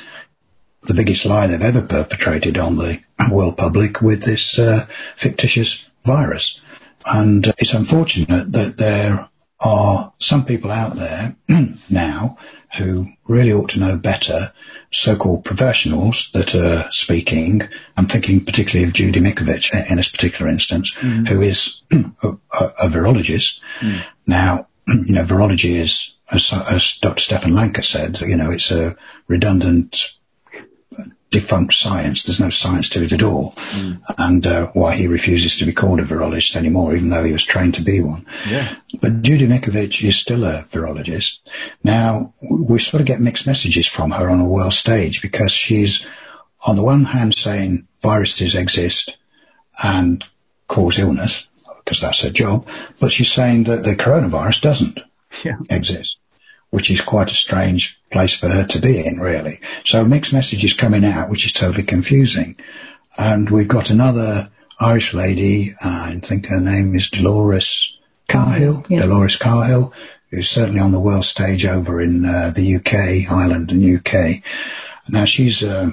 the 0.89 0.95
biggest 0.95 1.27
lie 1.27 1.47
they've 1.47 1.63
ever 1.63 1.83
perpetrated 1.83 2.59
on 2.59 2.77
the 2.77 2.99
world 3.31 3.57
public 3.57 4.01
with 4.01 4.23
this 4.23 4.59
uh, 4.59 4.85
fictitious 5.17 5.89
virus. 6.05 6.61
And 7.07 7.47
it's 7.59 7.75
unfortunate 7.75 8.53
that 8.53 8.77
there 8.77 9.29
are 9.61 10.13
some 10.19 10.47
people 10.47 10.71
out 10.71 10.97
there 10.97 11.37
now 11.91 12.39
who 12.77 13.09
really 13.27 13.53
ought 13.53 13.71
to 13.71 13.81
know 13.81 13.97
better, 13.97 14.53
so-called 14.91 15.45
professionals 15.45 16.31
that 16.33 16.55
are 16.55 16.91
speaking. 16.93 17.63
I'm 17.97 18.07
thinking 18.07 18.45
particularly 18.45 18.89
of 18.89 18.95
Judy 18.95 19.21
Mikovits 19.21 19.71
in 19.91 19.97
this 19.97 20.09
particular 20.09 20.51
instance, 20.51 20.93
mm-hmm. 20.93 21.27
who 21.27 21.41
is 21.43 21.83
a, 21.93 22.29
a 22.53 22.89
virologist. 22.89 23.61
Mm. 23.81 24.05
Now, 24.27 24.69
you 24.89 25.15
know, 25.15 25.25
virology 25.25 25.77
is, 25.77 26.15
as, 26.31 26.53
as 26.53 26.99
Dr. 26.99 27.23
Stefan 27.23 27.55
Lanka 27.55 27.83
said, 27.83 28.21
you 28.21 28.37
know, 28.37 28.51
it's 28.51 28.71
a 28.71 28.97
redundant 29.27 30.18
defunct 31.31 31.75
science. 31.75 32.25
There's 32.25 32.41
no 32.41 32.49
science 32.49 32.91
to 32.91 33.03
it 33.03 33.13
at 33.13 33.23
all. 33.23 33.53
Mm. 33.53 34.01
And 34.17 34.47
uh, 34.47 34.71
why 34.73 34.95
he 34.95 35.09
refuses 35.09 35.59
to 35.59 35.67
be 35.67 35.73
called 35.73 36.01
a 36.01 36.05
virologist 36.05 36.57
anymore, 36.57 36.95
even 36.95 37.11
though 37.11 37.25
he 37.25 37.33
was 37.33 37.45
trained 37.45 37.75
to 37.75 37.83
be 37.83 38.01
one. 38.01 38.27
Yeah. 38.49 38.75
But 39.01 39.23
Judy 39.23 39.47
Mikovits 39.47 40.03
is 40.03 40.17
still 40.17 40.45
a 40.45 40.65
virologist. 40.71 41.41
Now, 41.85 42.35
we 42.41 42.79
sort 42.79 43.01
of 43.01 43.07
get 43.07 43.21
mixed 43.21 43.47
messages 43.47 43.87
from 43.87 44.11
her 44.11 44.29
on 44.29 44.41
a 44.41 44.49
world 44.49 44.75
stage 44.75 45.23
because 45.23 45.53
she's 45.53 46.07
on 46.67 46.77
the 46.77 46.85
one 46.85 47.05
hand 47.05 47.35
saying 47.35 47.87
viruses 48.03 48.55
exist 48.55 49.17
and 49.81 50.25
cause 50.67 50.99
illness, 50.99 51.49
because 51.85 52.01
that's 52.01 52.23
her 52.23 52.31
job, 52.31 52.67
but 53.01 53.13
she's 53.13 53.31
saying 53.31 53.65
that 53.65 53.85
the 53.85 53.95
coronavirus 53.95 54.61
doesn't 54.61 55.01
yeah. 55.45 55.57
exist 55.71 56.19
which 56.71 56.91
is 56.91 57.01
quite 57.01 57.31
a 57.31 57.35
strange 57.35 58.01
place 58.11 58.35
for 58.35 58.49
her 58.49 58.67
to 58.67 58.81
be 58.81 59.05
in, 59.07 59.19
really. 59.19 59.61
So 59.85 60.05
mixed 60.05 60.33
messages 60.33 60.75
coming 60.75 61.05
out, 61.05 61.31
which 61.31 61.47
is 61.47 61.53
totally 61.53 61.85
confusing. 61.85 62.57
And 63.17 63.49
we've 63.49 63.69
got 63.69 63.91
another 63.91 64.51
Irish 64.79 65.15
lady, 65.15 65.71
uh, 65.83 66.13
I 66.15 66.21
think 66.23 66.47
her 66.47 66.61
name 66.61 66.95
is 66.95 67.11
Dolores 67.11 67.99
Cahill, 68.29 68.85
yeah. 68.89 69.01
Dolores 69.01 69.37
Cahill, 69.37 69.93
who's 70.31 70.49
certainly 70.49 70.81
on 70.81 70.93
the 70.93 71.01
world 71.01 71.25
stage 71.25 71.65
over 71.65 72.01
in 72.01 72.25
uh, 72.25 72.53
the 72.55 72.77
UK, 72.77 73.33
Ireland 73.33 73.73
and 73.73 73.99
UK. 73.99 74.43
Now 75.09 75.25
she's 75.25 75.63
a, 75.63 75.93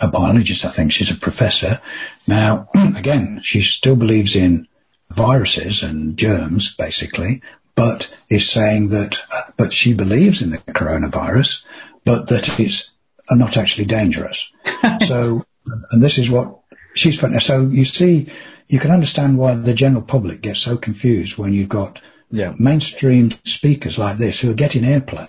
a 0.00 0.08
biologist, 0.08 0.64
I 0.64 0.68
think. 0.68 0.92
She's 0.92 1.10
a 1.10 1.16
professor. 1.16 1.80
Now, 2.26 2.68
again, 2.96 3.40
she 3.42 3.60
still 3.60 3.96
believes 3.96 4.36
in 4.36 4.68
viruses 5.10 5.82
and 5.82 6.16
germs, 6.16 6.74
basically, 6.74 7.42
but 7.74 8.10
is 8.30 8.48
saying 8.48 8.88
that, 8.90 9.18
uh, 9.32 9.50
but 9.56 9.72
she 9.72 9.94
believes 9.94 10.42
in 10.42 10.50
the 10.50 10.58
coronavirus, 10.58 11.64
but 12.04 12.28
that 12.28 12.60
it's 12.60 12.92
not 13.30 13.56
actually 13.56 13.86
dangerous. 13.86 14.50
so, 15.06 15.44
and 15.92 16.02
this 16.02 16.18
is 16.18 16.30
what 16.30 16.60
she's 16.94 17.16
putting. 17.16 17.38
So 17.40 17.62
you 17.62 17.84
see, 17.84 18.30
you 18.68 18.78
can 18.78 18.90
understand 18.90 19.38
why 19.38 19.54
the 19.54 19.74
general 19.74 20.02
public 20.02 20.40
gets 20.40 20.60
so 20.60 20.76
confused 20.76 21.36
when 21.36 21.52
you've 21.52 21.68
got 21.68 22.00
yeah. 22.30 22.54
mainstream 22.58 23.30
speakers 23.44 23.98
like 23.98 24.18
this 24.18 24.40
who 24.40 24.50
are 24.50 24.54
getting 24.54 24.82
airplay 24.82 25.28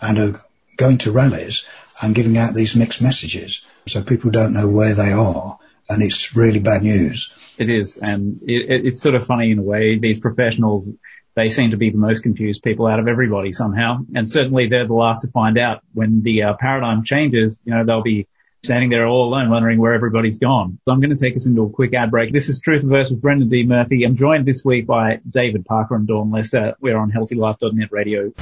and 0.00 0.18
are 0.18 0.40
going 0.76 0.98
to 0.98 1.12
rallies 1.12 1.66
and 2.02 2.14
giving 2.14 2.38
out 2.38 2.54
these 2.54 2.76
mixed 2.76 3.02
messages. 3.02 3.62
So 3.86 4.02
people 4.02 4.30
don't 4.30 4.52
know 4.52 4.68
where 4.68 4.94
they 4.94 5.12
are 5.12 5.58
and 5.88 6.02
it's 6.02 6.36
really 6.36 6.60
bad 6.60 6.82
news. 6.82 7.32
It 7.58 7.70
is, 7.70 7.96
and 7.96 8.40
it, 8.42 8.86
it's 8.86 9.00
sort 9.00 9.14
of 9.14 9.26
funny 9.26 9.50
in 9.50 9.58
a 9.58 9.62
way. 9.62 9.98
These 9.98 10.20
professionals, 10.20 10.92
they 11.38 11.48
seem 11.48 11.70
to 11.70 11.76
be 11.76 11.90
the 11.90 11.98
most 11.98 12.24
confused 12.24 12.64
people 12.64 12.88
out 12.88 12.98
of 12.98 13.06
everybody 13.06 13.52
somehow, 13.52 13.98
and 14.12 14.28
certainly 14.28 14.66
they're 14.68 14.88
the 14.88 14.94
last 14.94 15.20
to 15.20 15.30
find 15.30 15.56
out 15.56 15.82
when 15.94 16.22
the 16.22 16.42
uh, 16.42 16.54
paradigm 16.58 17.04
changes. 17.04 17.62
You 17.64 17.74
know, 17.74 17.84
they'll 17.84 18.02
be 18.02 18.26
standing 18.64 18.90
there 18.90 19.06
all 19.06 19.28
alone 19.28 19.48
wondering 19.48 19.78
where 19.78 19.92
everybody's 19.92 20.40
gone. 20.40 20.80
So 20.84 20.92
I'm 20.92 21.00
going 21.00 21.14
to 21.14 21.22
take 21.22 21.36
us 21.36 21.46
into 21.46 21.62
a 21.62 21.70
quick 21.70 21.94
ad 21.94 22.10
break. 22.10 22.32
This 22.32 22.48
is 22.48 22.60
Truthiverse 22.60 23.12
with 23.12 23.22
Brendan 23.22 23.46
D. 23.46 23.62
Murphy. 23.62 24.02
I'm 24.02 24.16
joined 24.16 24.46
this 24.46 24.64
week 24.64 24.88
by 24.88 25.20
David 25.30 25.64
Parker 25.64 25.94
and 25.94 26.08
Dawn 26.08 26.32
Lester. 26.32 26.74
We're 26.80 26.98
on 26.98 27.12
HealthyLife.net 27.12 27.92
radio. 27.92 28.32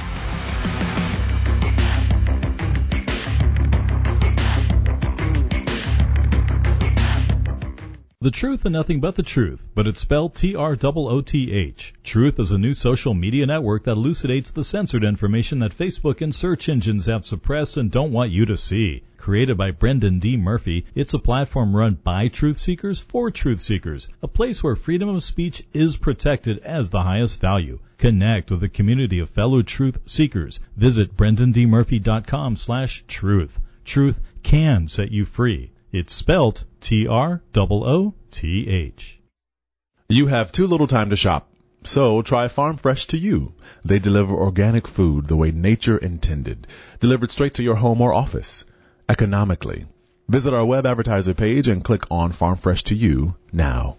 The 8.19 8.31
truth 8.31 8.65
and 8.65 8.73
nothing 8.73 8.99
but 8.99 9.13
the 9.13 9.21
truth, 9.21 9.69
but 9.75 9.85
it's 9.85 9.99
spelled 9.99 10.33
T-R-O-O-T-H. 10.33 11.93
Truth 12.03 12.39
is 12.39 12.49
a 12.49 12.57
new 12.57 12.73
social 12.73 13.13
media 13.13 13.45
network 13.45 13.83
that 13.83 13.91
elucidates 13.91 14.49
the 14.49 14.63
censored 14.63 15.03
information 15.03 15.59
that 15.59 15.77
Facebook 15.77 16.19
and 16.21 16.33
search 16.33 16.67
engines 16.67 17.05
have 17.05 17.27
suppressed 17.27 17.77
and 17.77 17.91
don't 17.91 18.11
want 18.11 18.31
you 18.31 18.47
to 18.47 18.57
see. 18.57 19.03
Created 19.17 19.55
by 19.55 19.69
Brendan 19.69 20.17
D. 20.17 20.35
Murphy, 20.35 20.87
it's 20.95 21.13
a 21.13 21.19
platform 21.19 21.75
run 21.75 21.93
by 22.03 22.27
truth 22.27 22.57
seekers 22.57 22.99
for 22.99 23.29
truth 23.29 23.61
seekers, 23.61 24.07
a 24.23 24.27
place 24.27 24.63
where 24.63 24.75
freedom 24.75 25.09
of 25.09 25.21
speech 25.21 25.61
is 25.71 25.95
protected 25.95 26.57
as 26.63 26.89
the 26.89 27.03
highest 27.03 27.39
value. 27.39 27.77
Connect 27.99 28.49
with 28.49 28.63
a 28.63 28.67
community 28.67 29.19
of 29.19 29.29
fellow 29.29 29.61
truth 29.61 29.99
seekers. 30.07 30.59
Visit 30.75 31.15
brendandmurphy.com 31.15 32.55
slash 32.55 33.03
truth. 33.07 33.59
Truth 33.85 34.19
can 34.41 34.87
set 34.87 35.11
you 35.11 35.23
free. 35.23 35.69
It's 35.99 36.13
spelt 36.13 36.63
T-R-O-O-T-H. 36.79 37.41
You 40.09 40.27
have 40.27 40.51
too 40.51 40.67
little 40.67 40.85
time 40.85 41.09
to 41.09 41.15
shop. 41.15 41.51
So 41.85 42.21
try 42.21 42.49
Farm 42.49 42.77
Fresh 42.77 43.07
to 43.07 43.17
you. 43.17 43.53
They 43.83 43.97
deliver 43.97 44.35
organic 44.35 44.87
food 44.87 45.25
the 45.25 45.35
way 45.35 45.49
nature 45.49 45.97
intended, 45.97 46.67
delivered 46.99 47.31
straight 47.31 47.55
to 47.55 47.63
your 47.63 47.77
home 47.77 47.99
or 47.99 48.13
office, 48.13 48.63
economically. 49.09 49.87
Visit 50.29 50.53
our 50.53 50.67
web 50.67 50.85
advertiser 50.85 51.33
page 51.33 51.67
and 51.67 51.83
click 51.83 52.03
on 52.11 52.31
Farm 52.31 52.57
Fresh 52.57 52.83
to 52.83 52.95
you 52.95 53.33
now. 53.51 53.97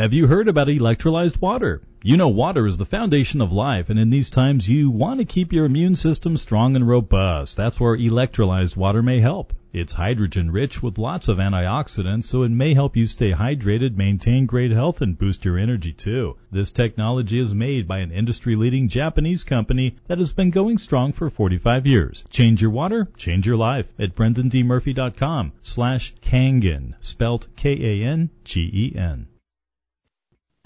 Have 0.00 0.14
you 0.14 0.28
heard 0.28 0.48
about 0.48 0.68
electrolyzed 0.68 1.42
water? 1.42 1.82
You 2.02 2.16
know 2.16 2.28
water 2.28 2.66
is 2.66 2.78
the 2.78 2.86
foundation 2.86 3.42
of 3.42 3.52
life, 3.52 3.90
and 3.90 3.98
in 3.98 4.08
these 4.08 4.30
times 4.30 4.66
you 4.66 4.88
want 4.88 5.18
to 5.18 5.26
keep 5.26 5.52
your 5.52 5.66
immune 5.66 5.94
system 5.94 6.38
strong 6.38 6.74
and 6.74 6.88
robust. 6.88 7.58
That's 7.58 7.78
where 7.78 7.98
electrolyzed 7.98 8.78
water 8.78 9.02
may 9.02 9.20
help. 9.20 9.52
It's 9.74 9.92
hydrogen 9.92 10.52
rich 10.52 10.82
with 10.82 10.96
lots 10.96 11.28
of 11.28 11.36
antioxidants, 11.36 12.24
so 12.24 12.44
it 12.44 12.50
may 12.50 12.72
help 12.72 12.96
you 12.96 13.06
stay 13.06 13.32
hydrated, 13.32 13.94
maintain 13.94 14.46
great 14.46 14.70
health, 14.70 15.02
and 15.02 15.18
boost 15.18 15.44
your 15.44 15.58
energy 15.58 15.92
too. 15.92 16.38
This 16.50 16.72
technology 16.72 17.38
is 17.38 17.52
made 17.52 17.86
by 17.86 17.98
an 17.98 18.10
industry 18.10 18.56
leading 18.56 18.88
Japanese 18.88 19.44
company 19.44 19.96
that 20.06 20.16
has 20.16 20.32
been 20.32 20.48
going 20.48 20.78
strong 20.78 21.12
for 21.12 21.28
45 21.28 21.86
years. 21.86 22.24
Change 22.30 22.62
your 22.62 22.70
water, 22.70 23.06
change 23.18 23.46
your 23.46 23.58
life 23.58 23.92
at 23.98 24.14
brendandmurphy.com 24.14 25.52
slash 25.60 26.14
Kangen, 26.22 26.94
spelt 27.00 27.48
K-A-N-G-E-N. 27.56 29.26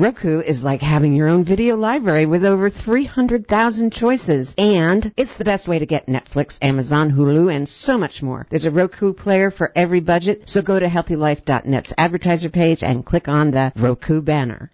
Roku 0.00 0.40
is 0.40 0.64
like 0.64 0.82
having 0.82 1.14
your 1.14 1.28
own 1.28 1.44
video 1.44 1.76
library 1.76 2.26
with 2.26 2.44
over 2.44 2.68
300,000 2.68 3.92
choices. 3.92 4.52
And 4.58 5.12
it's 5.16 5.36
the 5.36 5.44
best 5.44 5.68
way 5.68 5.78
to 5.78 5.86
get 5.86 6.08
Netflix, 6.08 6.58
Amazon, 6.60 7.12
Hulu, 7.12 7.54
and 7.54 7.68
so 7.68 7.96
much 7.96 8.20
more. 8.20 8.44
There's 8.50 8.64
a 8.64 8.72
Roku 8.72 9.12
player 9.12 9.52
for 9.52 9.70
every 9.76 10.00
budget, 10.00 10.48
so 10.48 10.62
go 10.62 10.80
to 10.80 10.88
healthylife.net's 10.88 11.94
advertiser 11.96 12.48
page 12.48 12.82
and 12.82 13.06
click 13.06 13.28
on 13.28 13.52
the 13.52 13.72
Roku 13.76 14.20
banner. 14.20 14.72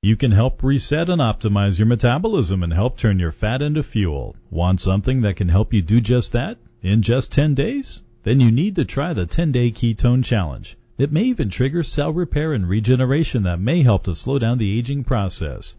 You 0.00 0.14
can 0.14 0.30
help 0.30 0.62
reset 0.62 1.10
and 1.10 1.20
optimize 1.20 1.76
your 1.76 1.86
metabolism 1.86 2.62
and 2.62 2.72
help 2.72 2.98
turn 2.98 3.18
your 3.18 3.32
fat 3.32 3.62
into 3.62 3.82
fuel. 3.82 4.36
Want 4.48 4.80
something 4.80 5.22
that 5.22 5.34
can 5.34 5.48
help 5.48 5.74
you 5.74 5.82
do 5.82 6.00
just 6.00 6.34
that 6.34 6.58
in 6.82 7.02
just 7.02 7.32
10 7.32 7.56
days? 7.56 8.00
Then 8.22 8.38
you 8.38 8.52
need 8.52 8.76
to 8.76 8.84
try 8.84 9.12
the 9.12 9.26
10 9.26 9.50
day 9.50 9.72
ketone 9.72 10.24
challenge. 10.24 10.76
It 10.98 11.10
may 11.10 11.24
even 11.24 11.48
trigger 11.48 11.82
cell 11.82 12.12
repair 12.12 12.52
and 12.52 12.68
regeneration 12.68 13.44
that 13.44 13.60
may 13.60 13.82
help 13.82 14.04
to 14.04 14.14
slow 14.14 14.38
down 14.38 14.58
the 14.58 14.78
aging 14.78 15.04
process. 15.04 15.74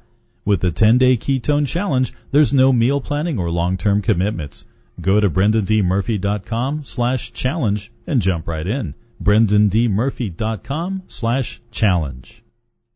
With 0.45 0.61
the 0.61 0.72
10-day 0.72 1.18
ketone 1.18 1.68
challenge, 1.68 2.14
there's 2.32 2.53
no 2.53 2.74
meal 2.74 2.99
planning 2.99 3.39
or 3.39 3.49
long-term 3.49 4.01
commitments. 4.01 4.66
Go 4.99 5.20
to 5.20 5.30
brendandmurphy.com 5.30 6.84
slash 6.84 7.32
challenge 7.34 7.91
and 8.05 8.22
jump 8.22 8.47
right 8.47 8.68
in. 8.68 8.95
brendandmurphy.com 9.22 11.03
slash 11.07 11.61
challenge. 11.72 12.43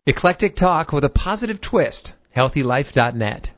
Eclectic 0.05 0.55
talk 0.55 0.91
with 0.91 1.03
a 1.03 1.09
positive 1.09 1.61
twist. 1.61 2.15
HealthyLife.net. 2.35 3.51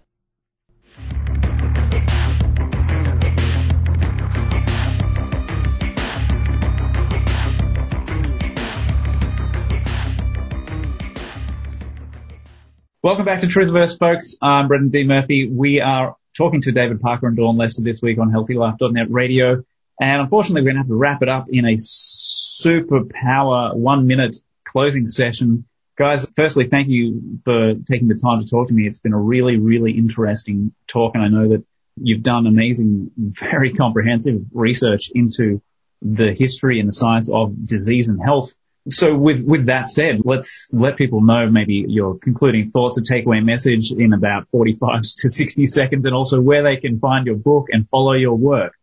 Welcome 13.02 13.24
back 13.24 13.40
to 13.40 13.48
Truthiverse, 13.48 13.98
folks. 13.98 14.36
I'm 14.42 14.68
Brendan 14.68 14.90
D. 14.90 15.06
Murphy. 15.06 15.50
We 15.50 15.80
are 15.80 16.18
talking 16.36 16.60
to 16.64 16.74
David 16.74 17.00
Parker 17.00 17.28
and 17.28 17.38
Dawn 17.38 17.56
Lester 17.56 17.82
this 17.82 18.02
week 18.02 18.20
on 18.20 18.30
HealthyLife.net 18.30 19.10
radio. 19.10 19.64
And 20.02 20.22
unfortunately, 20.22 20.64
we're 20.64 20.74
going 20.74 20.76
to 20.76 20.82
have 20.82 20.90
to 20.90 20.96
wrap 20.96 21.22
it 21.22 21.30
up 21.30 21.46
in 21.50 21.64
a 21.64 21.76
superpower 21.76 23.74
one 23.74 24.06
minute 24.06 24.36
closing 24.66 25.08
session. 25.08 25.64
Guys, 25.98 26.28
firstly, 26.36 26.68
thank 26.68 26.90
you 26.90 27.40
for 27.46 27.76
taking 27.90 28.10
the 28.10 28.20
time 28.22 28.44
to 28.44 28.50
talk 28.50 28.68
to 28.68 28.74
me. 28.74 28.86
It's 28.86 29.00
been 29.00 29.14
a 29.14 29.18
really, 29.18 29.56
really 29.56 29.94
interesting 29.94 30.74
talk. 30.86 31.16
And 31.16 31.24
I 31.24 31.30
know 31.30 31.48
that 31.52 31.64
you've 31.96 32.24
done 32.24 32.48
amazing, 32.48 33.12
very 33.18 33.76
comprehensive 33.76 34.42
research 34.52 35.10
into 35.16 35.62
the 36.02 36.34
history 36.34 36.82
and 36.82 36.90
the 36.90 36.94
science 36.94 37.30
of 37.32 37.66
disease 37.66 38.10
and 38.10 38.22
health. 38.22 38.54
So 38.90 39.16
with, 39.16 39.46
with 39.46 39.68
that 39.68 39.88
said, 39.88 40.22
let's 40.24 40.70
let 40.72 40.98
people 40.98 41.22
know 41.22 41.50
maybe 41.50 41.86
your 41.88 42.18
concluding 42.18 42.72
thoughts, 42.72 42.98
a 42.98 43.02
takeaway 43.02 43.44
message 43.44 43.92
in 43.92 44.14
about 44.14 44.48
45 44.48 45.02
to 45.18 45.30
60 45.30 45.68
seconds 45.68 46.06
and 46.06 46.16
also 46.16 46.42
where 46.42 46.64
they 46.64 46.78
can 46.78 47.00
find 47.00 47.26
your 47.26 47.36
book 47.36 47.68
and 47.70 47.88
follow 47.88 48.14
your 48.14 48.36
work. 48.36 48.74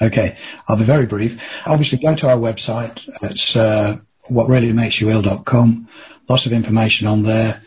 Okay, 0.00 0.36
I'll 0.68 0.76
be 0.76 0.84
very 0.84 1.06
brief. 1.06 1.42
Obviously, 1.66 1.98
go 1.98 2.14
to 2.14 2.28
our 2.28 2.36
website. 2.36 3.08
It's 3.22 3.56
uh, 3.56 3.96
whatreallymakesyouyouill.com. 4.30 5.88
Lots 6.28 6.46
of 6.46 6.52
information 6.52 7.08
on 7.08 7.22
there 7.22 7.62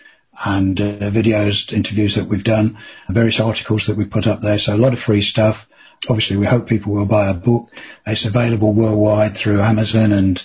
and 0.46 0.80
uh, 0.80 1.10
videos, 1.12 1.74
interviews 1.74 2.16
that 2.16 2.28
we've 2.28 2.44
done, 2.44 2.78
various 3.10 3.42
articles 3.42 3.88
that 3.88 3.98
we 3.98 4.06
put 4.06 4.28
up 4.28 4.42
there. 4.42 4.60
So 4.60 4.74
a 4.74 4.78
lot 4.78 4.94
of 4.94 5.00
free 5.00 5.22
stuff. 5.22 5.68
Obviously, 6.10 6.38
we 6.38 6.46
hope 6.46 6.68
people 6.68 6.94
will 6.94 7.06
buy 7.06 7.30
a 7.30 7.36
book. 7.36 7.70
It's 8.06 8.26
available 8.26 8.74
worldwide 8.74 9.36
through 9.36 9.62
Amazon 9.62 10.12
and 10.12 10.44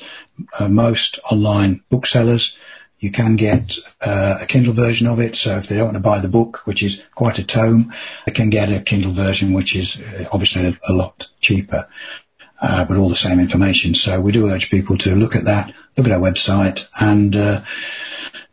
uh, 0.59 0.69
most 0.69 1.19
online 1.31 1.83
booksellers. 1.89 2.57
You 2.99 3.11
can 3.11 3.37
get 3.37 3.77
uh, 4.05 4.39
a 4.43 4.47
Kindle 4.47 4.73
version 4.73 5.07
of 5.07 5.19
it. 5.19 5.37
So 5.37 5.57
if 5.57 5.69
they 5.69 5.77
don't 5.77 5.87
want 5.87 5.97
to 5.97 6.03
buy 6.03 6.19
the 6.19 6.29
book, 6.29 6.63
which 6.65 6.83
is 6.83 7.03
quite 7.15 7.39
a 7.39 7.45
tome, 7.45 7.93
they 8.27 8.33
can 8.33 8.51
get 8.51 8.73
a 8.73 8.81
Kindle 8.81 9.13
version, 9.13 9.53
which 9.53 9.77
is 9.77 9.99
uh, 9.99 10.25
obviously 10.33 10.79
a, 10.87 10.93
lot 10.93 11.29
cheaper, 11.41 11.89
uh, 12.61 12.85
but 12.87 12.97
all 12.97 13.09
the 13.09 13.17
same 13.17 13.39
information. 13.39 13.95
So 13.95 14.21
we 14.21 14.33
do 14.33 14.49
urge 14.49 14.71
people 14.71 14.99
to 14.99 15.15
look 15.15 15.37
at 15.37 15.45
that, 15.45 15.73
look 15.97 16.07
at 16.07 16.13
our 16.13 16.21
website, 16.21 16.87
and 16.99 17.37
uh, 17.37 17.63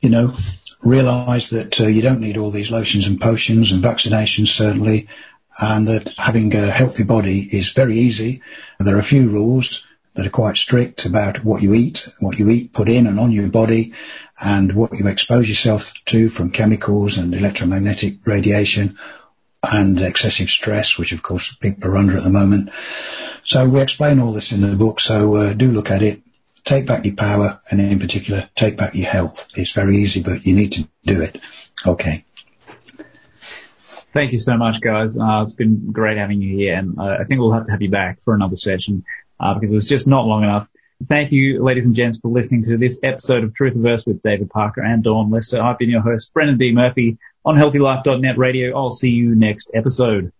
you 0.02 0.10
know 0.10 0.36
realize 0.82 1.52
that 1.52 1.80
uh, 1.80 1.86
you 1.86 2.02
don't 2.02 2.20
need 2.20 2.38
all 2.38 2.52
these 2.52 2.70
lotions 2.70 3.08
and 3.08 3.22
potions 3.22 3.72
and 3.72 3.82
vaccinations 3.82 4.50
certainly, 4.50 5.08
and 5.60 5.88
that 5.88 6.14
having 6.18 6.56
a 6.56 6.72
healthy 6.72 7.04
body 7.04 7.40
is 7.40 7.72
very 7.72 7.96
easy. 7.96 8.42
There 8.80 8.96
are 8.96 9.00
a 9.00 9.04
few 9.04 9.30
rules 9.30 9.86
that 10.16 10.26
are 10.26 10.32
quite 10.32 10.58
strict 10.58 11.06
about 11.06 11.44
what 11.44 11.62
you 11.62 11.74
eat, 11.74 12.08
what 12.20 12.38
you 12.38 12.50
eat, 12.50 12.74
put 12.74 12.90
in 12.90 13.08
and 13.08 13.20
on 13.20 13.32
your 13.32 13.50
body, 13.50 13.94
and 14.44 14.74
what 14.74 14.92
you 14.94 15.08
expose 15.08 15.48
yourself 15.48 15.94
to 16.06 16.30
from 16.30 16.52
chemicals 16.52 17.18
and 17.18 17.34
electromagnetic 17.34 18.26
radiation 18.26 18.98
and 19.64 20.02
excessive 20.02 20.50
stress, 20.50 20.98
which 20.98 21.14
of 21.14 21.24
course 21.24 21.56
people 21.56 21.90
are 21.90 21.98
under 21.98 22.18
at 22.18 22.24
the 22.24 22.30
moment. 22.30 22.70
So 23.46 23.68
we 23.68 23.82
explain 23.82 24.20
all 24.20 24.34
this 24.34 24.52
in 24.52 24.62
the 24.62 24.76
book, 24.76 25.00
so 25.00 25.36
uh, 25.36 25.54
do 25.54 25.72
look 25.72 25.90
at 25.90 26.02
it. 26.02 26.22
Take 26.64 26.88
back 26.88 27.06
your 27.06 27.16
power, 27.16 27.62
and 27.70 27.82
in 27.82 28.00
particular, 28.00 28.50
take 28.56 28.78
back 28.78 28.96
your 28.96 29.10
health. 29.10 29.48
It's 29.56 29.74
very 29.74 29.98
easy, 29.98 30.22
but 30.22 30.46
you 30.46 30.56
need 30.56 30.74
to 30.74 30.88
do 31.06 31.22
it. 31.22 31.42
Okay. 31.86 32.26
Thank 34.14 34.32
you 34.32 34.38
so 34.38 34.56
much, 34.58 34.80
guys. 34.80 35.18
Uh, 35.18 35.42
it's 35.42 35.54
been 35.54 35.92
great 35.92 36.18
having 36.18 36.40
you 36.42 36.56
here, 36.56 36.76
and 36.76 37.00
uh, 37.00 37.18
I 37.20 37.24
think 37.24 37.40
we'll 37.40 37.52
have 37.54 37.66
to 37.66 37.72
have 37.72 37.82
you 37.82 37.90
back 37.90 38.22
for 38.22 38.36
another 38.36 38.56
session 38.56 39.04
uh, 39.40 39.56
because 39.56 39.72
it 39.72 39.76
was 39.76 39.88
just 39.88 40.08
not 40.08 40.26
long 40.26 40.44
enough. 40.44 40.70
Thank 41.08 41.32
you, 41.32 41.64
ladies 41.64 41.88
and 41.88 41.96
gents, 41.96 42.20
for 42.20 42.30
listening 42.30 42.64
to 42.66 42.78
this 42.78 43.00
episode 43.04 43.44
of 43.44 43.54
Truthiverse 43.54 44.06
with 44.06 44.22
David 44.22 44.52
Parker 44.52 44.82
and 44.82 45.04
Dawn 45.04 45.32
Lester. 45.32 45.62
I've 45.62 45.80
been 45.80 45.90
your 45.90 46.02
host, 46.02 46.32
Brendan 46.32 46.58
D. 46.58 46.72
Murphy 46.72 47.18
on 47.44 47.56
HealthyLife.net 47.56 48.38
radio. 48.38 48.78
I'll 48.78 48.92
see 48.92 49.10
you 49.10 49.36
next 49.36 49.72
episode. 49.74 50.32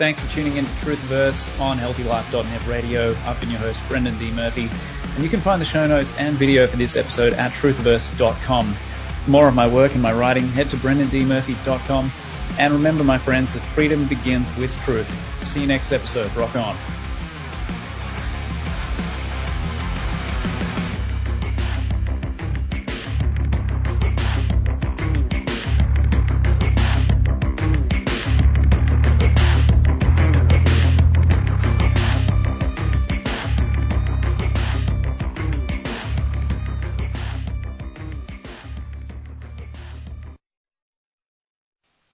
Thanks 0.00 0.18
for 0.18 0.32
tuning 0.32 0.56
in 0.56 0.64
to 0.64 0.70
Truthiverse 0.70 1.60
on 1.60 1.76
HealthyLife.net 1.76 2.66
radio. 2.66 3.14
I've 3.26 3.38
been 3.38 3.50
your 3.50 3.58
host, 3.58 3.82
Brendan 3.86 4.18
D. 4.18 4.30
Murphy, 4.30 4.70
and 5.14 5.22
you 5.22 5.28
can 5.28 5.40
find 5.40 5.60
the 5.60 5.66
show 5.66 5.86
notes 5.86 6.14
and 6.16 6.34
video 6.36 6.66
for 6.66 6.78
this 6.78 6.96
episode 6.96 7.34
at 7.34 7.52
truthverse.com. 7.52 8.72
For 9.24 9.30
more 9.30 9.46
of 9.46 9.54
my 9.54 9.66
work 9.66 9.92
and 9.92 10.00
my 10.00 10.14
writing, 10.14 10.48
head 10.48 10.70
to 10.70 10.78
brendandmurphy.com. 10.78 12.10
And 12.58 12.72
remember, 12.72 13.04
my 13.04 13.18
friends, 13.18 13.52
that 13.52 13.60
freedom 13.60 14.06
begins 14.06 14.50
with 14.56 14.74
truth. 14.84 15.14
See 15.44 15.60
you 15.60 15.66
next 15.66 15.92
episode. 15.92 16.34
Rock 16.34 16.56
on. 16.56 16.78